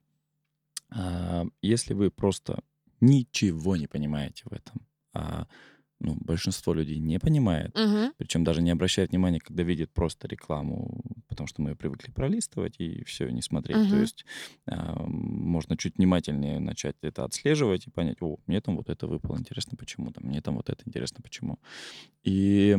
А, 0.92 1.46
Если 1.62 1.94
вы 1.94 2.10
просто 2.12 2.60
ничего 3.02 3.76
не 3.78 3.88
понимаете 3.88 4.44
в 4.46 4.54
этом, 4.54 4.82
а 5.14 5.48
ну, 6.00 6.16
большинство 6.22 6.74
людей 6.74 7.00
не 7.00 7.20
понимает, 7.20 7.78
Угу. 7.78 8.14
причем 8.18 8.44
даже 8.44 8.62
не 8.62 8.72
обращает 8.72 9.12
внимания, 9.12 9.40
когда 9.40 9.64
видит 9.64 9.92
просто 9.94 10.28
рекламу, 10.28 11.02
потому 11.28 11.48
что 11.48 11.62
мы 11.62 11.72
ее 11.72 11.76
привыкли 11.76 12.12
пролистывать 12.12 12.76
и 12.80 13.04
все, 13.04 13.30
не 13.30 13.42
смотреть. 13.42 13.90
То 13.90 13.96
Угу. 13.96 14.02
есть 14.02 14.26
а, 14.66 15.04
можно 15.06 15.76
чуть 15.78 15.98
внимательнее 15.98 16.60
начать 16.60 16.96
это 17.02 17.26
отслеживать 17.26 17.88
и 17.88 17.92
понять, 17.92 18.18
о, 18.22 18.38
мне 18.48 18.62
там 18.62 18.78
вот 18.78 18.90
это 18.90 19.08
выпало, 19.08 19.38
интересно 19.38 19.78
почему, 19.78 20.12
там, 20.12 20.24
мне 20.26 20.42
там 20.42 20.56
вот 20.56 20.70
это 20.70 20.82
интересно 20.86 21.22
почему. 21.22 21.60
И 22.24 22.78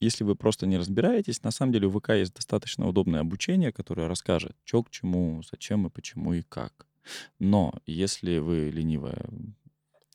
если 0.00 0.24
вы 0.24 0.34
просто 0.36 0.66
не 0.66 0.76
разбираетесь, 0.76 1.42
на 1.42 1.50
самом 1.50 1.72
деле 1.72 1.86
у 1.86 1.98
ВК 1.98 2.10
есть 2.10 2.34
достаточно 2.34 2.86
удобное 2.88 3.20
обучение, 3.20 3.72
которое 3.72 4.08
расскажет, 4.08 4.56
что 4.64 4.82
к 4.82 4.90
чему, 4.90 5.42
зачем 5.50 5.86
и 5.86 5.90
почему 5.90 6.34
и 6.34 6.42
как. 6.42 6.86
Но 7.38 7.72
если 7.86 8.38
вы 8.38 8.70
ленивая, 8.70 9.26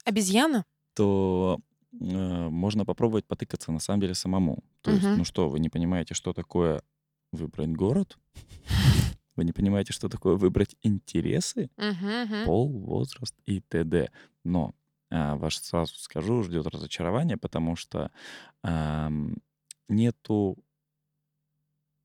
Обезьяна? 0.05 0.65
то 0.93 1.59
э, 1.59 1.63
можно 1.91 2.85
попробовать 2.85 3.25
потыкаться 3.25 3.71
на 3.71 3.79
самом 3.79 4.01
деле 4.01 4.13
самому. 4.15 4.63
То 4.81 4.91
есть, 4.91 5.05
Угу. 5.05 5.15
ну 5.17 5.23
что, 5.25 5.49
вы 5.49 5.59
не 5.59 5.69
понимаете, 5.69 6.13
что 6.13 6.33
такое 6.33 6.81
выбрать 7.31 7.71
город? 7.71 8.17
Вы 9.37 9.45
не 9.45 9.53
понимаете, 9.53 9.93
что 9.93 10.09
такое 10.09 10.35
выбрать 10.35 10.75
интересы, 10.83 11.69
Угу. 11.77 12.45
пол, 12.45 12.69
возраст 12.69 13.33
и 13.45 13.61
т.д. 13.61 14.11
Но 14.43 14.73
а, 15.09 15.35
ваш 15.37 15.57
сразу 15.57 15.95
скажу, 15.95 16.43
ждет 16.43 16.67
разочарование, 16.67 17.37
потому 17.37 17.75
что 17.77 18.11
ам, 18.61 19.37
нету 19.87 20.57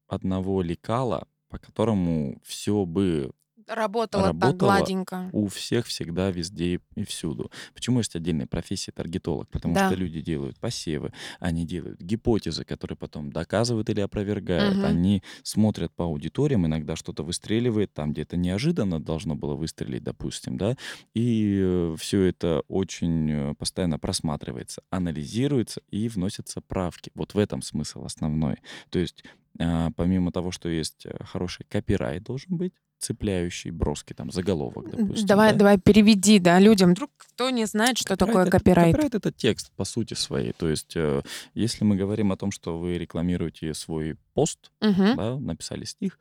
одного 0.07 0.63
лекала, 0.63 1.27
по 1.49 1.59
которому 1.59 2.41
все 2.45 2.85
бы 2.85 3.33
Работала 3.69 4.25
так 4.25 4.33
работало 4.35 4.77
гладенько. 4.77 5.29
у 5.33 5.49
всех 5.49 5.87
всегда, 5.87 6.31
везде 6.31 6.81
и 6.95 7.05
всюду. 7.05 7.51
Почему 7.75 7.99
есть 7.99 8.15
отдельная 8.15 8.47
профессия 8.47 8.93
таргетолог? 8.93 9.49
Потому 9.49 9.75
Да. 9.75 9.87
что 9.89 9.97
люди 9.97 10.21
делают 10.21 10.59
посевы, 10.59 11.13
они 11.41 11.67
делают 11.67 12.01
гипотезы, 12.01 12.65
которые 12.65 12.97
потом 12.97 13.33
доказывают 13.33 13.91
или 13.91 14.01
опровергают. 14.01 14.77
Мгм. 14.77 14.87
Они 14.87 15.23
смотрят 15.43 15.93
по 15.95 16.05
аудиториям, 16.05 16.67
иногда 16.67 16.95
что-то 16.97 17.23
выстреливает 17.25 17.93
там, 17.93 18.13
где 18.13 18.25
то 18.25 18.37
неожиданно 18.37 19.01
должно 19.01 19.35
было 19.35 19.55
выстрелить, 19.55 20.05
допустим, 20.05 20.57
да, 20.57 20.77
и 21.15 21.93
все 21.99 22.23
это 22.23 22.63
очень 22.69 23.31
э, 23.31 23.55
постоянно 23.55 23.99
просматривается, 23.99 24.83
анализируется 24.91 25.81
и 25.91 26.09
вносятся 26.09 26.61
правки. 26.61 27.11
Вот 27.15 27.35
в 27.35 27.39
этом 27.39 27.63
смысл 27.63 28.05
основной. 28.05 28.57
То 28.91 28.99
есть 28.99 29.25
а, 29.59 29.91
помимо 29.97 30.33
того, 30.33 30.51
что 30.53 30.69
есть 30.69 31.07
э, 31.07 31.17
хороший 31.25 31.65
копирайт 31.69 32.23
должен 32.25 32.57
быть, 32.57 32.75
цепляющий, 32.99 33.71
броский, 33.71 34.15
там, 34.15 34.31
заголовок, 34.31 34.91
допустим. 34.91 35.27
Давай, 35.27 35.53
да? 35.53 35.59
давай 35.59 35.79
переведи, 35.79 36.39
да, 36.39 36.59
людям. 36.59 36.91
Вдруг 36.93 37.11
кто 37.17 37.51
не 37.51 37.67
знает, 37.67 37.99
что 37.99 38.17
такое 38.17 38.43
это- 38.43 38.53
копирайт. 38.59 38.93
Копирайт— 38.95 39.15
это 39.17 39.33
текст 39.33 39.71
по 39.77 39.85
сути 39.85 40.15
своей. 40.15 40.53
То 40.53 40.69
есть 40.69 40.97
э, 40.97 41.23
если 41.55 41.85
мы 41.85 41.97
говорим 41.97 42.33
о 42.33 42.37
том, 42.37 42.51
что 42.51 42.79
вы 42.79 42.99
рекламируете 42.99 43.75
свой 43.75 44.17
пост, 44.35 44.71
Мгм. 44.81 45.17
да, 45.17 45.39
написали 45.39 45.85
стих, 45.85 46.19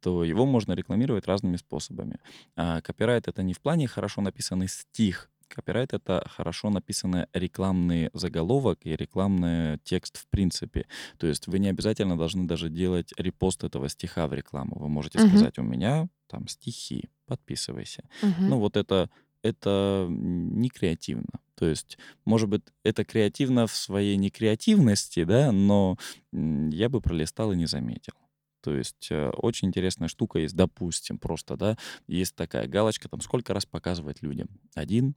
то 0.00 0.24
его 0.24 0.46
можно 0.46 0.72
рекламировать 0.74 1.26
разными 1.26 1.56
способами. 1.56 2.18
А 2.56 2.80
копирайт— 2.80 3.28
это 3.28 3.42
не 3.42 3.54
в 3.54 3.60
плане 3.60 3.88
хорошо 3.88 4.20
написанный 4.20 4.68
стих. 4.68 5.30
Копирайт— 5.48 5.92
это 5.94 6.26
хорошо 6.28 6.70
написанный 6.70 7.26
рекламный 7.32 8.10
заголовок 8.12 8.80
и 8.84 8.96
рекламный 8.96 9.78
текст 9.84 10.18
в 10.18 10.26
принципе. 10.28 10.86
То 11.18 11.26
есть 11.26 11.46
вы 11.46 11.58
не 11.58 11.68
обязательно 11.68 12.16
должны 12.16 12.46
даже 12.46 12.68
делать 12.68 13.12
репост 13.16 13.64
этого 13.64 13.88
стиха 13.88 14.26
в 14.26 14.34
рекламу. 14.34 14.78
Вы 14.78 14.88
можете 14.88 15.18
Мгм. 15.18 15.28
сказать, 15.28 15.58
у 15.58 15.62
меня 15.62 16.08
там 16.26 16.48
стихи, 16.48 17.08
подписывайся. 17.26 18.08
Мгм. 18.22 18.48
Ну, 18.48 18.58
вот 18.58 18.76
это, 18.76 19.08
это 19.42 20.06
не 20.10 20.68
креативно. 20.68 21.40
То 21.54 21.66
есть, 21.66 21.96
может 22.24 22.48
быть, 22.48 22.62
это 22.82 23.04
креативно 23.04 23.66
в 23.66 23.74
своей 23.74 24.16
некреативности, 24.16 25.24
да, 25.24 25.52
но 25.52 25.96
я 26.32 26.88
бы 26.88 27.00
пролистал 27.00 27.52
и 27.52 27.56
не 27.56 27.66
заметил. 27.66 28.12
То 28.60 28.74
есть 28.74 29.08
э, 29.10 29.30
очень 29.30 29.68
интересная 29.68 30.08
штука 30.08 30.40
есть, 30.40 30.56
допустим, 30.56 31.18
просто, 31.18 31.56
да, 31.56 31.78
есть 32.08 32.34
такая 32.34 32.66
галочка, 32.66 33.08
там, 33.08 33.20
сколько 33.20 33.54
раз 33.54 33.64
показывать 33.64 34.22
людям? 34.22 34.48
Один, 34.74 35.14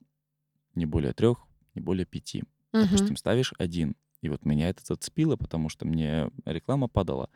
не 0.76 0.86
более 0.86 1.14
трех, 1.14 1.40
не 1.76 1.82
более 1.82 2.06
пяти. 2.06 2.44
Мгм. 2.74 2.84
Допустим, 2.86 3.16
ставишь 3.18 3.54
один. 3.58 3.96
И 4.22 4.30
вот 4.30 4.46
меня 4.46 4.70
это 4.70 4.82
зацепило, 4.86 5.36
потому 5.38 5.70
что 5.70 5.86
мне 5.86 6.30
реклама 6.46 6.88
падала. 6.88 7.30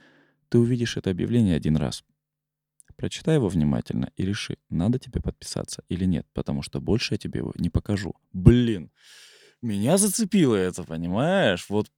Ты 0.50 0.60
увидишь 0.60 0.98
это 0.98 1.10
объявление 1.12 1.56
один 1.56 1.78
раз. 1.78 2.04
Прочитай 2.96 3.36
его 3.36 3.48
внимательно 3.48 4.12
и 4.18 4.24
реши, 4.26 4.58
надо 4.70 5.00
тебе 5.00 5.20
подписаться 5.22 5.84
или 5.90 6.06
нет, 6.06 6.28
потому 6.34 6.62
что 6.62 6.80
больше 6.80 7.16
я 7.16 7.18
тебе 7.18 7.40
его 7.40 7.52
не 7.56 7.70
покажу. 7.70 8.14
Блин, 8.34 8.92
меня 9.62 9.98
зацепило 9.98 10.56
это, 10.56 10.84
понимаешь? 10.84 11.66
Вот 11.70 11.90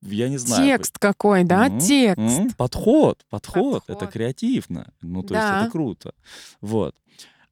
я 0.00 0.28
не 0.28 0.38
знаю. 0.38 0.64
Текст 0.78 0.98
какой, 0.98 1.44
да? 1.44 1.66
М, 1.66 1.78
Текст. 1.80 2.18
м, 2.18 2.50
Подход, 2.52 3.26
подход, 3.28 3.82
это 3.88 3.94
Подход. 3.94 4.12
креативно. 4.12 4.92
Ну, 5.02 5.22
то 5.22 5.34
есть 5.34 5.46
Да. 5.48 5.62
это 5.62 5.70
круто. 5.70 6.14
Вот. 6.60 6.96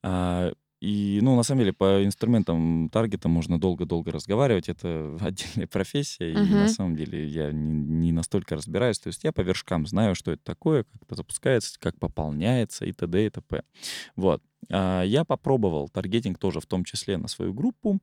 А, 0.02 0.52
И, 0.80 1.20
ну, 1.22 1.36
на 1.36 1.42
самом 1.42 1.60
деле, 1.60 1.72
по 1.72 2.04
инструментам 2.04 2.90
таргета 2.90 3.28
можно 3.28 3.58
долго-долго 3.58 4.12
разговаривать. 4.12 4.68
Это 4.68 5.16
отдельная 5.20 5.66
профессия, 5.66 6.32
и 6.32 6.34
на 6.34 6.68
самом 6.68 6.96
деле 6.96 7.26
я 7.26 7.50
не, 7.50 7.72
не 7.72 8.12
настолько 8.12 8.56
разбираюсь. 8.56 8.98
То 8.98 9.06
есть 9.08 9.24
я 9.24 9.32
по 9.32 9.40
вершкам 9.40 9.86
знаю, 9.86 10.14
что 10.14 10.32
это 10.32 10.42
такое, 10.44 10.84
как 10.84 11.02
это 11.02 11.14
запускается, 11.14 11.78
как 11.80 11.98
пополняется 11.98 12.84
и 12.84 12.92
т.д. 12.92 13.26
и 13.26 13.30
т.п. 13.30 13.62
Вот. 14.16 14.42
А, 14.70 15.02
Я 15.02 15.24
попробовал 15.24 15.88
таргетинг 15.88 16.38
тоже 16.38 16.60
в 16.60 16.66
том 16.66 16.84
числе 16.84 17.16
на 17.16 17.28
свою 17.28 17.54
группу. 17.54 17.98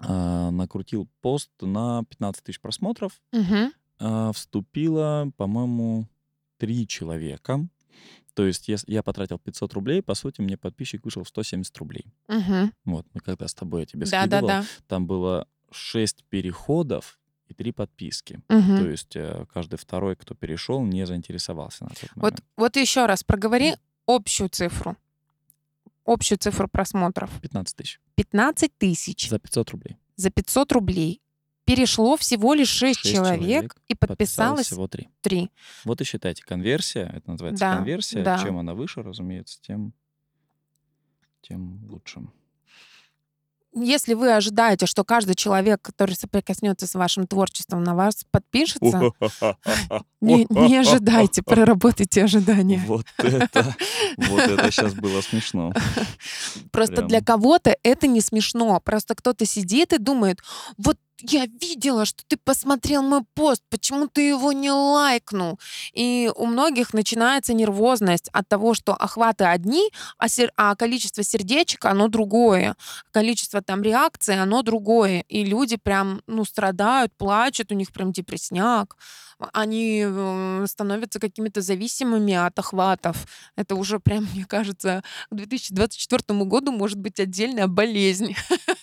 А, 0.00 0.50
Накрутил 0.50 1.08
пост 1.20 1.50
на 1.60 2.04
15 2.10 2.42
тысяч 2.42 2.60
просмотров. 2.60 3.12
Мгм. 3.32 3.72
А, 4.00 4.32
Вступило, 4.32 5.30
по-моему, 5.36 6.08
три 6.58 6.86
человека. 6.88 7.66
То 8.36 8.44
есть 8.46 8.68
ес- 8.68 8.84
я 8.86 9.02
потратил 9.02 9.38
500 9.38 9.72
рублей, 9.72 10.02
по 10.02 10.14
сути, 10.14 10.42
мне 10.42 10.56
подписчик 10.58 11.04
вышел 11.04 11.22
в 11.24 11.28
170 11.28 11.76
рублей. 11.78 12.04
Мгм. 12.28 12.70
Вот, 12.84 13.06
мы 13.14 13.20
когда 13.20 13.48
с 13.48 13.54
тобой 13.54 13.80
я 13.80 13.86
тебе 13.86 14.04
Да, 14.06 14.20
скидывал, 14.22 14.46
да, 14.46 14.60
да. 14.60 14.66
там 14.88 15.06
было 15.06 15.48
6 15.72 16.22
переходов 16.28 17.18
и 17.48 17.54
3 17.54 17.72
подписки. 17.72 18.40
Мгм. 18.48 18.76
То 18.78 18.90
есть 18.90 19.16
э, 19.16 19.46
каждый 19.52 19.76
второй, 19.78 20.16
кто 20.16 20.34
перешел, 20.34 20.82
не 20.84 21.06
заинтересовался 21.06 21.84
на 21.84 21.90
тот 21.90 22.10
Вот, 22.16 22.22
момент. 22.22 22.44
вот 22.58 22.76
еще 22.76 23.06
раз 23.06 23.24
проговори 23.24 23.74
общую 24.06 24.48
цифру. 24.50 24.96
Общую 26.04 26.38
цифру 26.38 26.68
просмотров. 26.68 27.30
15 27.40 27.74
тысяч 27.76 28.00
15 28.16 28.70
тысяч 28.78 29.28
за 29.28 29.38
500 29.38 29.70
рублей. 29.70 29.96
за 30.16 30.30
500 30.30 30.72
рублей. 30.72 31.20
Перешло 31.66 32.16
всего 32.16 32.54
лишь 32.54 32.68
6 32.68 33.00
Шесть 33.00 33.14
человек, 33.14 33.38
человек 33.38 33.76
и 33.88 33.94
Подписалось 33.94 34.08
подписалось 34.08 34.66
всего 34.68 34.86
3. 34.88 35.08
3. 35.20 35.50
Вот 35.84 36.00
и 36.00 36.04
считайте, 36.04 36.42
конверсия, 36.44 37.12
это 37.12 37.30
называется 37.30 37.60
Да, 37.60 37.76
конверсия. 37.76 38.22
да. 38.22 38.38
Чем 38.38 38.56
она 38.58 38.72
выше, 38.74 39.02
разумеется, 39.02 39.58
тем, 39.60 39.92
тем 41.42 41.84
лучше. 41.90 42.20
Если 43.78 44.14
вы 44.14 44.32
ожидаете, 44.32 44.86
что 44.86 45.04
каждый 45.04 45.34
человек, 45.34 45.82
который 45.82 46.14
соприкоснется 46.16 46.86
с 46.86 46.94
вашим 46.94 47.26
творчеством, 47.26 47.82
на 47.84 47.94
вас 47.94 48.24
подпишется, 48.30 49.10
не, 50.22 50.46
не 50.48 50.78
ожидайте, 50.78 51.42
проработайте 51.44 52.24
ожидания. 52.24 52.82
Вот 52.86 53.04
это, 53.18 53.76
вот 54.16 54.40
это 54.40 54.70
сейчас 54.70 54.94
было 54.94 55.20
смешно. 55.20 55.74
Просто 56.72 56.96
Прям. 56.96 57.08
для 57.08 57.20
кого-то 57.20 57.76
это 57.82 58.06
не 58.06 58.22
смешно. 58.22 58.80
Просто 58.80 59.14
кто-то 59.14 59.44
сидит 59.44 59.92
и 59.92 59.98
думает, 59.98 60.40
вот 60.78 60.96
я 61.22 61.46
видела, 61.46 62.04
что 62.04 62.22
ты 62.26 62.36
посмотрел 62.36 63.02
мой 63.02 63.22
пост, 63.34 63.62
почему 63.70 64.06
ты 64.06 64.22
его 64.28 64.52
не 64.52 64.70
лайкнул? 64.70 65.58
И 65.94 66.30
у 66.36 66.46
многих 66.46 66.92
начинается 66.92 67.54
нервозность 67.54 68.28
от 68.32 68.48
того, 68.48 68.74
что 68.74 68.94
охваты 68.94 69.44
одни, 69.44 69.90
а, 70.18 70.28
сер- 70.28 70.52
а 70.56 70.74
количество 70.76 71.22
сердечек, 71.22 71.84
оно 71.86 72.08
другое. 72.08 72.76
Количество 73.12 73.62
там 73.62 73.82
реакций, 73.82 74.40
оно 74.40 74.62
другое. 74.62 75.24
И 75.28 75.44
люди 75.44 75.76
прям, 75.76 76.20
ну, 76.26 76.44
страдают, 76.44 77.12
плачут, 77.16 77.72
у 77.72 77.74
них 77.74 77.92
прям 77.92 78.12
депрессняк. 78.12 78.96
Они 79.52 80.04
э, 80.06 80.64
становятся 80.68 81.18
какими-то 81.20 81.60
зависимыми 81.60 82.34
от 82.34 82.58
охватов. 82.58 83.26
Это 83.56 83.74
уже 83.74 84.00
прям, 84.00 84.24
мне 84.34 84.44
кажется, 84.44 85.02
к 85.30 85.34
2024 85.34 86.44
году 86.44 86.72
может 86.72 86.98
быть 86.98 87.20
отдельная 87.20 87.66
болезнь. 87.66 88.34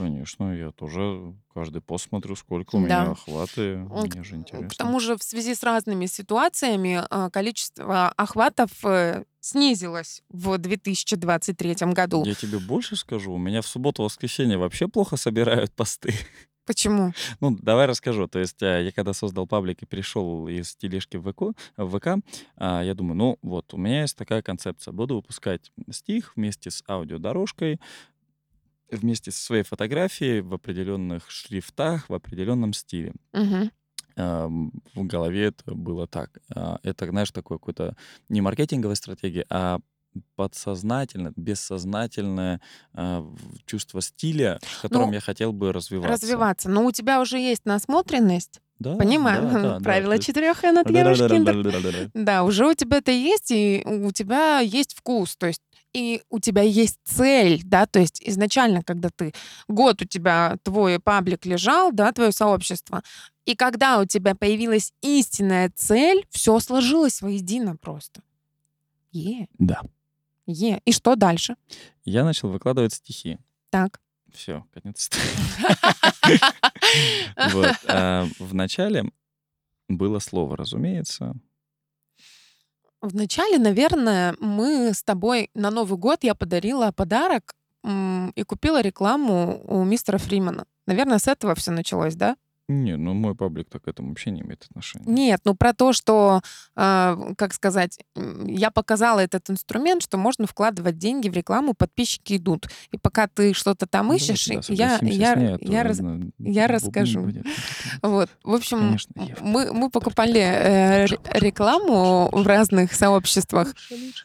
Конечно, 0.00 0.56
я 0.56 0.70
тоже 0.70 1.34
каждый 1.52 1.82
пост 1.82 2.08
смотрю, 2.08 2.34
сколько 2.34 2.76
у 2.76 2.80
Да. 2.80 3.04
меня 3.04 3.10
охваты. 3.12 3.76
Мне 3.76 4.22
же 4.24 4.36
К 4.36 4.38
интересно. 4.38 4.70
тому 4.78 4.98
же 4.98 5.16
в 5.16 5.22
связи 5.22 5.54
с 5.54 5.62
разными 5.62 6.06
ситуациями 6.06 7.02
а, 7.10 7.28
количество 7.28 8.08
охватов 8.16 8.70
э, 8.84 9.24
снизилось 9.40 10.22
в 10.30 10.56
2023 10.56 11.74
году. 11.92 12.24
Я 12.24 12.34
тебе 12.34 12.58
больше 12.58 12.96
скажу, 12.96 13.32
у 13.34 13.38
меня 13.38 13.60
в 13.60 13.66
субботу-воскресенье 13.66 14.56
вообще 14.56 14.88
плохо 14.88 15.16
собирают 15.16 15.72
посты. 15.72 16.14
Почему? 16.66 17.12
Ну, 17.40 17.56
давай 17.60 17.86
расскажу. 17.86 18.28
То 18.28 18.38
есть 18.38 18.62
э, 18.62 18.84
я 18.84 18.92
когда 18.92 19.12
создал 19.12 19.46
паблик 19.46 19.82
и 19.82 19.86
перешел 19.86 20.46
из 20.46 20.76
тележки 20.76 21.16
в 21.16 21.30
ВК, 21.32 21.56
в 21.76 21.98
ВК, 21.98 22.22
а, 22.56 22.82
я 22.82 22.94
думаю, 22.94 23.16
ну 23.16 23.38
вот, 23.42 23.74
у 23.74 23.76
меня 23.76 24.02
есть 24.02 24.16
такая 24.16 24.40
концепция. 24.40 24.92
Буду 24.92 25.16
выпускать 25.16 25.72
стих 25.90 26.36
вместе 26.36 26.70
с 26.70 26.84
аудиодорожкой, 26.88 27.80
вместе 28.90 29.30
со 29.30 29.40
своей 29.42 29.62
фотографией 29.62 30.40
в 30.40 30.54
определенных 30.54 31.30
шрифтах, 31.30 32.08
в 32.08 32.14
определенном 32.14 32.72
стиле. 32.72 33.12
Ам, 34.16 34.72
в 34.94 35.04
голове 35.06 35.44
это 35.46 35.74
было 35.74 36.06
так. 36.06 36.30
А, 36.54 36.78
Это, 36.82 37.06
знаешь, 37.08 37.30
такое 37.30 37.58
какое-то 37.58 37.96
не 38.28 38.40
маркетинговая 38.40 38.96
стратегия, 38.96 39.46
а 39.48 39.78
подсознательно, 40.34 41.32
бессознательное 41.36 42.60
а, 42.92 43.24
чувство 43.66 44.02
стиля, 44.02 44.58
в 44.62 44.82
котором 44.82 45.08
Ну, 45.08 45.12
я 45.14 45.20
хотел 45.20 45.52
бы 45.52 45.72
развиваться. 45.72 46.10
Развиваться. 46.12 46.68
Но 46.68 46.84
у 46.84 46.90
тебя 46.92 47.20
уже 47.20 47.38
есть 47.38 47.64
насмотренность. 47.64 48.60
Да, 48.80 48.96
Понимаю. 48.96 49.42
да, 49.42 49.50
да, 49.52 49.62
да, 49.78 49.80
Правило 49.84 50.12
есть- 50.14 50.26
четырех 50.26 50.64
и 50.64 50.70
на 50.72 50.84
девушки. 50.84 51.20
Да-да-да-да-да-да-да. 51.28 52.10
Да, 52.14 52.44
уже 52.44 52.66
у 52.66 52.74
тебя 52.74 52.98
это 52.98 53.12
есть, 53.12 53.50
и 53.52 53.82
у 53.86 54.10
тебя 54.10 54.58
есть 54.60 54.94
вкус, 54.96 55.36
то 55.36 55.46
есть 55.46 55.62
и 55.92 56.22
у 56.30 56.38
тебя 56.38 56.62
есть 56.62 56.98
цель, 57.04 57.62
да, 57.64 57.86
то 57.86 57.98
есть 57.98 58.22
изначально, 58.24 58.82
когда 58.82 59.08
ты 59.10 59.32
год 59.68 60.02
у 60.02 60.04
тебя 60.04 60.56
твой 60.62 60.98
паблик 60.98 61.46
лежал, 61.46 61.92
да, 61.92 62.12
твое 62.12 62.32
сообщество, 62.32 63.02
и 63.44 63.54
когда 63.56 64.00
у 64.00 64.04
тебя 64.04 64.34
появилась 64.34 64.92
истинная 65.02 65.70
цель, 65.74 66.24
все 66.30 66.58
сложилось 66.60 67.22
воедино 67.22 67.76
просто. 67.76 68.22
Е, 69.12 69.48
Да. 69.58 69.82
е. 70.46 70.80
И 70.84 70.92
что 70.92 71.16
дальше? 71.16 71.56
Я 72.04 72.24
начал 72.24 72.48
выкладывать 72.48 72.94
стихи. 72.94 73.38
Так. 73.70 74.00
Все, 74.32 74.64
конец 74.72 75.10
а, 77.88 78.26
В 78.38 78.54
начале 78.54 79.10
было 79.88 80.20
слово, 80.20 80.56
разумеется. 80.56 81.34
Вначале, 83.02 83.58
наверное, 83.58 84.36
мы 84.40 84.92
с 84.92 85.02
тобой 85.02 85.50
на 85.54 85.70
Новый 85.70 85.98
год 85.98 86.22
я 86.22 86.34
подарила 86.34 86.92
подарок 86.92 87.54
и 87.82 88.42
купила 88.42 88.82
рекламу 88.82 89.62
у 89.66 89.84
мистера 89.84 90.18
Фримана. 90.18 90.66
Наверное, 90.86 91.18
с 91.18 91.26
этого 91.26 91.54
все 91.54 91.70
началось, 91.70 92.14
да? 92.14 92.36
Не, 92.70 92.96
ну 92.96 93.14
мой 93.14 93.34
паблик 93.34 93.68
так 93.68 93.82
к 93.82 93.88
этому 93.88 94.10
вообще 94.10 94.30
не 94.30 94.42
имеет 94.42 94.62
отношения. 94.70 95.04
Нет, 95.06 95.40
ну 95.44 95.56
про 95.56 95.72
то, 95.72 95.92
что, 95.92 96.40
а, 96.76 97.18
как 97.36 97.52
сказать, 97.52 97.98
я 98.46 98.70
показала 98.70 99.18
этот 99.18 99.50
инструмент, 99.50 100.02
что 100.04 100.16
можно 100.18 100.46
вкладывать 100.46 100.96
деньги 100.96 101.28
в 101.28 101.32
рекламу, 101.34 101.74
подписчики 101.74 102.36
идут. 102.36 102.68
И 102.92 102.96
пока 102.96 103.26
ты 103.26 103.54
что-то 103.54 103.86
там 103.88 104.06
Ну, 104.06 104.14
ищешь, 104.14 104.46
да, 104.46 104.60
я, 104.68 104.98
я, 105.02 105.34
ней, 105.34 105.54
а 105.54 105.58
я, 105.60 105.82
раз- 105.82 106.00
я 106.38 106.66
расскажу. 106.68 107.22
будет. 107.22 107.44
Вот, 108.02 108.28
в 108.44 108.54
общем, 108.54 108.78
Конечно, 108.78 109.14
мы, 109.40 109.72
мы 109.72 109.90
покупали 109.90 110.40
э, 110.40 111.06
рекламу 111.34 112.28
в 112.32 112.46
разных 112.46 112.92
сообществах. 112.94 113.74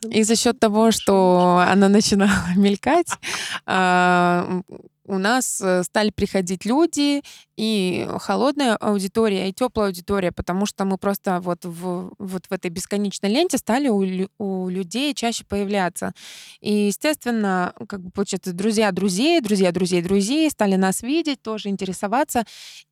И 0.09 0.21
за 0.23 0.35
счет 0.35 0.59
того, 0.59 0.91
что 0.91 1.65
она 1.67 1.89
начинала 1.89 2.31
мелькать, 2.55 3.09
м, 3.65 4.63
у 5.05 5.17
нас 5.17 5.61
э, 5.61 5.83
стали 5.83 6.09
приходить 6.09 6.65
люди, 6.65 7.21
и 7.57 8.07
холодная 8.19 8.75
аудитория, 8.75 9.49
и 9.49 9.53
теплая 9.53 9.87
аудитория, 9.87 10.31
потому 10.31 10.65
что 10.65 10.83
мы 10.85 10.97
просто 10.97 11.39
вот 11.39 11.63
в, 11.63 12.13
вот 12.17 12.45
в 12.47 12.51
этой 12.51 12.69
бесконечной 12.69 13.29
ленте 13.29 13.57
стали 13.57 13.87
у, 13.87 14.27
у 14.39 14.69
людей 14.69 15.13
чаще 15.13 15.45
появляться. 15.45 16.11
И, 16.59 16.87
естественно, 16.87 17.73
как 17.87 18.01
бы 18.01 18.11
получается, 18.11 18.51
друзья 18.51 18.91
друзей, 18.91 19.39
друзья 19.41 19.71
друзей 19.71 20.01
друзей 20.01 20.49
стали 20.49 20.75
нас 20.75 21.01
видеть, 21.01 21.41
тоже 21.41 21.69
интересоваться, 21.69 22.43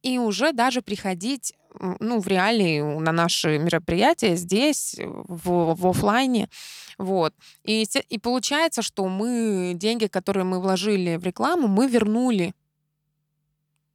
и 0.02 0.18
уже 0.18 0.54
даже 0.54 0.82
приходить 0.82 1.54
ну, 1.80 2.20
в 2.20 2.28
реалии 2.28 2.82
на 2.82 3.12
наши 3.12 3.58
мероприятия 3.58 4.36
здесь, 4.36 4.96
в, 5.00 5.76
в 5.76 5.88
офлайне. 5.88 6.50
Вот. 6.98 7.34
И, 7.64 7.86
и 8.10 8.20
получается, 8.20 8.82
что 8.82 9.08
мы 9.08 9.74
деньги, 9.76 10.08
которые 10.08 10.44
мы 10.44 10.60
вложили 10.60 11.18
в 11.18 11.24
рекламу, 11.24 11.68
мы 11.68 11.88
вернули. 11.88 12.54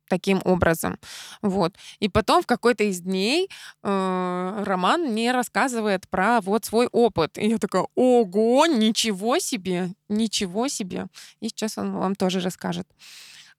таким 0.08 0.40
образом. 0.44 0.98
Вот. 1.42 1.74
И 2.00 2.08
потом 2.08 2.42
в 2.42 2.46
какой-то 2.46 2.84
из 2.84 3.00
дней 3.00 3.48
э, 3.82 4.62
Роман 4.66 5.02
мне 5.02 5.32
рассказывает 5.32 6.08
про 6.08 6.40
вот 6.40 6.64
свой 6.64 6.88
опыт. 6.92 7.38
И 7.38 7.46
я 7.46 7.58
такая, 7.58 7.86
ого, 7.94 8.66
ничего 8.66 9.38
себе, 9.38 9.90
ничего 10.08 10.68
себе. 10.68 11.06
И 11.40 11.48
сейчас 11.48 11.78
он 11.78 11.92
вам 11.92 12.14
тоже 12.14 12.40
расскажет. 12.40 12.86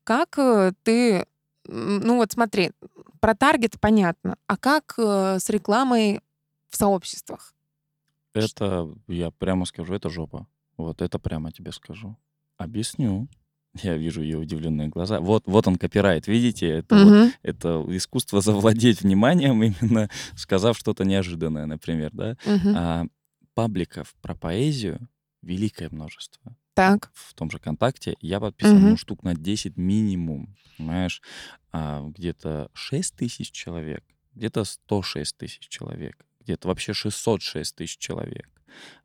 Как 0.04 0.40
э, 0.40 0.74
ты, 0.84 1.26
ну 1.68 2.16
вот 2.16 2.32
смотри, 2.32 2.72
про 3.20 3.36
таргет 3.36 3.80
понятно, 3.80 4.38
а 4.48 4.58
как 4.58 4.96
э, 4.98 5.38
с 5.40 5.50
рекламой 5.50 6.22
в 6.70 6.78
сообществах? 6.78 7.54
Это, 8.34 8.90
я 9.08 9.32
прямо 9.32 9.66
скажу, 9.66 9.94
это 9.94 10.10
жопа. 10.10 10.48
Вот 10.78 11.02
это 11.02 11.20
прямо 11.20 11.52
тебе 11.52 11.72
скажу. 11.72 12.18
Объясню. 12.58 13.28
Я 13.84 13.98
вижу 13.98 14.22
ее 14.22 14.38
удивленные 14.38 14.88
глаза. 14.88 15.20
Вот, 15.20 15.44
вот 15.46 15.68
он 15.68 15.78
копирайт, 15.78 16.28
видите? 16.28 16.68
Это, 16.68 16.96
Мгм. 16.96 17.24
вот, 17.26 17.32
это 17.44 17.86
искусство 17.90 18.42
завладеть 18.42 19.02
вниманием, 19.02 19.62
именно 19.64 20.10
сказав 20.36 20.78
что-то 20.78 21.06
неожиданное, 21.06 21.66
например, 21.66 22.12
да? 22.14 22.38
Мгм. 22.46 22.74
А, 22.76 23.06
пабликов 23.54 24.16
про 24.22 24.36
поэзию 24.36 25.08
великое 25.42 25.90
множество. 25.90 26.56
Так. 26.80 27.12
В 27.14 27.34
том 27.34 27.52
же 27.52 27.58
ВКонтакте 27.58 28.16
я 28.22 28.40
подписан, 28.40 28.78
Мгм. 28.78 28.90
ну, 28.92 28.98
штук 28.98 29.24
на 29.24 29.36
10 29.36 29.76
минимум, 29.78 30.56
понимаешь? 30.78 31.22
А, 31.74 32.02
где-то 32.08 32.70
6 32.74 33.16
тысяч 33.18 33.52
человек, 33.52 34.04
где-то 34.34 34.64
106 34.64 35.36
тысяч 35.38 35.68
человек, 35.68 36.26
где-то 36.40 36.70
вообще 36.70 36.94
606 36.94 37.76
тысяч 37.76 37.98
человек. 37.98 38.48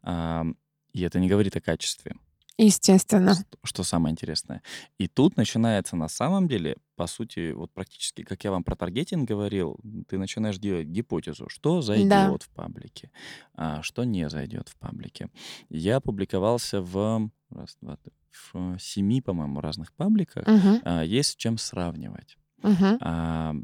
А, 0.02 0.44
и 0.92 1.02
это 1.02 1.18
не 1.18 1.28
говорит 1.28 1.56
о 1.56 1.60
качестве. 1.60 2.14
Естественно. 2.56 3.34
Ст- 3.34 3.56
Что 3.64 3.82
самое 3.82 4.12
интересное. 4.12 4.62
И 4.96 5.08
тут 5.08 5.36
начинается 5.36 5.96
на 5.96 6.06
самом 6.08 6.46
деле, 6.46 6.76
по 6.94 7.08
сути, 7.08 7.50
вот 7.50 7.72
практически, 7.72 8.22
как 8.22 8.44
я 8.44 8.52
вам 8.52 8.62
про 8.62 8.76
таргетинг 8.76 9.28
говорил, 9.28 9.80
ты 10.08 10.18
начинаешь 10.18 10.58
делать 10.58 10.86
гипотезу, 10.86 11.48
что 11.48 11.76
Да. 11.78 11.82
зайдет 11.82 12.44
в 12.44 12.50
паблике, 12.50 13.10
а 13.54 13.82
что 13.82 14.04
не 14.04 14.28
зайдет 14.28 14.68
в 14.68 14.76
паблике. 14.76 15.30
Я 15.68 15.98
публиковался 15.98 16.80
в, 16.80 17.28
раз, 17.54 17.76
два, 17.80 17.96
три, 17.96 18.12
в 18.52 18.78
семи, 18.78 19.20
по-моему, 19.20 19.60
разных 19.60 19.92
пабликах. 19.92 20.44
А, 20.84 21.02
Есть 21.02 21.30
с 21.32 21.36
чем 21.36 21.58
сравнивать. 21.58 22.36
Мгм. 22.62 22.98
А, 23.00 23.54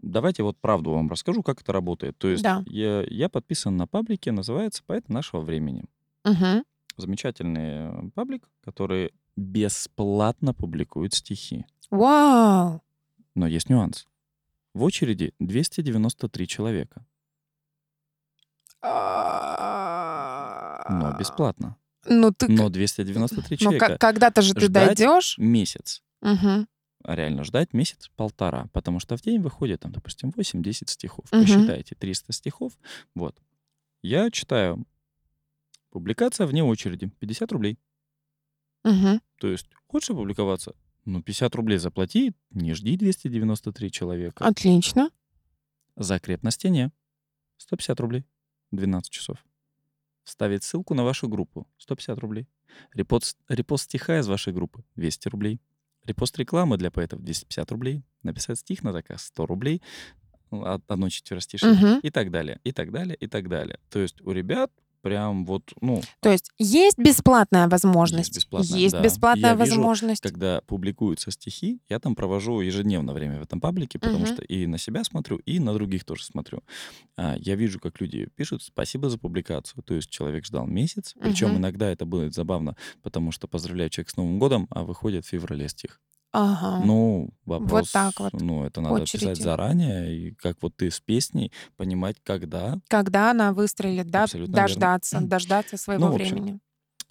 Давайте 0.00 0.42
вот 0.42 0.56
правду 0.58 0.92
вам 0.92 1.10
расскажу, 1.10 1.42
как 1.42 1.60
это 1.60 1.72
работает. 1.72 2.16
То 2.18 2.28
есть 2.28 2.42
Да. 2.42 2.62
я, 2.66 3.02
я 3.02 3.28
подписан 3.28 3.76
на 3.76 3.86
паблике, 3.86 4.32
называется 4.32 4.82
«Поэт 4.86 5.08
нашего 5.08 5.40
времени» 5.40 5.84
Мгм. 6.24 6.64
замечательный 6.96 8.06
э, 8.06 8.10
паблик, 8.14 8.48
который 8.62 9.12
бесплатно 9.36 10.54
публикует 10.54 11.14
стихи. 11.14 11.66
Вау! 11.90 12.80
Но 13.34 13.46
есть 13.46 13.68
нюанс. 13.68 14.06
В 14.72 14.82
очереди 14.84 15.34
293 15.40 16.46
человека, 16.46 17.04
но 20.90 21.14
бесплатно. 21.18 21.76
Ну 22.08 22.32
ты... 22.32 22.48
Но 22.48 22.68
293 22.68 23.56
Ну, 23.60 23.64
человека. 23.64 23.86
ка- 23.86 23.98
когда-то 23.98 24.42
же 24.42 24.54
ты 24.54 24.66
ждать 24.66 24.96
дойдешь. 24.98 25.36
Месяц. 25.38 26.02
А 26.20 27.14
реально 27.14 27.44
ждать 27.44 27.72
месяц-полтора, 27.72 28.66
потому 28.72 28.98
что 28.98 29.16
в 29.16 29.22
день 29.22 29.40
выходит, 29.40 29.80
там, 29.80 29.92
допустим, 29.92 30.30
8-10 30.30 30.90
стихов. 30.90 31.26
Мгм. 31.32 31.42
Посчитайте, 31.42 31.94
300 31.94 32.32
стихов. 32.32 32.72
Вот. 33.14 33.40
Я 34.02 34.30
читаю. 34.30 34.84
Публикация 35.90 36.46
вне 36.46 36.62
очереди. 36.64 37.10
50 37.20 37.52
рублей. 37.52 37.78
Мгм. 38.84 39.20
То 39.38 39.48
есть, 39.48 39.66
хочешь 39.86 40.10
опубликоваться? 40.10 40.74
Ну, 41.04 41.22
50 41.22 41.54
рублей 41.54 41.78
заплати, 41.78 42.34
не 42.50 42.74
жди 42.74 42.96
293 42.96 43.90
человека. 43.90 44.44
Отлично. 44.44 45.10
Закреп 45.96 46.42
на 46.42 46.50
стене. 46.50 46.90
150 47.58 48.00
рублей. 48.00 48.24
12 48.72 49.10
часов. 49.10 49.38
Вставить 50.28 50.62
ссылку 50.62 50.94
на 50.94 51.04
вашу 51.04 51.26
группу. 51.26 51.66
150 51.78 52.18
рублей. 52.18 52.46
Репост, 52.92 53.38
репост 53.48 53.84
стиха 53.84 54.18
из 54.18 54.28
вашей 54.28 54.52
группы. 54.52 54.84
200 54.96 55.28
рублей. 55.28 55.58
Репост 56.04 56.38
рекламы 56.38 56.76
для 56.76 56.90
поэтов. 56.90 57.22
250 57.22 57.72
рублей. 57.72 58.02
Написать 58.22 58.58
стих 58.58 58.82
на 58.82 58.92
заказ. 58.92 59.22
100 59.24 59.46
рублей. 59.46 59.82
Од- 60.50 60.84
Одно 60.86 61.08
четверостишее. 61.08 61.72
Мгм. 61.72 62.00
И 62.02 62.10
так 62.10 62.30
далее. 62.30 62.60
И 62.62 62.72
так 62.72 62.90
далее. 62.92 63.16
И 63.16 63.26
так 63.26 63.48
далее. 63.48 63.78
То 63.88 64.00
есть 64.00 64.20
у 64.20 64.32
ребят 64.32 64.70
прям 65.02 65.44
вот, 65.44 65.72
ну, 65.80 66.02
То 66.20 66.30
есть 66.30 66.50
есть 66.58 66.98
бесплатная 66.98 67.68
возможность. 67.68 68.34
бесплатная, 68.36 68.78
Есть 68.78 68.94
да. 68.94 69.02
бесплатная 69.02 69.50
Я 69.50 69.56
вижу, 69.56 69.76
возможность. 69.76 70.22
когда 70.22 70.60
публикуются 70.66 71.30
стихи, 71.30 71.80
я 71.88 71.98
там 71.98 72.14
провожу 72.14 72.60
ежедневно 72.60 73.12
время 73.12 73.38
в 73.38 73.42
этом 73.42 73.60
паблике, 73.60 73.98
потому 73.98 74.24
Мгм. 74.24 74.34
что 74.34 74.42
и 74.44 74.66
на 74.66 74.78
себя 74.78 75.04
смотрю, 75.04 75.36
и 75.38 75.58
на 75.60 75.72
других 75.74 76.04
тоже 76.04 76.24
смотрю. 76.24 76.62
А, 77.16 77.36
я 77.38 77.54
вижу, 77.56 77.80
как 77.80 78.00
люди 78.00 78.28
пишут 78.36 78.62
«спасибо 78.62 79.08
за 79.10 79.18
публикацию». 79.18 79.82
То 79.82 79.94
есть 79.94 80.10
человек 80.10 80.44
ждал 80.44 80.66
месяц, 80.66 81.14
причем 81.20 81.48
Мгм. 81.50 81.58
иногда 81.58 81.90
это 81.90 82.04
будет 82.06 82.34
забавно, 82.34 82.76
потому 83.02 83.32
что 83.32 83.48
поздравляю 83.48 83.90
человек 83.90 84.10
с 84.10 84.16
Новым 84.16 84.38
годом, 84.38 84.66
а 84.70 84.84
выходит 84.84 85.24
в 85.24 85.28
феврале 85.28 85.68
стих. 85.68 86.00
Ага. 86.32 86.84
Ну, 86.84 87.30
вопрос, 87.46 87.90
так 87.90 88.12
вот. 88.20 88.32
ну, 88.34 88.64
это 88.64 88.80
надо 88.80 89.02
Очереди. 89.02 89.24
писать 89.24 89.42
заранее, 89.42 90.14
и 90.14 90.34
как 90.34 90.56
вот 90.60 90.76
ты 90.76 90.90
с 90.90 91.00
песней, 91.00 91.52
понимать, 91.76 92.16
когда. 92.22 92.78
Когда 92.88 93.30
она 93.30 93.52
выстрелит, 93.52 94.10
да? 94.10 94.24
Абсолютно 94.24 94.52
верно. 94.52 94.66
Дождаться, 94.68 95.20
дождаться 95.20 95.76
своего 95.78 96.08
Ну, 96.08 96.14
общем, 96.14 96.36
времени. 96.36 96.60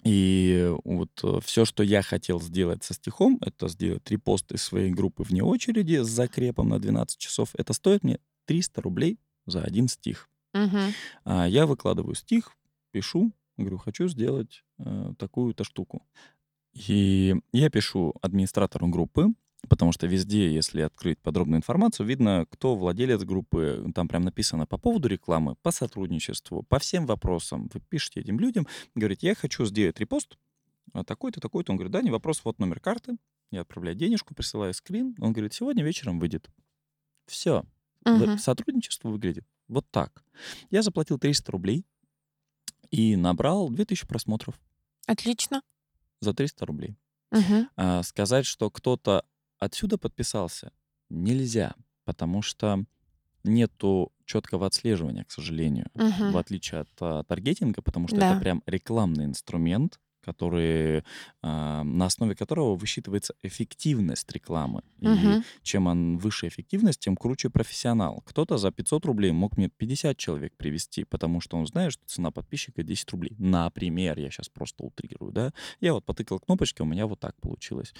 И 0.04 0.72
вот 0.84 1.10
все, 1.44 1.64
что 1.64 1.82
я 1.82 2.02
хотел 2.02 2.40
сделать 2.40 2.84
со 2.84 2.94
стихом, 2.94 3.38
это 3.40 3.68
сделать 3.68 4.08
репост 4.10 4.52
из 4.52 4.62
своей 4.62 4.90
группы 4.92 5.24
вне 5.24 5.42
очереди 5.42 6.02
с 6.02 6.06
закрепом 6.06 6.68
на 6.68 6.78
12 6.78 7.18
часов. 7.18 7.50
Это 7.54 7.72
стоит 7.72 8.04
мне 8.04 8.20
300 8.46 8.80
рублей 8.80 9.18
за 9.46 9.62
один 9.62 9.88
стих. 9.88 10.30
Мгм. 10.54 10.94
А 11.24 11.46
я 11.46 11.66
выкладываю 11.66 12.14
стих, 12.14 12.52
пишу, 12.92 13.32
говорю, 13.56 13.78
хочу 13.78 14.06
сделать 14.08 14.64
э, 14.78 15.12
такую-то 15.18 15.64
штуку. 15.64 16.02
И 16.86 17.34
я 17.52 17.70
пишу 17.70 18.14
администратору 18.22 18.86
группы, 18.86 19.28
потому 19.68 19.92
что 19.92 20.06
везде, 20.06 20.52
если 20.52 20.82
открыть 20.82 21.18
подробную 21.18 21.58
информацию, 21.58 22.06
видно, 22.06 22.46
кто 22.50 22.76
владелец 22.76 23.22
группы. 23.24 23.90
Там 23.94 24.06
прям 24.06 24.22
написано 24.22 24.66
по 24.66 24.78
поводу 24.78 25.08
рекламы, 25.08 25.56
по 25.62 25.70
сотрудничеству, 25.70 26.62
по 26.62 26.78
всем 26.78 27.06
вопросам. 27.06 27.68
Вы 27.72 27.80
пишете 27.80 28.20
этим 28.20 28.38
людям, 28.38 28.66
говорите, 28.94 29.26
я 29.26 29.34
хочу 29.34 29.64
сделать 29.64 29.98
репост, 29.98 30.38
такой-то, 31.06 31.40
такой-то. 31.40 31.72
Он 31.72 31.76
говорит, 31.78 31.92
да, 31.92 32.02
не 32.02 32.10
вопрос, 32.10 32.42
вот 32.44 32.58
номер 32.58 32.80
карты. 32.80 33.16
Я 33.50 33.62
отправляю 33.62 33.96
денежку, 33.96 34.34
присылаю 34.34 34.74
скрин. 34.74 35.16
Он 35.20 35.32
говорит, 35.32 35.54
сегодня 35.54 35.82
вечером 35.82 36.20
выйдет. 36.20 36.48
Все. 37.26 37.64
Мгм. 38.04 38.38
Сотрудничество 38.38 39.08
выглядит 39.08 39.44
вот 39.68 39.90
так. 39.90 40.24
Я 40.70 40.82
заплатил 40.82 41.18
300 41.18 41.52
рублей 41.52 41.84
и 42.90 43.16
набрал 43.16 43.68
2000 43.68 44.06
просмотров 44.06 44.58
Отлично. 45.06 45.62
За 46.20 46.34
300 46.34 46.66
рублей. 46.66 46.98
Мгм. 47.30 47.68
А, 47.76 48.02
сказать, 48.02 48.46
что 48.46 48.70
кто-то 48.70 49.24
отсюда 49.58 49.98
подписался, 49.98 50.72
нельзя, 51.10 51.74
потому 52.04 52.42
что 52.42 52.84
нету 53.44 54.12
четкого 54.24 54.66
отслеживания, 54.66 55.24
к 55.24 55.30
сожалению, 55.30 55.90
Мгм. 55.94 56.32
в 56.32 56.36
отличие 56.36 56.80
от 56.82 56.88
а, 57.00 57.22
таргетинга, 57.24 57.82
потому 57.82 58.08
что 58.08 58.18
Да. 58.18 58.32
это 58.32 58.40
прям 58.40 58.62
рекламный 58.66 59.24
инструмент, 59.26 60.00
который, 60.32 61.02
а, 61.42 61.82
на 61.84 62.04
основе 62.06 62.34
которого 62.34 62.76
высчитывается 62.76 63.32
эффективность 63.42 64.30
рекламы. 64.32 64.82
И 65.00 65.08
Мгм. 65.08 65.42
чем 65.62 65.86
он 65.86 66.18
выше 66.18 66.48
эффективность, 66.48 67.00
тем 67.00 67.16
круче 67.16 67.48
профессионал. 67.50 68.22
Кто-то 68.26 68.58
за 68.58 68.70
500 68.70 69.06
рублей 69.06 69.32
мог 69.32 69.56
мне 69.56 69.68
50 69.68 70.16
человек 70.18 70.52
привести, 70.56 71.04
потому 71.04 71.40
что 71.40 71.56
он 71.56 71.66
знает, 71.66 71.92
что 71.92 72.02
цена 72.06 72.30
подписчика 72.30 72.82
10 72.82 73.10
рублей. 73.12 73.34
Например, 73.38 74.18
я 74.18 74.30
сейчас 74.30 74.48
просто 74.48 74.84
утрирую, 74.84 75.32
да. 75.32 75.52
Я 75.80 75.92
вот 75.94 76.04
потыкал 76.04 76.38
кнопочки, 76.40 76.82
у 76.82 76.86
меня 76.86 77.06
вот 77.06 77.20
так 77.20 77.34
получилось. 77.40 77.94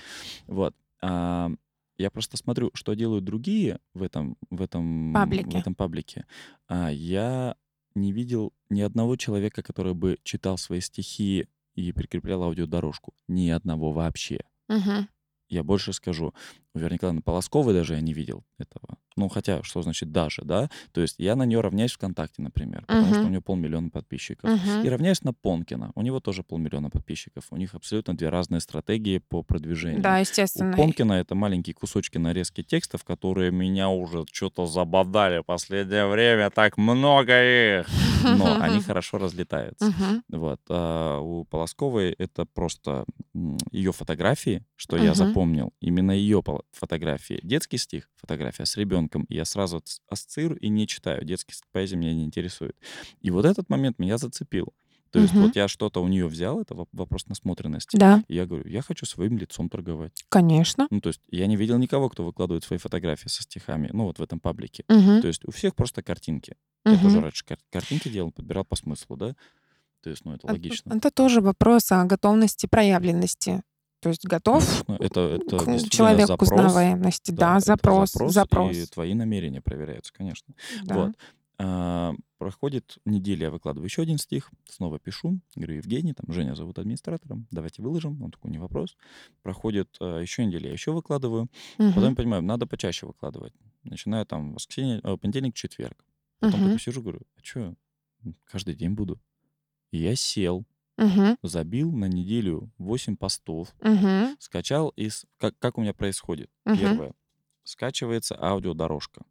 Вот. 0.46 0.74
А, 1.00 1.50
я 1.96 2.10
просто 2.10 2.36
смотрю, 2.36 2.70
что 2.74 2.94
делают 2.94 3.24
другие 3.24 3.78
в 3.94 4.02
этом, 4.02 4.36
в 4.50 4.60
этом, 4.62 5.12
в 5.12 5.14
Паблике. 5.14 5.58
этом 5.58 5.74
паблике. 5.74 6.26
А, 6.68 6.90
я 6.92 7.54
не 7.94 8.12
видел 8.12 8.52
ни 8.70 8.82
одного 8.82 9.16
человека, 9.16 9.62
который 9.62 9.94
бы 9.94 10.18
читал 10.22 10.58
свои 10.58 10.80
стихи 10.80 11.46
и 11.78 11.92
прикреплял 11.92 12.42
аудиодорожку. 12.42 13.14
Ни 13.28 13.50
одного 13.50 13.92
вообще. 13.92 14.40
Мгм. 14.68 15.08
Я 15.48 15.62
больше 15.62 15.92
скажу, 15.92 16.34
Веры 16.74 16.94
Николаевны 16.94 17.22
Полосковой 17.22 17.72
даже 17.72 17.94
я 17.94 18.00
не 18.00 18.12
видел 18.12 18.44
этого. 18.58 18.98
Ну, 19.18 19.28
хотя, 19.28 19.62
что 19.64 19.82
значит 19.82 20.12
даже, 20.12 20.42
да? 20.44 20.70
То 20.92 21.00
есть 21.00 21.16
я 21.18 21.34
на 21.34 21.42
нее 21.44 21.60
равняюсь 21.60 21.92
ВКонтакте, 21.92 22.40
например, 22.40 22.84
потому 22.86 23.06
что 23.08 23.18
Мгм. 23.18 23.26
у 23.26 23.30
нее 23.30 23.40
полмиллиона 23.40 23.90
подписчиков. 23.90 24.48
Мгм. 24.48 24.84
И 24.84 24.88
равняюсь 24.88 25.24
на 25.24 25.32
Понкина. 25.32 25.90
У 25.96 26.02
него 26.02 26.20
тоже 26.20 26.42
полмиллиона 26.44 26.88
подписчиков. 26.88 27.44
У 27.50 27.56
них 27.56 27.74
абсолютно 27.74 28.16
две 28.16 28.28
разные 28.28 28.60
стратегии 28.60 29.18
по 29.18 29.42
продвижению. 29.42 30.02
Да, 30.02 30.16
У 30.16 30.20
естественно. 30.20 30.76
Понкина 30.76 31.14
это 31.14 31.34
маленькие 31.34 31.74
кусочки 31.74 32.16
нарезки 32.18 32.62
текстов, 32.62 33.02
которые 33.02 33.50
меня 33.50 33.88
уже 33.88 34.24
что-то 34.32 34.66
забодали 34.66 35.38
в 35.40 35.42
последнее 35.44 36.06
время. 36.06 36.50
Так 36.50 36.78
много 36.78 37.32
их. 37.80 37.86
Но 38.22 38.56
они 38.60 38.80
хорошо 38.82 39.18
разлетаются. 39.18 39.86
Мгм. 39.86 40.22
Вот. 40.28 40.60
А 40.68 41.18
у 41.18 41.44
Полосковой 41.44 42.12
это 42.12 42.44
просто 42.44 43.04
ее 43.72 43.90
фотографии, 43.92 44.64
что 44.76 44.96
я 44.96 45.06
Мгм. 45.10 45.14
запомнил, 45.14 45.72
именно 45.80 46.12
ее 46.12 46.40
фотографии. 46.72 47.40
Детский 47.42 47.78
стих, 47.78 48.08
фотография 48.16 48.64
с 48.64 48.76
ребенком, 48.76 49.07
я 49.28 49.44
сразу 49.44 49.78
ас- 49.78 50.00
ассоциирую 50.08 50.58
и 50.60 50.68
не 50.68 50.86
читаю. 50.86 51.24
Детский 51.24 51.54
с- 51.54 51.62
поэзия 51.72 51.96
меня 51.96 52.14
не 52.14 52.24
интересует. 52.24 52.76
И 53.20 53.30
вот 53.30 53.44
этот 53.44 53.68
момент 53.68 53.98
меня 53.98 54.18
зацепил. 54.18 54.72
То 55.10 55.20
есть 55.20 55.32
Мгм. 55.32 55.44
вот 55.44 55.56
я 55.56 55.68
что-то 55.68 56.02
у 56.02 56.08
нее 56.08 56.26
взял, 56.26 56.60
это 56.60 56.74
воп- 56.74 56.88
вопрос 56.92 57.26
насмотренности. 57.28 57.96
Да, 57.96 58.22
И 58.28 58.34
я 58.34 58.44
говорю, 58.44 58.68
я 58.68 58.82
хочу 58.82 59.06
своим 59.06 59.38
лицом 59.38 59.70
торговать. 59.70 60.22
конечно. 60.28 60.86
Ну, 60.90 61.00
то 61.00 61.08
есть 61.08 61.22
я 61.30 61.46
не 61.46 61.56
видел 61.56 61.78
никого, 61.78 62.10
кто 62.10 62.24
выкладывает 62.26 62.62
свои 62.62 62.78
фотографии 62.78 63.28
со 63.28 63.42
стихами, 63.42 63.88
ну, 63.94 64.04
вот 64.04 64.18
в 64.18 64.22
этом 64.22 64.38
паблике. 64.38 64.84
Мгм. 64.88 65.22
То 65.22 65.28
есть 65.28 65.46
у 65.46 65.50
всех 65.50 65.74
просто 65.74 66.02
картинки. 66.02 66.56
Я 66.84 66.98
тоже 67.00 67.20
раньше 67.22 67.44
кар- 67.44 67.58
картинки 67.70 68.08
делал, 68.10 68.32
подбирал 68.32 68.64
по 68.66 68.76
смыслу, 68.76 69.16
да? 69.16 69.34
То 70.02 70.10
есть, 70.10 70.24
ну, 70.26 70.32
это 70.34 70.46
Это- 70.46 70.52
логично. 70.52 70.92
Это 70.94 71.10
тоже 71.10 71.40
вопрос 71.40 71.90
о 71.90 72.04
готовности 72.04 72.66
проявленности. 72.66 73.62
То 74.00 74.10
есть 74.10 74.24
готов 74.26 74.62
это, 75.00 75.20
это 75.20 75.58
к 75.58 75.64
действительно 75.66 75.90
человек 75.90 76.24
к 76.24 76.28
запрос. 76.28 76.50
узнаваемости. 76.52 77.30
Да, 77.32 77.56
это 77.56 77.66
запрос, 77.66 78.12
запрос, 78.12 78.32
запрос. 78.32 78.76
и 78.76 78.86
твои 78.86 79.14
намерения 79.14 79.60
проверяются, 79.60 80.12
конечно. 80.12 80.54
Да. 80.84 80.94
Вот. 80.94 81.16
А, 81.60 82.14
проходит 82.38 82.98
неделя, 83.04 83.46
я 83.46 83.50
выкладываю 83.50 83.86
еще 83.86 84.02
один 84.02 84.18
стих, 84.18 84.50
снова 84.70 85.00
пишу, 85.00 85.40
говорю, 85.56 85.74
Евгений, 85.74 86.14
там 86.14 86.32
Женя 86.32 86.54
зовут 86.54 86.78
администратором, 86.78 87.48
давайте 87.50 87.82
выложим, 87.82 88.22
он 88.22 88.30
такой, 88.30 88.52
не 88.52 88.58
вопрос. 88.58 88.96
Проходит 89.42 89.88
а, 90.00 90.20
еще 90.20 90.44
неделя, 90.46 90.66
я 90.68 90.72
еще 90.72 90.92
выкладываю, 90.92 91.48
потом 91.76 92.02
я 92.04 92.06
Мгм. 92.10 92.14
понимаю, 92.14 92.42
надо 92.44 92.66
почаще 92.68 93.06
выкладывать. 93.06 93.52
Начинаю 93.82 94.24
там 94.26 94.54
воскресенье, 94.54 95.00
э, 95.02 95.16
понедельник, 95.16 95.54
четверг. 95.54 96.04
Потом 96.38 96.60
Мгм. 96.60 96.68
такой 96.70 96.80
сижу, 96.80 97.02
говорю, 97.02 97.22
а 97.36 97.40
что, 97.42 97.74
каждый 98.44 98.76
день 98.76 98.90
буду. 98.90 99.20
И 99.90 99.98
я 99.98 100.14
сел, 100.14 100.64
Мгм. 100.98 101.38
забил 101.42 101.90
на 101.92 102.06
неделю 102.06 102.70
8 102.78 103.16
постов, 103.16 103.74
Мгм. 103.80 104.36
скачал 104.38 104.88
из... 104.90 105.24
Как, 105.38 105.58
как 105.58 105.78
у 105.78 105.80
меня 105.80 105.94
происходит? 105.94 106.50
Мгм. 106.66 106.78
Первое. 106.78 107.12
Скачивается 107.64 108.36
аудиодорожка. 108.38 109.22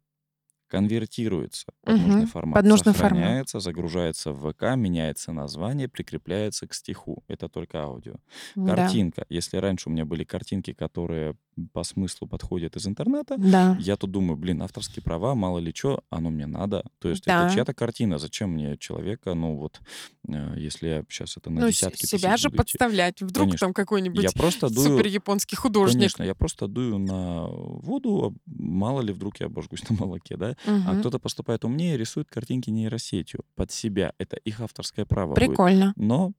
Конвертируется 0.68 1.66
под 1.82 1.94
Мгм. 1.96 2.06
нужный 2.08 2.26
формат. 2.26 2.54
Под 2.56 2.66
нужный 2.66 2.92
формат. 2.92 3.10
сохраняется, 3.12 3.60
загружается 3.60 4.32
в 4.32 4.52
ВК, 4.52 4.76
меняется 4.76 5.32
название, 5.32 5.88
прикрепляется 5.88 6.66
к 6.66 6.74
стиху. 6.74 7.24
Это 7.26 7.48
только 7.48 7.82
аудио. 7.82 8.16
Да. 8.54 8.76
Картинка. 8.76 9.24
Если 9.30 9.56
раньше 9.56 9.88
у 9.88 9.92
меня 9.92 10.04
были 10.04 10.24
картинки, 10.24 10.74
которые 10.74 11.36
по 11.72 11.84
смыслу 11.84 12.26
подходят 12.28 12.76
из 12.76 12.86
интернета, 12.86 13.36
Да. 13.38 13.76
я 13.80 13.96
тут 13.96 14.10
думаю, 14.10 14.36
блин, 14.36 14.62
авторские 14.62 15.02
права, 15.02 15.34
мало 15.34 15.58
ли 15.58 15.72
что, 15.74 16.02
оно 16.10 16.30
мне 16.30 16.46
надо. 16.46 16.84
То 16.98 17.08
есть 17.08 17.24
Да. 17.26 17.44
это 17.46 17.54
чья-то 17.54 17.74
картина, 17.74 18.18
зачем 18.18 18.50
мне 18.50 18.76
человека, 18.78 19.34
ну 19.34 19.56
вот, 19.56 19.80
э, 20.28 20.54
если 20.56 20.88
я 20.88 21.04
сейчас 21.08 21.36
это 21.36 21.50
на 21.50 21.60
Ну, 21.62 21.68
десятки 21.68 22.06
себя 22.06 22.30
тысяч 22.32 22.42
же 22.42 22.48
буду 22.48 22.62
идти. 22.62 22.78
подставлять. 22.78 23.20
Вдруг 23.22 23.46
Конечно. 23.48 23.66
там 23.66 23.74
какой-нибудь 23.74 24.22
Я 24.22 24.30
просто 24.32 24.68
дую, 24.72 24.96
супер 24.98 25.06
японский 25.08 25.56
художник. 25.56 25.96
конечно, 25.98 26.22
я 26.22 26.34
просто 26.34 26.68
дую 26.68 26.98
на 26.98 27.46
воду, 27.48 28.32
а 28.34 28.38
мало 28.46 29.00
ли 29.00 29.12
вдруг 29.12 29.40
я 29.40 29.46
обожгусь 29.46 29.82
на 29.90 29.96
молоке, 29.96 30.36
да? 30.36 30.56
А 30.66 30.70
Мгм. 30.92 31.00
кто-то 31.00 31.18
поступает 31.18 31.64
умнее, 31.64 31.96
рисует 31.96 32.28
картинки 32.28 32.70
нейросетью 32.70 33.44
под 33.56 33.70
себя. 33.70 34.12
Это 34.18 34.36
их 34.36 34.60
авторское 34.60 35.04
право 35.04 35.34
будет. 35.34 35.48
Прикольно. 35.48 35.92
Но 35.96 36.28
мгм, 36.28 36.34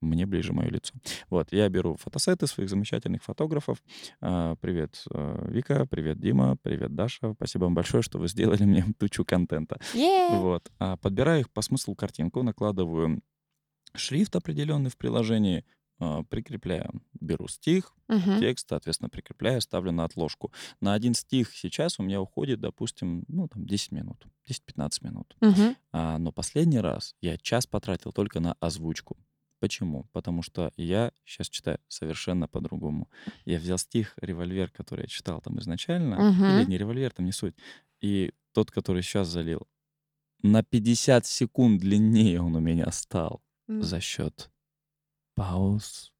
мне 0.00 0.26
ближе 0.26 0.52
мое 0.52 0.68
лицо. 0.68 0.94
Вот, 1.30 1.52
я 1.52 1.68
беру 1.68 1.96
фотосеты 1.96 2.46
своих 2.46 2.68
замечательных 2.70 3.22
фотографов. 3.22 3.82
А, 4.20 4.56
Привет, 4.56 5.04
э, 5.10 5.46
Вика, 5.50 5.86
привет, 5.86 6.18
Дима, 6.20 6.56
привет, 6.62 6.94
Даша. 6.94 7.32
Спасибо 7.34 7.64
вам 7.64 7.74
большое, 7.74 8.02
что 8.02 8.18
вы 8.18 8.28
сделали 8.28 8.64
мне 8.64 8.84
тучу 8.98 9.24
контента. 9.24 9.78
Е. 9.94 10.28
Вот. 10.38 10.70
А 10.78 10.96
подбираю 10.96 11.40
их 11.40 11.50
по 11.50 11.62
смыслу 11.62 11.94
картинку, 11.94 12.42
накладываю 12.42 13.20
шрифт 13.94 14.36
определенный 14.36 14.90
в 14.90 14.96
приложении, 14.96 15.64
а, 15.98 16.22
прикрепляю, 16.24 17.00
беру 17.20 17.48
стих, 17.48 17.94
Мгм. 18.08 18.38
текст, 18.38 18.68
соответственно, 18.68 19.08
прикрепляю, 19.08 19.60
ставлю 19.62 19.90
на 19.92 20.04
отложку. 20.04 20.52
На 20.80 20.92
один 20.92 21.14
стих 21.14 21.54
сейчас 21.54 21.98
у 21.98 22.02
меня 22.02 22.20
уходит, 22.20 22.60
допустим, 22.60 23.24
ну, 23.28 23.48
там, 23.48 23.64
10 23.66 23.92
минут, 23.92 24.26
10-15 24.44 25.02
минут. 25.02 25.34
Мгм. 25.40 25.74
А, 25.92 26.18
но 26.18 26.32
последний 26.32 26.80
раз 26.80 27.14
я 27.22 27.38
час 27.38 27.66
потратил 27.66 28.12
только 28.12 28.40
на 28.40 28.52
озвучку. 28.60 29.16
Почему? 29.60 30.04
Потому 30.12 30.42
что 30.42 30.70
я 30.76 31.12
сейчас 31.24 31.48
читаю 31.48 31.78
совершенно 31.88 32.46
по-другому. 32.48 33.08
Я 33.46 33.58
взял 33.58 33.78
стих 33.78 34.14
«Револьвер», 34.20 34.70
который 34.70 35.02
я 35.02 35.06
читал 35.08 35.40
там 35.40 35.58
изначально, 35.60 36.34
или 36.46 36.60
Мгм. 36.62 36.70
не 36.70 36.78
«Револьвер», 36.78 37.12
там 37.12 37.26
не 37.26 37.32
суть, 37.32 37.54
и 38.00 38.32
тот, 38.52 38.70
который 38.70 39.02
сейчас 39.02 39.28
залил, 39.28 39.66
на 40.42 40.62
50 40.62 41.26
секунд 41.26 41.80
длиннее 41.80 42.40
он 42.42 42.56
у 42.56 42.60
меня 42.60 42.90
стал 42.92 43.42
М. 43.68 43.82
за 43.82 44.00
счет 44.00 44.50
пауз, 45.34 46.12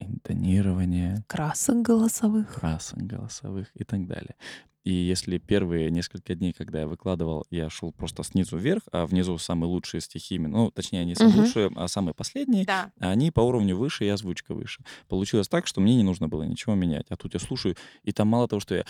интонирования, 0.00 1.24
Красок 1.28 1.82
голосовых. 1.82 2.54
красок 2.54 2.98
голосовых 3.00 3.70
и 3.74 3.84
так 3.84 4.06
далее. 4.06 4.36
И 4.84 4.92
если 4.92 5.38
первые 5.38 5.90
несколько 5.90 6.34
дней, 6.34 6.52
когда 6.52 6.80
я 6.80 6.86
выкладывал, 6.88 7.44
я 7.50 7.70
шел 7.70 7.92
просто 7.92 8.24
снизу 8.24 8.56
вверх, 8.56 8.82
а 8.90 9.06
внизу 9.06 9.38
самые 9.38 9.68
лучшие 9.70 10.00
стихи, 10.00 10.38
ну, 10.40 10.70
точнее, 10.72 11.04
не 11.04 11.14
самые 11.14 11.34
Мгм. 11.36 11.44
лучшие, 11.44 11.70
а 11.76 11.86
самые 11.88 12.14
последние, 12.14 12.64
Да. 12.64 12.90
а 12.98 13.10
они 13.10 13.30
по 13.30 13.40
уровню 13.40 13.76
выше 13.76 14.04
и 14.04 14.08
озвучка 14.08 14.54
выше. 14.54 14.82
Получилось 15.08 15.46
так, 15.48 15.66
что 15.68 15.80
мне 15.80 15.94
не 15.96 16.02
нужно 16.02 16.28
было 16.28 16.42
ничего 16.42 16.74
менять. 16.74 17.06
А 17.10 17.16
тут 17.16 17.34
я 17.34 17.40
слушаю, 17.40 17.76
и 18.02 18.10
там 18.12 18.26
мало 18.28 18.48
того, 18.48 18.58
что 18.60 18.74
я 18.74 18.84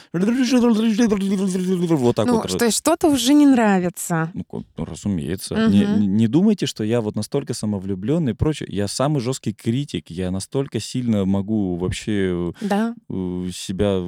вот 1.97 2.17
так 2.17 2.27
Ну, 2.27 2.37
вот... 2.37 2.49
что 2.51 2.71
что-то 2.71 3.09
уже 3.09 3.35
не 3.35 3.47
нравится. 3.47 4.31
Ну, 4.35 4.45
ну, 4.77 4.85
разумеется. 4.85 5.55
Не, 5.69 5.85
Мгм. 5.85 6.01
не- 6.01 6.07
не 6.07 6.27
думайте, 6.27 6.67
что 6.67 6.85
я 6.85 7.01
вот 7.01 7.17
настолько 7.17 7.55
самовлюбленный 7.55 8.33
и 8.33 8.35
прочее. 8.35 8.69
Я 8.73 8.89
самый 8.89 9.21
жесткий 9.21 9.53
критик. 9.53 10.11
Я 10.11 10.31
настолько 10.31 10.81
сильно 10.81 11.25
могу 11.27 11.77
вообще 11.77 12.53
Да. 12.61 12.95
э, 13.11 13.51
себя 13.53 14.03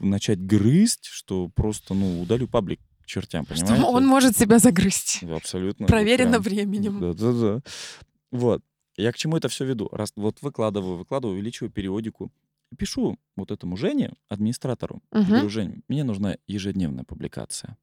начать 0.00 0.40
грызть, 0.40 1.06
что 1.26 1.48
просто, 1.48 1.92
ну, 1.94 2.22
удалю 2.22 2.46
паблик 2.46 2.80
к 3.02 3.06
чертям, 3.06 3.44
Что 3.46 3.54
понимаете? 3.54 3.82
он 3.84 4.06
может 4.06 4.36
себя 4.36 4.58
загрызть. 4.60 5.24
Абсолютно. 5.24 5.84
вот 5.84 5.88
Проверено 5.88 6.40
прям. 6.40 6.42
временем. 6.42 7.00
Да-да-да. 7.00 7.60
Вот. 8.30 8.62
Я 8.96 9.10
к 9.12 9.16
чему 9.16 9.36
это 9.36 9.48
все 9.48 9.64
веду? 9.64 9.88
Раз 9.90 10.12
вот 10.16 10.40
выкладываю, 10.40 10.96
выкладываю, 10.96 11.34
увеличиваю 11.34 11.70
периодику. 11.70 12.30
Пишу 12.78 13.18
вот 13.36 13.50
этому 13.50 13.76
Жене, 13.76 14.12
администратору. 14.28 15.02
Мгм. 15.10 15.24
Говорю, 15.26 15.48
Жень, 15.48 15.82
мне 15.88 16.04
нужна 16.04 16.36
ежедневная 16.46 17.04
публикация. 17.04 17.76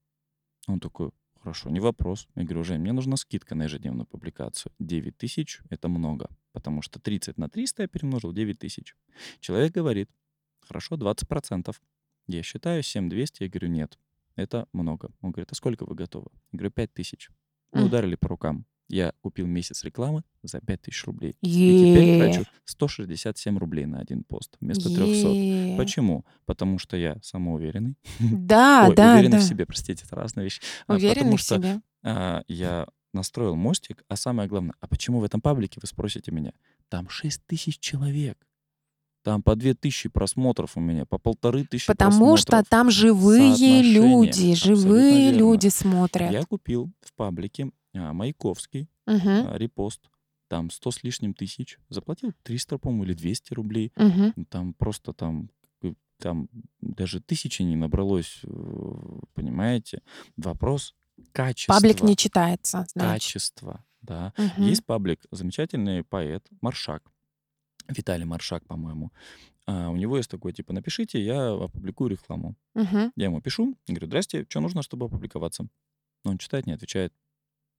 Он 0.67 0.79
такой, 0.79 1.09
хорошо, 1.41 1.69
не 1.69 1.79
вопрос. 1.81 2.27
Я 2.35 2.43
говорю, 2.43 2.63
Жень, 2.63 2.79
мне 2.79 2.93
нужна 2.93 3.17
скидка 3.17 3.55
на 3.55 3.63
ежедневную 3.63 4.05
публикацию. 4.05 4.71
9 4.79 5.17
тысяч— 5.17 5.61
это 5.69 5.89
много, 5.89 6.29
потому 6.53 6.81
что 6.81 6.99
30 6.99 7.37
на 7.37 7.49
300 7.49 7.83
я 7.83 7.87
перемножил 7.87 8.31
9 8.33 8.57
тысяч. 8.57 8.95
Человек 9.41 9.73
говорит, 9.73 10.09
хорошо, 10.61 10.95
20%. 10.95 11.75
Я 12.27 12.43
считаю 12.43 12.83
7200, 12.83 13.43
я 13.43 13.49
говорю, 13.49 13.67
нет, 13.69 13.97
это 14.35 14.67
много. 14.73 15.11
Он 15.21 15.31
говорит, 15.31 15.51
а 15.51 15.55
сколько 15.55 15.85
вы 15.85 15.95
готовы? 15.95 16.27
Я 16.51 16.57
говорю, 16.59 16.71
5 16.71 16.93
тысяч. 16.93 17.29
Мы 17.71 17.79
Мгм. 17.81 17.87
ударили 17.87 18.15
по 18.15 18.27
рукам. 18.29 18.65
Я 18.89 19.13
купил 19.21 19.47
месяц 19.47 19.83
рекламы 19.83 20.23
за 20.43 20.59
5000 20.59 21.05
рублей. 21.05 21.35
И 21.41 21.47
теперь 21.49 22.19
трачу 22.19 22.45
167 22.65 23.57
рублей 23.57 23.85
на 23.85 23.99
один 23.99 24.23
пост 24.23 24.57
вместо 24.59 24.93
300. 24.93 25.27
Е. 25.29 25.77
Почему? 25.77 26.25
Потому 26.45 26.77
что 26.77 26.97
я 26.97 27.17
самоуверенный. 27.23 27.97
Да, 28.19 28.85
Ой, 28.89 28.95
да, 28.95 29.13
уверенный 29.15 29.37
да. 29.37 29.39
в 29.39 29.43
себе, 29.43 29.65
простите, 29.65 30.03
это 30.05 30.15
разная 30.15 30.43
вещь. 30.43 30.61
А, 30.87 30.95
Уверенный 30.95 31.15
Потому 31.15 31.37
в 31.37 31.39
что 31.39 31.55
себе. 31.55 31.81
а, 32.03 32.43
я 32.47 32.87
настроил 33.13 33.55
мостик, 33.55 34.03
а 34.09 34.15
самое 34.15 34.47
главное, 34.49 34.75
а 34.79 34.87
почему 34.87 35.19
в 35.19 35.23
этом 35.23 35.39
паблике, 35.41 35.79
вы 35.81 35.87
спросите 35.87 36.31
меня? 36.31 36.51
Там 36.89 37.09
6 37.09 37.41
тысяч 37.47 37.79
человек. 37.79 38.45
Там 39.23 39.41
по 39.41 39.55
2 39.55 39.73
тысячи 39.73 40.09
просмотров 40.09 40.75
у 40.75 40.81
меня, 40.81 41.05
по 41.05 41.17
полторы 41.17 41.63
тысячи 41.63 41.87
Потому 41.87 42.35
что 42.35 42.47
просмотров. 42.47 42.69
там 42.69 42.91
живые 42.91 43.81
люди, 43.81 44.53
живые 44.53 45.31
верно. 45.31 45.37
люди 45.37 45.67
смотрят. 45.69 46.31
Я 46.31 46.43
купил 46.43 46.91
в 47.01 47.13
паблике 47.13 47.71
а, 47.95 48.11
Маяковский 48.13 48.89
Мгм, 49.05 49.47
а, 49.47 49.57
репост. 49.57 50.01
Там 50.49 50.69
100 50.69 50.91
с 50.91 51.03
лишним 51.03 51.33
тысяч. 51.33 51.79
Заплатил 51.89 52.33
300, 52.43 52.77
по-моему, 52.77 53.05
или 53.05 53.13
200 53.13 53.53
рублей. 53.53 53.91
Ну, 53.95 54.45
Там 54.49 54.73
просто 54.73 55.13
там, 55.13 55.49
э, 55.81 55.93
там 56.19 56.49
даже 56.81 57.21
тысячи 57.21 57.61
не 57.63 57.75
набралось, 57.77 58.39
э, 58.43 58.49
понимаете? 59.33 60.01
Вопрос 60.37 60.95
качества. 61.31 61.73
Паблик 61.73 62.03
не 62.03 62.15
читается, 62.17 62.85
значит. 62.93 63.13
Качество, 63.13 63.83
да. 64.01 64.33
Мгм. 64.37 64.67
Есть 64.67 64.85
паблик, 64.85 65.25
замечательный 65.31 66.03
поэт 66.03 66.45
Маршак. 66.61 67.03
Виталий 67.87 68.25
Маршак, 68.25 68.65
по-моему. 68.65 69.11
А, 69.65 69.89
у 69.89 69.95
него 69.95 70.17
есть 70.17 70.29
такой, 70.29 70.53
типа, 70.53 70.73
напишите, 70.73 71.23
я 71.23 71.51
опубликую 71.51 72.09
рекламу. 72.09 72.55
Мгм. 72.75 73.11
Я 73.15 73.25
ему 73.25 73.41
пишу, 73.41 73.77
говорю, 73.87 74.07
здрасте, 74.07 74.45
что 74.49 74.59
нужно, 74.59 74.81
чтобы 74.81 75.05
опубликоваться? 75.05 75.67
Он 76.25 76.37
читает, 76.37 76.65
не 76.65 76.73
отвечает. 76.73 77.13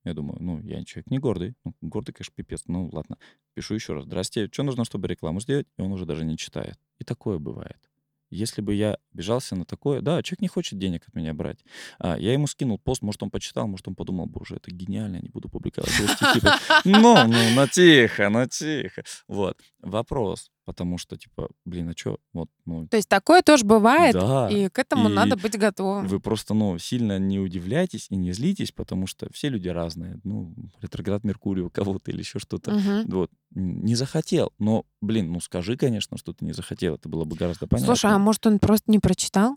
Я 0.04 0.12
думаю, 0.12 0.38
ну, 0.40 0.60
я 0.60 0.84
человек 0.84 1.10
не 1.10 1.18
гордый. 1.18 1.54
Ну, 1.64 1.74
гордый, 1.80 2.12
конечно, 2.12 2.34
пипец. 2.34 2.64
Ну, 2.66 2.90
ладно. 2.92 3.16
Пишу 3.54 3.74
еще 3.74 3.94
раз. 3.94 4.04
Здрасте, 4.04 4.48
что 4.52 4.62
нужно, 4.62 4.84
чтобы 4.84 5.08
рекламу 5.08 5.40
сделать? 5.40 5.66
И 5.78 5.82
он 5.82 5.92
уже 5.92 6.04
даже 6.04 6.24
не 6.24 6.36
читает. 6.36 6.78
И 6.98 7.04
такое 7.04 7.38
бывает. 7.38 7.90
Если 8.34 8.60
бы 8.62 8.74
я 8.74 8.98
бежался 9.12 9.54
на 9.54 9.64
такое, 9.64 10.00
да, 10.00 10.22
человек 10.22 10.42
не 10.42 10.48
хочет 10.48 10.78
денег 10.78 11.02
от 11.06 11.14
меня 11.14 11.32
брать. 11.34 11.64
А, 11.98 12.18
я 12.18 12.32
ему 12.32 12.48
скинул 12.48 12.78
пост, 12.78 13.00
может, 13.00 13.22
он 13.22 13.30
почитал, 13.30 13.68
может, 13.68 13.86
он 13.86 13.94
подумал, 13.94 14.26
боже, 14.26 14.56
это 14.56 14.72
гениально, 14.72 15.20
не 15.22 15.28
буду 15.28 15.48
публиковать 15.48 15.96
его. 15.98 16.50
Ну, 16.84 17.26
ну, 17.26 17.50
ну, 17.54 17.66
тихо, 17.68 18.28
ну, 18.30 18.46
тихо. 18.46 19.04
Вот. 19.28 19.58
Вопрос. 19.80 20.50
Потому 20.64 20.98
что, 20.98 21.16
типа, 21.16 21.48
блин, 21.64 21.90
а 21.90 21.92
что, 21.96 22.18
вот, 22.32 22.48
ну, 22.64 22.86
То 22.88 22.96
есть 22.96 23.08
такое 23.08 23.42
тоже 23.42 23.64
бывает, 23.64 24.14
да, 24.14 24.48
и 24.50 24.68
к 24.68 24.78
этому 24.78 25.08
и 25.08 25.12
надо 25.12 25.36
быть 25.36 25.58
готовым. 25.58 26.06
вы 26.06 26.20
просто, 26.20 26.54
ну, 26.54 26.78
сильно 26.78 27.18
не 27.18 27.38
удивляйтесь 27.38 28.06
и 28.10 28.16
не 28.16 28.32
злитесь, 28.32 28.72
потому 28.72 29.06
что 29.06 29.32
все 29.32 29.48
люди 29.48 29.68
разные. 29.68 30.18
Ну, 30.24 30.54
ретроград 30.80 31.24
Меркурия 31.24 31.64
у 31.64 31.70
кого-то 31.70 32.10
или 32.10 32.18
еще 32.20 32.38
что-то. 32.38 32.72
Мгм. 32.72 33.06
Вот. 33.10 33.30
Не 33.50 33.94
захотел. 33.94 34.52
Но, 34.58 34.84
блин, 35.00 35.30
ну 35.32 35.40
скажи, 35.40 35.76
конечно, 35.76 36.16
что 36.18 36.32
ты 36.32 36.44
не 36.44 36.52
захотел. 36.52 36.94
Это 36.94 37.08
было 37.08 37.24
бы 37.24 37.36
гораздо 37.36 37.66
понятнее. 37.66 37.86
Слушай, 37.94 38.12
а 38.12 38.18
может 38.18 38.46
он 38.46 38.58
просто 38.58 38.90
не 38.90 38.98
прочитал? 38.98 39.56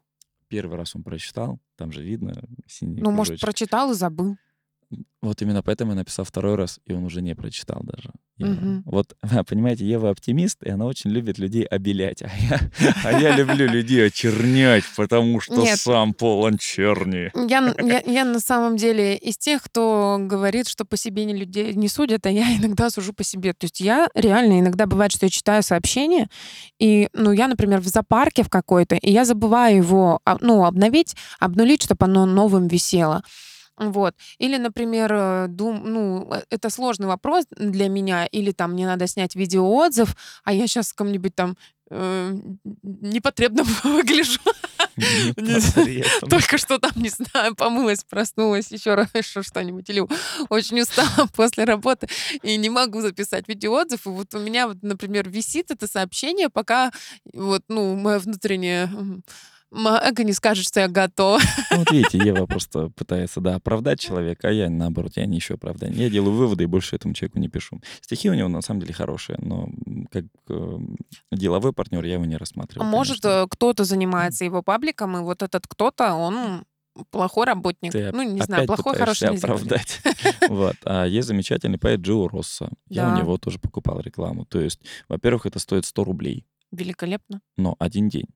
Первый 0.50 0.78
раз 0.78 0.96
он 0.96 1.04
прочитал, 1.04 1.60
там 1.76 1.92
же 1.92 2.02
видно 2.04 2.34
синий 2.68 3.02
Ну, 3.02 3.12
может, 3.12 3.32
кружочек. 3.32 3.42
прочитал 3.42 3.92
и 3.92 3.96
забыл. 3.96 4.38
Вот 5.22 5.42
именно 5.42 5.62
поэтому 5.64 5.92
я 5.92 5.98
написал 5.98 6.24
второй 6.26 6.56
раз, 6.56 6.80
и 6.86 6.94
он 6.94 7.04
уже 7.04 7.22
не 7.22 7.36
прочитал 7.36 7.82
даже. 7.84 8.12
Ева. 8.38 8.52
Мгм. 8.52 8.84
Вот, 8.86 9.16
понимаете, 9.50 9.86
Ева 9.86 10.10
оптимист, 10.10 10.64
и 10.64 10.70
она 10.70 10.86
очень 10.86 11.10
любит 11.10 11.38
людей 11.38 11.64
обелять. 11.64 12.24
А 13.04 13.12
я, 13.12 13.18
а 13.18 13.20
я 13.20 13.36
люблю 13.36 13.68
людей 13.68 14.06
очернять, 14.06 14.84
потому 14.96 15.40
что 15.40 15.56
Нет. 15.56 15.80
сам 15.80 16.14
полон 16.14 16.58
черни. 16.58 17.32
Я, 17.50 17.74
я, 17.80 18.02
я 18.06 18.26
на 18.26 18.40
самом 18.40 18.78
деле 18.78 19.18
из 19.18 19.38
тех, 19.38 19.64
кто 19.64 20.18
говорит, 20.20 20.68
что 20.68 20.86
по 20.86 20.98
себе 20.98 21.26
не 21.26 21.36
людей 21.36 21.74
не 21.74 21.88
судят, 21.88 22.26
а 22.26 22.30
я 22.30 22.56
иногда 22.56 22.90
сужу 22.90 23.14
по 23.14 23.24
себе. 23.24 23.54
То 23.54 23.66
есть 23.66 23.80
я 23.80 24.08
реально 24.14 24.60
иногда 24.60 24.86
бывает, 24.86 25.12
что 25.12 25.26
я 25.26 25.30
читаю 25.30 25.64
сообщение, 25.64 26.30
и, 26.80 27.10
ну, 27.14 27.32
я, 27.32 27.48
например, 27.48 27.82
в 27.82 27.88
зоопарке 27.88 28.44
в 28.44 28.50
какой-то, 28.50 28.96
и 28.96 29.12
я 29.12 29.26
забываю 29.26 29.78
его, 29.78 30.20
а, 30.26 30.38
ну, 30.42 30.66
обновить, 30.66 31.16
обнулить, 31.40 31.84
чтобы 31.84 32.06
оно 32.06 32.26
новым 32.26 32.68
висело. 32.68 33.24
Вот. 33.78 34.16
Или, 34.40 34.58
например, 34.58 35.12
э, 35.14 35.48
дум, 35.50 35.82
ну, 35.86 36.34
э, 36.34 36.42
это 36.50 36.70
сложный 36.70 37.08
вопрос 37.08 37.46
для 37.52 37.90
меня, 37.90 38.26
или 38.26 38.52
там 38.52 38.74
мне 38.74 38.88
надо 38.88 39.08
снять 39.08 39.36
видеоотзыв, 39.36 40.16
а 40.44 40.54
я 40.54 40.68
сейчас 40.68 40.94
кому-нибудь 40.94 41.36
там 41.36 41.56
э, 41.92 42.36
непотребно 42.84 43.64
выгляжу. 43.84 44.40
Только 46.30 46.58
что 46.58 46.80
там, 46.80 46.92
не 46.96 47.10
знаю, 47.10 47.56
помылась, 47.56 48.04
проснулась, 48.04 48.72
еще 48.72 48.96
раз 48.96 49.10
что-нибудь. 49.22 49.90
Или 49.90 50.04
очень 50.50 50.82
устала 50.82 51.28
после 51.36 51.64
работы 51.66 52.08
и 52.42 52.58
не 52.58 52.70
могу 52.70 53.02
записать 53.02 53.48
видеоотзыв. 53.48 54.08
И 54.08 54.10
вот 54.10 54.34
у 54.34 54.40
меня, 54.40 54.68
вот, 54.68 54.78
например, 54.82 55.30
висит 55.30 55.72
это 55.72 55.88
сообщение, 55.88 56.50
пока 56.50 56.92
вот, 57.34 57.62
ну, 57.68 57.96
мое 57.96 58.20
внутреннее 58.20 58.90
эго 59.74 60.24
не 60.24 60.34
скажет, 60.34 60.66
что 60.66 60.80
я 60.80 60.88
готова. 60.88 61.40
Ну, 61.72 61.78
Вот 61.80 61.92
видите, 61.92 62.18
Ева 62.18 62.46
просто 62.46 62.90
пытается, 62.90 63.42
да, 63.42 63.56
оправдать 63.56 64.00
человека, 64.00 64.48
а 64.48 64.52
я, 64.52 64.70
наоборот, 64.70 65.14
я 65.16 65.26
не 65.26 65.40
ищу 65.40 65.56
оправдания. 65.56 65.96
Я 66.04 66.10
делаю 66.10 66.34
выводы 66.36 66.64
и 66.64 66.68
больше 66.68 66.96
этому 66.96 67.14
человеку 67.14 67.40
не 67.40 67.50
пишу. 67.50 67.82
Стихи 68.02 68.30
у 68.30 68.34
него, 68.34 68.48
на 68.48 68.62
самом 68.62 68.82
деле, 68.82 68.94
хорошие, 68.94 69.38
но 69.42 69.70
как 70.12 70.26
э, 70.50 70.78
деловой 71.32 71.74
партнер 71.74 72.04
я 72.06 72.14
его 72.14 72.26
не 72.26 72.38
рассматриваю. 72.38 72.90
Может, 72.90 73.22
конечно. 73.22 73.44
э, 73.44 73.48
кто-то 73.50 73.84
занимается 73.84 74.46
его 74.46 74.62
пабликом, 74.62 75.18
и 75.18 75.22
вот 75.22 75.44
этот 75.44 75.68
кто-то, 75.68 76.14
он 76.14 76.64
плохой 77.12 77.46
работник. 77.46 77.92
Ты 77.92 78.12
ну, 78.12 78.24
не 78.24 78.42
знаю, 78.42 78.66
плохой, 78.66 78.96
хороший 78.96 79.30
нельзя 79.32 79.48
оправдать. 79.48 80.02
Вот. 80.50 80.76
А 80.86 81.06
есть 81.06 81.28
замечательный 81.28 81.78
поэт 81.78 82.00
Джо 82.02 82.28
Росса. 82.28 82.70
Я 82.88 83.14
у 83.14 83.18
него 83.18 83.38
тоже 83.38 83.60
покупал 83.60 84.00
рекламу. 84.00 84.46
То 84.46 84.60
есть, 84.60 84.80
во-первых, 85.08 85.46
это 85.46 85.60
стоит 85.60 85.86
100 85.86 86.04
рублей, 86.04 86.46
Великолепно. 86.72 87.42
но 87.58 87.76
один 87.80 88.10
день. 88.10 88.28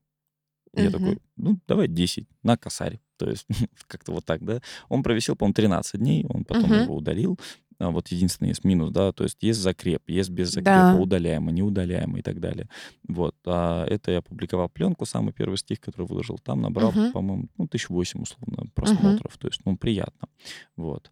Я 0.76 0.84
Мгм. 0.86 0.91
такой, 0.91 1.17
ну, 1.38 1.59
давай 1.67 1.88
10 1.88 2.28
на 2.43 2.57
косарь. 2.57 2.99
То 3.17 3.30
есть 3.30 3.45
как-то 3.88 4.13
вот 4.13 4.26
так, 4.26 4.43
да. 4.45 4.61
Он 4.89 5.03
провисел, 5.03 5.36
по-моему, 5.36 5.53
13 5.53 5.99
дней, 6.01 6.26
он 6.30 6.45
потом 6.45 6.72
Мгм. 6.72 6.82
его 6.84 6.95
удалил. 6.95 7.39
А 7.80 7.89
вот 7.89 8.09
единственный 8.09 8.49
есть 8.49 8.63
минус, 8.63 8.91
да, 8.91 9.11
то 9.11 9.24
есть 9.24 9.41
есть 9.41 9.59
закреп, 9.59 10.03
есть 10.07 10.30
без 10.30 10.49
закрепа, 10.51 10.95
Да. 10.95 10.97
удаляемый, 10.97 11.51
неудаляемый 11.53 12.19
и 12.19 12.24
так 12.24 12.39
далее. 12.39 12.69
Вот. 13.07 13.36
А 13.45 13.86
это 13.88 14.11
я 14.11 14.19
опубликовал 14.19 14.69
пленку, 14.69 15.05
самый 15.07 15.34
первый 15.34 15.57
стих, 15.57 15.80
который 15.82 16.05
выложил, 16.05 16.38
там 16.38 16.61
набрал, 16.61 16.91
Мгм. 16.93 17.11
по-моему, 17.11 17.47
ну, 17.57 17.67
1008 17.67 18.22
условно 18.22 18.69
просмотров. 18.76 19.36
То 19.39 19.47
есть, 19.47 19.61
ну, 19.65 19.78
приятно. 19.78 20.30
Вот. 20.76 21.11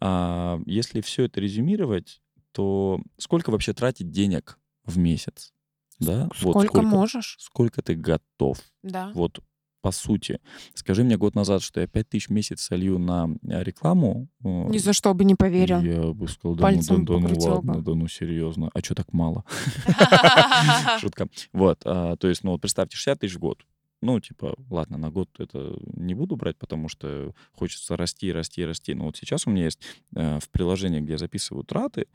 А 0.00 0.60
если 0.66 1.00
все 1.02 1.24
это 1.24 1.40
резюмировать, 1.40 2.22
то 2.52 3.00
сколько 3.18 3.50
вообще 3.50 3.74
тратить 3.74 4.10
денег 4.10 4.58
в 4.84 4.98
месяц? 4.98 5.53
Да? 6.00 6.28
Вот 6.40 6.52
Сколько 6.52 6.82
можешь? 6.82 7.36
Сколько 7.38 7.82
ты 7.82 7.94
готов? 7.94 8.58
Да. 8.82 9.10
Вот 9.14 9.40
по 9.84 9.90
сути. 9.90 10.40
Скажи 10.72 11.04
мне 11.04 11.18
год 11.18 11.34
назад, 11.34 11.60
что 11.62 11.78
я 11.78 11.86
5 11.86 12.08
тысяч 12.08 12.28
в 12.28 12.32
месяц 12.32 12.62
солью 12.62 12.98
на 12.98 13.28
э, 13.42 13.62
рекламу. 13.62 14.28
э, 14.42 14.48
Ни 14.48 14.78
за 14.78 14.94
что 14.94 15.12
бы 15.12 15.24
не 15.24 15.34
поверил. 15.34 15.82
Я 15.82 16.14
бы 16.14 16.26
сказал, 16.26 16.56
да, 16.56 16.62
Пальцем 16.62 17.00
ну, 17.00 17.20
да, 17.20 17.28
да, 17.28 17.34
ну 17.34 17.40
ладно, 17.40 17.74
бы. 17.74 17.82
да 17.82 17.94
ну 17.94 18.08
серьезно. 18.08 18.70
А 18.72 18.80
что 18.80 18.94
так 18.94 19.12
мало? 19.12 19.44
Шутка. 21.00 21.28
Вот, 21.52 21.82
а, 21.84 22.16
то 22.16 22.28
есть, 22.28 22.44
ну 22.44 22.52
вот 22.52 22.62
представьте, 22.62 22.96
60 22.96 23.20
тысяч 23.20 23.34
в 23.34 23.40
год. 23.40 23.66
Ну, 24.00 24.18
типа, 24.20 24.54
ладно, 24.70 24.96
на 24.96 25.10
год 25.10 25.28
это 25.38 25.76
не 25.94 26.14
буду 26.14 26.36
брать, 26.36 26.56
потому 26.56 26.88
что 26.88 27.34
хочется 27.52 27.94
расти, 27.94 28.32
расти, 28.32 28.64
расти. 28.64 28.94
Но 28.94 29.04
вот 29.04 29.18
сейчас 29.18 29.46
у 29.46 29.50
меня 29.50 29.64
есть 29.64 29.80
э, 30.16 30.38
в 30.40 30.48
приложении, 30.48 31.00
где 31.00 31.12
я 31.12 31.18
записываю 31.18 31.62
траты, 31.62 32.06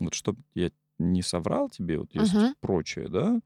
вот 0.00 0.14
чтобы 0.14 0.40
я 0.54 0.72
не 0.98 1.22
соврал 1.22 1.68
тебе, 1.68 1.98
вот 1.98 2.14
есть 2.14 2.34
Мгм. 2.34 2.54
прочее, 2.60 3.08
да, 3.08 3.40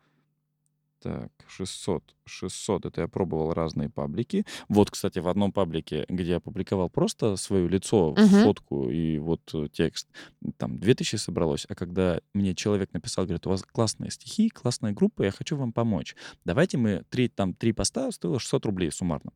так, 1.01 1.31
600. 1.47 2.03
600. 2.25 2.87
Это 2.87 3.03
я 3.03 3.09
пробовал 3.09 3.53
разные 3.53 3.89
паблики. 3.89 4.45
Вот, 4.69 4.91
кстати, 4.91 5.19
в 5.21 5.29
одном 5.29 5.53
паблике, 5.53 6.05
где 6.09 6.33
я 6.33 6.41
публиковал 6.41 6.91
просто 6.91 7.37
свое 7.37 7.69
лицо, 7.69 8.13
Мгм. 8.13 8.27
фотку 8.43 8.91
и 8.91 9.19
вот 9.19 9.43
э, 9.55 9.69
текст, 9.71 10.09
там 10.57 10.79
2000 10.79 11.17
собралось. 11.17 11.67
А 11.69 11.75
когда 11.75 12.21
мне 12.35 12.55
человек 12.55 12.93
написал, 12.93 13.25
говорит, 13.25 13.47
у 13.47 13.51
вас 13.51 13.63
классные 13.63 14.11
стихи, 14.11 14.49
классная 14.49 14.93
группа, 14.93 15.23
я 15.23 15.31
хочу 15.31 15.57
вам 15.57 15.73
помочь. 15.73 16.17
Давайте 16.45 16.79
мы, 16.79 17.05
три, 17.11 17.29
там, 17.29 17.55
три 17.55 17.73
поста 17.73 18.11
стоило 18.11 18.41
600 18.41 18.67
рублей 18.67 18.91
суммарно. 18.91 19.33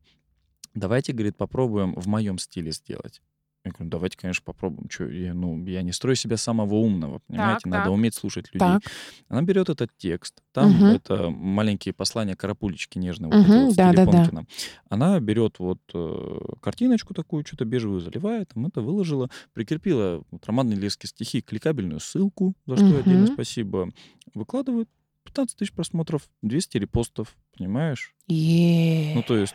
Давайте, 0.73 1.13
говорит, 1.13 1.37
попробуем 1.37 1.93
в 1.95 2.07
моем 2.07 2.37
стиле 2.37 2.71
сделать. 2.71 3.21
Я 3.63 3.71
говорю, 3.71 3.91
давайте, 3.91 4.17
конечно, 4.17 4.43
попробуем. 4.43 4.87
Чё, 4.89 5.07
я, 5.07 5.35
ну, 5.35 5.63
я 5.65 5.83
не 5.83 5.91
строю 5.91 6.15
себя 6.15 6.37
самого 6.37 6.75
умного, 6.75 7.19
понимаете? 7.27 7.69
Надо 7.69 7.83
так. 7.85 7.93
уметь 7.93 8.15
слушать 8.15 8.47
людей. 8.47 8.59
Так. 8.59 8.81
Она 9.27 9.43
берет 9.43 9.69
этот 9.69 9.91
текст, 9.97 10.41
там 10.51 10.71
Мгм. 10.71 10.85
это 10.85 11.29
маленькие 11.29 11.93
послания 11.93 12.35
карапулечки 12.35 12.97
нежные, 12.97 13.31
вот 13.31 13.45
эти 13.45 13.51
вот 13.63 13.73
стиле 13.73 13.91
да-да-да. 13.91 14.11
Понкина. 14.11 14.45
Она 14.89 15.19
берет 15.19 15.59
вот 15.59 15.79
э, 15.93 16.39
картиночку 16.59 17.13
такую, 17.13 17.45
что-то 17.45 17.65
бежевую 17.65 18.01
заливает, 18.01 18.49
там 18.53 18.65
это 18.65 18.81
выложила, 18.81 19.29
прикрепила 19.53 20.23
вот, 20.31 20.43
Роман 20.47 20.67
Нелевский 20.69 21.07
стихи, 21.07 21.41
кликабельную 21.41 21.99
ссылку, 21.99 22.55
за 22.65 22.77
что 22.77 22.97
отдельно 22.97 23.25
Мгм. 23.25 23.33
спасибо, 23.33 23.91
выкладывает 24.33 24.89
15 25.23 25.55
тысяч 25.59 25.71
просмотров, 25.71 26.27
200 26.41 26.77
репостов, 26.77 27.35
понимаешь? 27.55 28.15
Е. 28.27 29.13
Ну, 29.13 29.21
то 29.21 29.37
есть, 29.37 29.53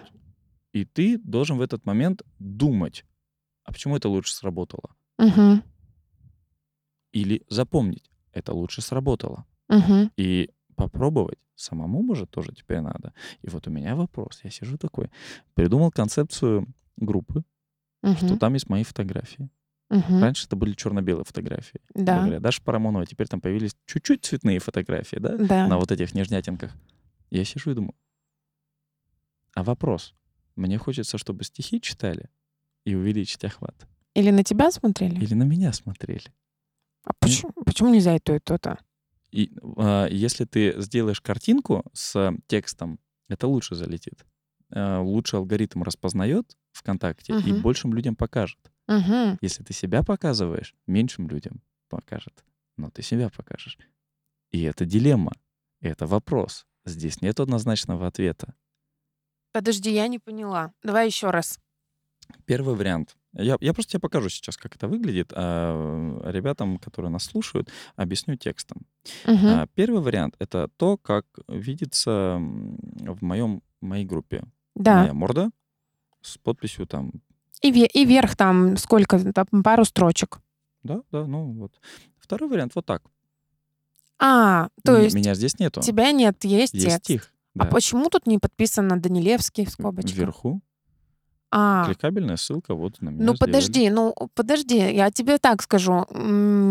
и 0.72 0.84
ты 0.84 1.18
должен 1.18 1.56
в 1.56 1.60
этот 1.60 1.84
момент 1.86 2.22
думать, 2.38 3.04
а 3.66 3.72
почему 3.72 3.96
это 3.96 4.08
лучше 4.08 4.32
сработало? 4.34 4.94
Мгм. 5.18 5.62
Или 7.12 7.44
запомнить, 7.48 8.10
это 8.32 8.52
лучше 8.54 8.80
сработало. 8.82 9.44
Мгм. 9.68 10.10
И 10.16 10.50
попробовать 10.76 11.38
самому, 11.54 12.02
может, 12.02 12.30
тоже 12.30 12.52
теперь 12.54 12.80
надо. 12.80 13.12
И 13.42 13.48
вот 13.48 13.66
у 13.66 13.70
меня 13.70 13.96
вопрос. 13.96 14.40
Я 14.44 14.50
сижу 14.50 14.76
такой, 14.78 15.10
придумал 15.54 15.90
концепцию 15.90 16.66
группы, 16.96 17.42
что 18.16 18.26
Мгм. 18.26 18.38
там 18.38 18.54
есть 18.54 18.68
мои 18.68 18.84
фотографии. 18.84 19.50
Мгм. 19.88 20.20
Раньше 20.22 20.46
это 20.46 20.56
были 20.56 20.72
черно-белые 20.74 21.24
фотографии. 21.24 21.80
Да. 21.94 22.18
говоря. 22.20 22.40
Даша 22.40 22.60
Парамонова. 22.62 23.06
Теперь 23.06 23.28
там 23.28 23.40
появились 23.40 23.74
чуть-чуть 23.86 24.24
цветные 24.24 24.58
фотографии, 24.58 25.16
да, 25.16 25.36
Да. 25.36 25.66
на 25.68 25.78
вот 25.78 25.90
этих 25.92 26.12
нежнятинках. 26.14 26.72
Я 27.30 27.44
сижу 27.44 27.70
и 27.70 27.74
думаю, 27.74 27.94
а 29.54 29.62
вопрос. 29.62 30.14
Мне 30.56 30.76
хочется, 30.78 31.18
чтобы 31.18 31.44
стихи 31.44 31.80
читали 31.80 32.28
и 32.86 32.94
увеличить 32.94 33.44
охват. 33.44 33.86
Или 34.14 34.30
на 34.30 34.42
тебя 34.42 34.70
смотрели? 34.70 35.16
Или 35.22 35.34
на 35.34 35.42
меня 35.42 35.72
смотрели. 35.74 36.32
А 37.04 37.12
почему, 37.18 37.52
почему 37.66 37.92
нельзя 37.92 38.16
и 38.16 38.18
то, 38.20 38.34
и 38.34 38.38
то-то? 38.38 38.78
И 39.32 39.52
а, 39.76 40.06
если 40.06 40.44
ты 40.44 40.80
сделаешь 40.80 41.20
картинку 41.20 41.84
с 41.92 42.32
текстом, 42.46 42.98
это 43.28 43.48
лучше 43.48 43.74
залетит. 43.74 44.24
А, 44.72 45.00
лучше 45.00 45.36
алгоритм 45.36 45.82
распознает 45.82 46.56
ВКонтакте 46.72 47.32
и 47.32 47.52
Мгм. 47.52 47.60
большим 47.62 47.92
людям 47.92 48.16
покажет. 48.16 48.58
Мгм. 48.86 49.38
Если 49.42 49.64
ты 49.64 49.74
себя 49.74 50.02
показываешь, 50.02 50.74
меньшим 50.86 51.28
людям 51.28 51.60
покажет. 51.88 52.44
Но 52.76 52.90
ты 52.90 53.02
себя 53.02 53.28
покажешь. 53.30 53.78
И 54.52 54.62
это 54.62 54.84
дилемма. 54.84 55.32
Это 55.80 56.06
вопрос. 56.06 56.66
Здесь 56.84 57.20
нет 57.20 57.40
однозначного 57.40 58.06
ответа. 58.06 58.54
Подожди, 59.52 59.92
я 59.92 60.06
не 60.06 60.20
поняла. 60.20 60.72
Давай 60.82 61.06
еще 61.06 61.30
раз. 61.30 61.58
Первый 62.44 62.74
вариант. 62.74 63.16
Я, 63.32 63.56
я 63.60 63.74
просто 63.74 63.92
тебе 63.92 64.00
покажу 64.00 64.28
сейчас, 64.30 64.56
как 64.56 64.76
это 64.76 64.88
выглядит, 64.88 65.32
а 65.34 66.22
ребятам, 66.30 66.78
которые 66.78 67.10
нас 67.10 67.24
слушают, 67.24 67.70
объясню 67.96 68.36
текстом. 68.36 68.78
Мгм. 69.26 69.46
А, 69.46 69.66
Первый 69.74 70.00
вариант— 70.00 70.34
это 70.38 70.68
то, 70.76 70.96
как 70.96 71.26
видится 71.48 72.38
в 72.38 73.22
моем, 73.22 73.62
моей 73.80 74.04
группе. 74.06 74.44
Да. 74.74 75.00
Моя 75.02 75.12
морда 75.14 75.50
с 76.22 76.38
подписью 76.38 76.86
там, 76.86 77.12
И, 77.62 77.70
ве- 77.72 77.90
и 77.92 78.04
вверх 78.06 78.36
там 78.36 78.76
сколько? 78.76 79.18
Там 79.32 79.46
пару 79.62 79.84
строчек. 79.84 80.38
да, 80.82 81.02
да, 81.12 81.26
ну 81.26 81.52
вот. 81.52 81.72
Второй 82.18 82.48
вариант 82.48 82.72
вот 82.74 82.86
так. 82.86 83.02
А, 84.18 84.68
то 84.82 84.96
М- 84.96 85.02
есть 85.02 85.14
Меня 85.14 85.34
здесь 85.34 85.58
нету. 85.58 85.80
тебя 85.82 86.10
нет, 86.12 86.42
есть, 86.44 86.74
Есть 86.74 86.86
текст. 86.86 87.04
стих. 87.04 87.32
А 87.58 87.64
Да. 87.64 87.66
почему 87.66 88.08
тут 88.08 88.26
не 88.26 88.38
подписано 88.38 88.98
Данилевский 89.00 89.64
в 89.66 89.70
скобочках? 89.70 90.14
Вверху. 90.16 90.60
А, 91.58 91.86
Кликабельная 91.86 92.36
ссылка, 92.36 92.74
вот 92.74 93.00
на 93.00 93.08
меня 93.08 93.24
ну 93.24 93.34
сделали. 93.34 93.38
подожди, 93.38 93.88
ну 93.88 94.14
подожди, 94.34 94.76
я 94.76 95.10
тебе 95.10 95.38
так 95.38 95.62
скажу. 95.62 96.04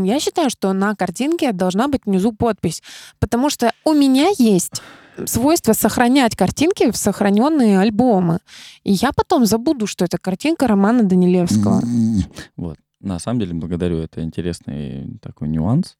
Я 0.05 0.19
считаю, 0.19 0.51
что 0.51 0.71
на 0.73 0.95
картинке 0.95 1.53
должна 1.53 1.88
быть 1.88 2.05
внизу 2.05 2.33
подпись, 2.33 2.83
потому 3.19 3.49
что 3.49 3.73
у 3.83 3.93
меня 3.93 4.27
есть 4.38 4.83
свойство 5.25 5.73
сохранять 5.73 6.36
картинки 6.36 6.91
в 6.91 6.97
сохраненные 6.97 7.79
альбомы. 7.79 8.41
И 8.83 8.91
я 8.91 9.09
потом 9.11 9.47
забуду, 9.47 9.88
что 9.88 10.05
это 10.05 10.19
картинка 10.19 10.67
Романа 10.67 11.03
Данилевского. 11.03 11.81
Вот. 12.55 12.77
На 12.99 13.17
самом 13.17 13.39
деле, 13.39 13.53
благодарю, 13.55 13.97
это 13.97 14.21
интересный 14.21 15.17
такой 15.19 15.47
нюанс. 15.47 15.97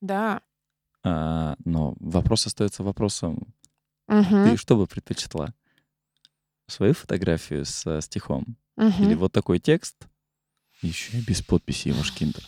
Да. 0.00 0.40
А, 1.04 1.56
но 1.64 1.94
вопрос 2.00 2.46
остается 2.46 2.82
вопросом. 2.82 3.54
Мгм, 4.08 4.44
Ты 4.44 4.56
что 4.56 4.76
бы 4.76 4.86
предпочла? 4.86 5.52
Свою 6.72 6.94
фотографию 6.94 7.66
со 7.66 8.00
стихом? 8.00 8.56
мгм. 8.76 9.02
Или 9.04 9.12
вот 9.14 9.30
такой 9.30 9.58
текст, 9.58 10.06
еще 10.80 11.18
и 11.18 11.20
без 11.20 11.42
подписи 11.42 11.90
Иваш 11.90 12.14
Киндер? 12.14 12.42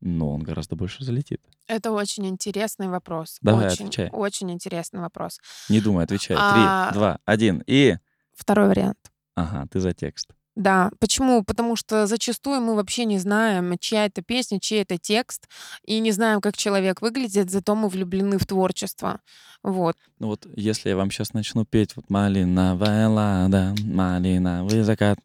Но 0.00 0.32
он 0.32 0.44
гораздо 0.44 0.76
больше 0.76 1.02
залетит. 1.02 1.40
Это 1.66 1.90
очень 1.90 2.24
интересный 2.28 2.86
вопрос. 2.86 3.38
Давай, 3.40 3.66
очень, 3.66 3.86
отвечай. 3.86 4.10
очень 4.10 4.52
интересный 4.52 5.00
вопрос. 5.00 5.40
Не 5.68 5.80
думай, 5.80 6.04
отвечай. 6.04 6.36
А- 6.38 6.52
Три, 6.90 6.94
два, 6.94 7.18
один. 7.24 7.64
И... 7.66 7.96
Второй 8.32 8.68
вариант. 8.68 9.10
Ага, 9.34 9.66
ты 9.68 9.80
за 9.80 9.92
текст. 9.92 10.30
Да, 10.56 10.90
почему? 11.00 11.42
Потому 11.42 11.74
что 11.74 12.06
зачастую 12.06 12.60
мы 12.60 12.76
вообще 12.76 13.04
не 13.04 13.18
знаем, 13.18 13.76
чья 13.78 14.06
это 14.06 14.22
песня, 14.22 14.60
чей 14.60 14.82
это 14.82 14.98
текст, 14.98 15.48
и 15.84 15.98
не 15.98 16.12
знаем, 16.12 16.40
как 16.40 16.56
человек 16.56 17.02
выглядит, 17.02 17.50
зато 17.50 17.74
мы 17.74 17.88
влюблены 17.88 18.38
в 18.38 18.46
творчество. 18.46 19.20
Вот. 19.62 19.96
Ну 20.20 20.28
вот, 20.28 20.46
если 20.54 20.90
я 20.90 20.96
вам 20.96 21.10
сейчас 21.10 21.32
начну 21.32 21.64
петь 21.64 21.96
вот 21.96 22.08
«Малиновая 22.08 23.08
лада, 23.08 23.74
малиновый 23.84 24.82
закат», 24.82 25.18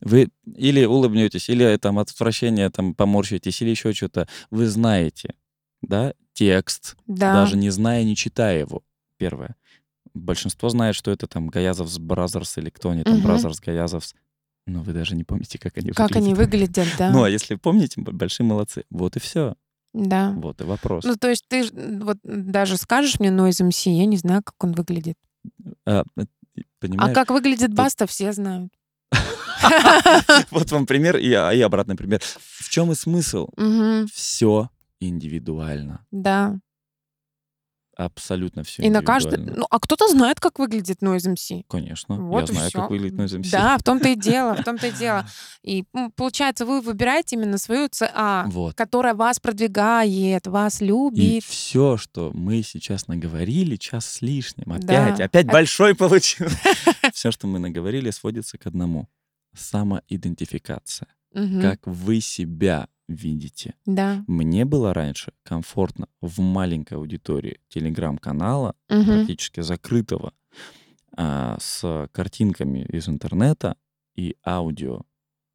вы 0.00 0.28
или 0.44 0.84
улыбнетесь, 0.84 1.48
или 1.48 1.76
там 1.78 1.98
от 1.98 2.10
отвращения 2.10 2.70
там 2.70 2.94
поморщитесь, 2.94 3.60
или 3.62 3.70
еще 3.70 3.92
что-то. 3.92 4.28
Вы 4.50 4.66
знаете, 4.68 5.34
да, 5.82 6.14
текст, 6.32 6.96
Да. 7.06 7.32
даже 7.34 7.56
не 7.56 7.70
зная, 7.70 8.04
не 8.04 8.14
читая 8.14 8.60
его. 8.60 8.82
Первое. 9.16 9.56
Большинство 10.12 10.68
знает, 10.68 10.94
что 10.94 11.10
это 11.10 11.26
там 11.26 11.48
Gayazovs 11.48 11.98
Brothers 11.98 12.58
или 12.58 12.70
кто 12.70 12.90
они 12.90 13.02
там. 13.02 13.20
Brothers, 13.20 13.60
Gayazovs. 13.60 14.14
Но 14.66 14.82
вы 14.82 14.92
даже 14.92 15.14
не 15.14 15.24
помните, 15.24 15.58
как 15.58 15.76
они 15.76 15.90
Как 15.90 16.16
они 16.16 16.34
выглядят. 16.34 16.76
выглядят, 16.76 16.98
да. 16.98 17.10
Ну, 17.10 17.22
а 17.24 17.28
если 17.30 17.54
помните, 17.56 18.00
большие 18.00 18.46
молодцы. 18.46 18.84
Вот 18.90 19.16
и 19.16 19.20
все. 19.20 19.56
Да. 19.92 20.30
Вот 20.36 20.60
и 20.60 20.64
вопрос. 20.64 21.04
Ну, 21.04 21.16
то 21.16 21.28
есть 21.28 21.44
ты 21.48 21.64
вот 22.02 22.18
даже 22.22 22.76
скажешь 22.78 23.20
мне 23.20 23.28
Noize 23.28 23.68
MC, 23.68 23.90
я 23.90 24.06
не 24.06 24.16
знаю, 24.16 24.42
как 24.42 24.54
он 24.64 24.72
выглядит. 24.72 25.16
А, 25.86 26.02
э, 26.16 26.22
А 26.22 26.60
понимаешь? 26.80 27.14
как 27.14 27.30
выглядит 27.30 27.68
Тут- 27.68 27.76
Баста, 27.76 28.06
все 28.06 28.32
знают. 28.32 28.72
Вот 30.50 30.70
вам 30.72 30.86
пример 30.86 31.16
и, 31.16 31.28
и 31.28 31.60
обратный 31.60 31.96
пример. 31.96 32.20
В 32.58 32.68
чем 32.70 32.90
и 32.92 32.94
смысл? 32.94 33.48
Все 34.12 34.70
индивидуально. 35.00 36.04
Да. 36.10 36.58
Абсолютно 37.96 38.64
все 38.64 38.82
И 38.82 38.90
на 38.90 39.02
каждый... 39.02 39.38
Ну, 39.38 39.66
а 39.70 39.78
кто-то 39.78 40.08
знает, 40.08 40.40
как 40.40 40.58
выглядит 40.58 41.00
Noise 41.02 41.32
MC. 41.34 41.62
Конечно. 41.68 42.16
Вот 42.16 42.40
я 42.40 42.44
и 42.44 42.56
знаю, 42.56 42.68
всё. 42.70 42.80
как 42.80 42.90
выглядит 42.90 43.18
Noise 43.18 43.40
MC. 43.40 43.50
Да, 43.52 43.78
в 43.78 43.82
том-то 43.84 44.08
и 44.08 44.16
дело, 44.16 44.54
в 44.54 44.64
том-то 44.64 44.88
и 44.88 44.90
дело. 44.98 45.26
И 45.62 45.84
получается, 46.16 46.66
вы 46.66 46.80
выбираете 46.80 47.36
именно 47.36 47.56
свою 47.58 47.88
ЦА, 47.88 48.46
Вот. 48.48 48.74
которая 48.74 49.14
вас 49.14 49.38
продвигает, 49.38 50.46
вас 50.48 50.82
И 50.82 50.86
любит. 50.86 51.44
все, 51.44 51.96
что 51.96 52.32
мы 52.34 52.62
сейчас 52.62 53.06
наговорили, 53.06 53.76
час 53.76 54.06
с 54.06 54.22
лишним. 54.22 54.64
Да. 54.80 55.06
Опять, 55.06 55.20
опять 55.20 55.46
Оп- 55.46 55.52
большой 55.52 55.94
получил. 55.96 56.48
Все, 57.12 57.30
что 57.30 57.46
мы 57.46 57.58
наговорили, 57.60 58.10
сводится 58.10 58.58
к 58.58 58.66
одному. 58.66 59.08
Самоидентификация. 59.56 61.08
Как 61.60 61.80
вы 61.86 62.20
себя 62.20 62.88
видите. 63.08 63.74
Да. 63.86 64.24
Мне 64.26 64.64
было 64.64 64.94
раньше 64.94 65.32
комфортно 65.42 66.08
в 66.20 66.40
маленькой 66.40 66.94
аудитории 66.98 67.60
телеграм-канала, 67.68 68.74
Мгм. 68.88 69.04
практически 69.04 69.60
закрытого, 69.60 70.32
а, 71.16 71.56
с 71.60 72.08
картинками 72.12 72.80
из 72.90 73.08
интернета 73.08 73.76
и 74.16 74.36
аудио. 74.44 75.02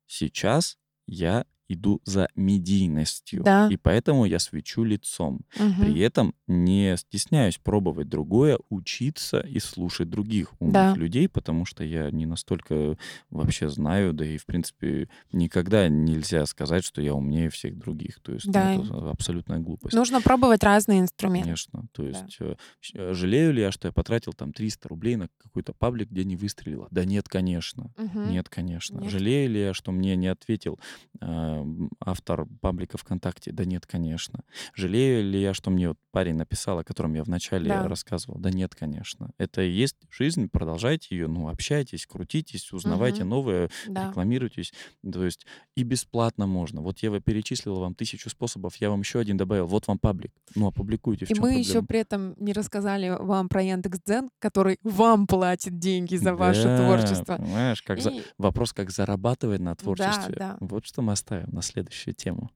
Сейчас 0.07 0.77
я 1.05 1.45
иду 1.69 2.01
за 2.03 2.27
медийностью, 2.35 3.43
Да. 3.43 3.67
и 3.71 3.77
поэтому 3.77 4.25
я 4.25 4.39
свечу 4.39 4.83
лицом. 4.83 5.41
Мгм. 5.57 5.75
При 5.81 5.99
этом 6.01 6.33
не 6.47 6.97
стесняюсь 6.97 7.57
пробовать 7.57 8.09
другое, 8.09 8.57
учиться 8.69 9.39
и 9.39 9.59
слушать 9.59 10.09
других 10.09 10.51
умных 10.59 10.73
Да. 10.73 10.95
людей, 10.95 11.29
потому 11.29 11.65
что 11.65 11.83
я 11.83 12.09
не 12.11 12.25
настолько 12.25 12.97
вообще 13.29 13.69
знаю, 13.69 14.13
да 14.13 14.25
и, 14.25 14.37
в 14.37 14.45
принципе, 14.45 15.09
никогда 15.31 15.87
нельзя 15.87 16.45
сказать, 16.45 16.83
что 16.83 17.01
я 17.01 17.13
умнее 17.13 17.49
всех 17.49 17.77
других. 17.77 18.19
То 18.21 18.33
есть 18.33 18.45
ну, 18.47 18.53
Да. 18.53 18.73
это 18.75 19.09
абсолютная 19.11 19.59
глупость. 19.59 19.95
Нужно 19.95 20.21
пробовать 20.21 20.63
разные 20.63 20.99
инструменты. 21.01 21.45
Конечно. 21.45 21.87
То 21.91 22.03
есть 22.05 22.37
э, 22.39 22.55
щ- 22.81 22.97
э, 22.97 23.13
жалею 23.13 23.53
ли 23.53 23.61
я, 23.61 23.71
что 23.71 23.87
я 23.87 23.91
потратил 23.91 24.33
там 24.33 24.53
300 24.53 24.87
рублей 24.89 25.15
на 25.15 25.29
какой-то 25.37 25.73
паблик, 25.73 26.09
где 26.09 26.23
не 26.23 26.35
выстрелило? 26.35 26.87
Да 26.91 27.05
нет, 27.05 27.29
конечно. 27.29 27.91
Мгм. 27.97 28.31
Нет, 28.31 28.49
конечно. 28.49 28.99
Нет. 28.99 29.11
Жалею 29.11 29.49
ли 29.51 29.59
я, 29.61 29.73
что 29.73 29.91
мне 29.91 30.15
не 30.15 30.27
ответил 30.27 30.79
э, 31.21 31.58
автор 31.99 32.45
паблика 32.61 32.97
ВКонтакте? 32.97 33.51
Да 33.51 33.65
нет, 33.65 33.85
конечно. 33.85 34.41
Жалею 34.75 35.23
ли 35.23 35.41
я, 35.41 35.53
что 35.53 35.69
мне 35.69 35.89
вот 35.89 35.97
парень 36.11 36.35
написал, 36.35 36.79
о 36.79 36.83
котором 36.83 37.13
я 37.13 37.23
вначале 37.23 37.67
Да. 37.69 37.87
рассказывал? 37.87 38.39
Да 38.39 38.49
нет, 38.51 38.75
конечно. 38.75 39.31
Это 39.37 39.61
и 39.61 39.69
есть 39.69 39.95
жизнь, 40.09 40.49
продолжайте 40.49 41.15
ее, 41.15 41.27
ну, 41.27 41.49
общайтесь, 41.49 42.05
крутитесь, 42.05 42.71
узнавайте 42.73 43.21
Мгм. 43.21 43.29
новое, 43.29 43.69
Да. 43.87 44.09
рекламируйтесь. 44.09 44.73
То 45.11 45.23
есть 45.25 45.45
и 45.75 45.83
бесплатно 45.83 46.47
можно. 46.47 46.81
Вот 46.81 46.99
я 46.99 47.11
вы 47.11 47.19
перечислил 47.21 47.75
вам 47.79 47.95
тысячу 47.95 48.29
способов, 48.29 48.75
я 48.77 48.89
вам 48.89 49.01
еще 49.01 49.19
один 49.19 49.37
добавил. 49.37 49.67
Вот 49.67 49.87
вам 49.87 49.99
паблик. 49.99 50.31
Ну, 50.55 50.67
опубликуйте. 50.67 51.25
В 51.25 51.31
И 51.31 51.33
мы 51.35 51.39
проблема? 51.41 51.59
еще 51.59 51.81
при 51.83 51.99
этом 51.99 52.35
не 52.37 52.53
рассказали 52.53 53.09
вам 53.19 53.49
про 53.49 53.61
Яндекс.Дзен, 53.63 54.29
который 54.39 54.77
вам 54.83 55.27
платит 55.27 55.77
деньги 55.79 56.15
за 56.15 56.33
ваше 56.35 56.63
Да, 56.63 56.77
творчество. 56.77 57.35
Понимаешь, 57.37 57.81
как 57.81 58.01
за- 58.01 58.09
И- 58.11 58.21
вопрос, 58.37 58.73
как 58.73 58.91
зарабатывать 58.91 59.61
на 59.61 59.75
творчестве. 59.75 60.35
да. 60.37 60.57
Вот 60.59 60.85
что 60.85 61.01
мы 61.01 61.13
оставим 61.13 61.48
переходим 61.49 61.55
на 61.55 61.61
следующую 61.61 62.13
тему. 62.13 62.49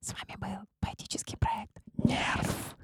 С 0.00 0.12
вами 0.12 0.36
был 0.38 0.66
поэтический 0.80 1.36
проект 1.36 1.76
Нерв. 2.04 2.76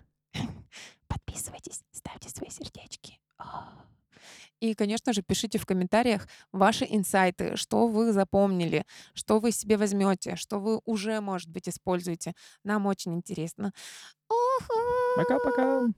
Подписывайтесь, 1.09 1.83
ставьте 1.93 2.29
свои 2.29 2.51
сердечки. 2.51 3.19
А. 3.39 3.85
И, 4.61 4.75
конечно 4.75 5.13
же, 5.13 5.23
пишите 5.23 5.59
в 5.59 5.67
комментариях 5.67 6.29
ваши 6.53 6.87
инсайты, 6.89 7.57
что 7.57 7.87
вы 7.87 8.13
запомнили, 8.13 8.85
что 9.15 9.39
вы 9.39 9.53
себе 9.53 9.77
возьмете, 9.77 10.37
что 10.37 10.59
вы 10.59 10.81
уже, 10.85 11.21
может 11.21 11.51
быть, 11.51 11.69
используете. 11.69 12.35
Нам 12.65 12.87
очень 12.87 13.15
интересно. 13.15 13.73
Пока-пока. 15.17 15.89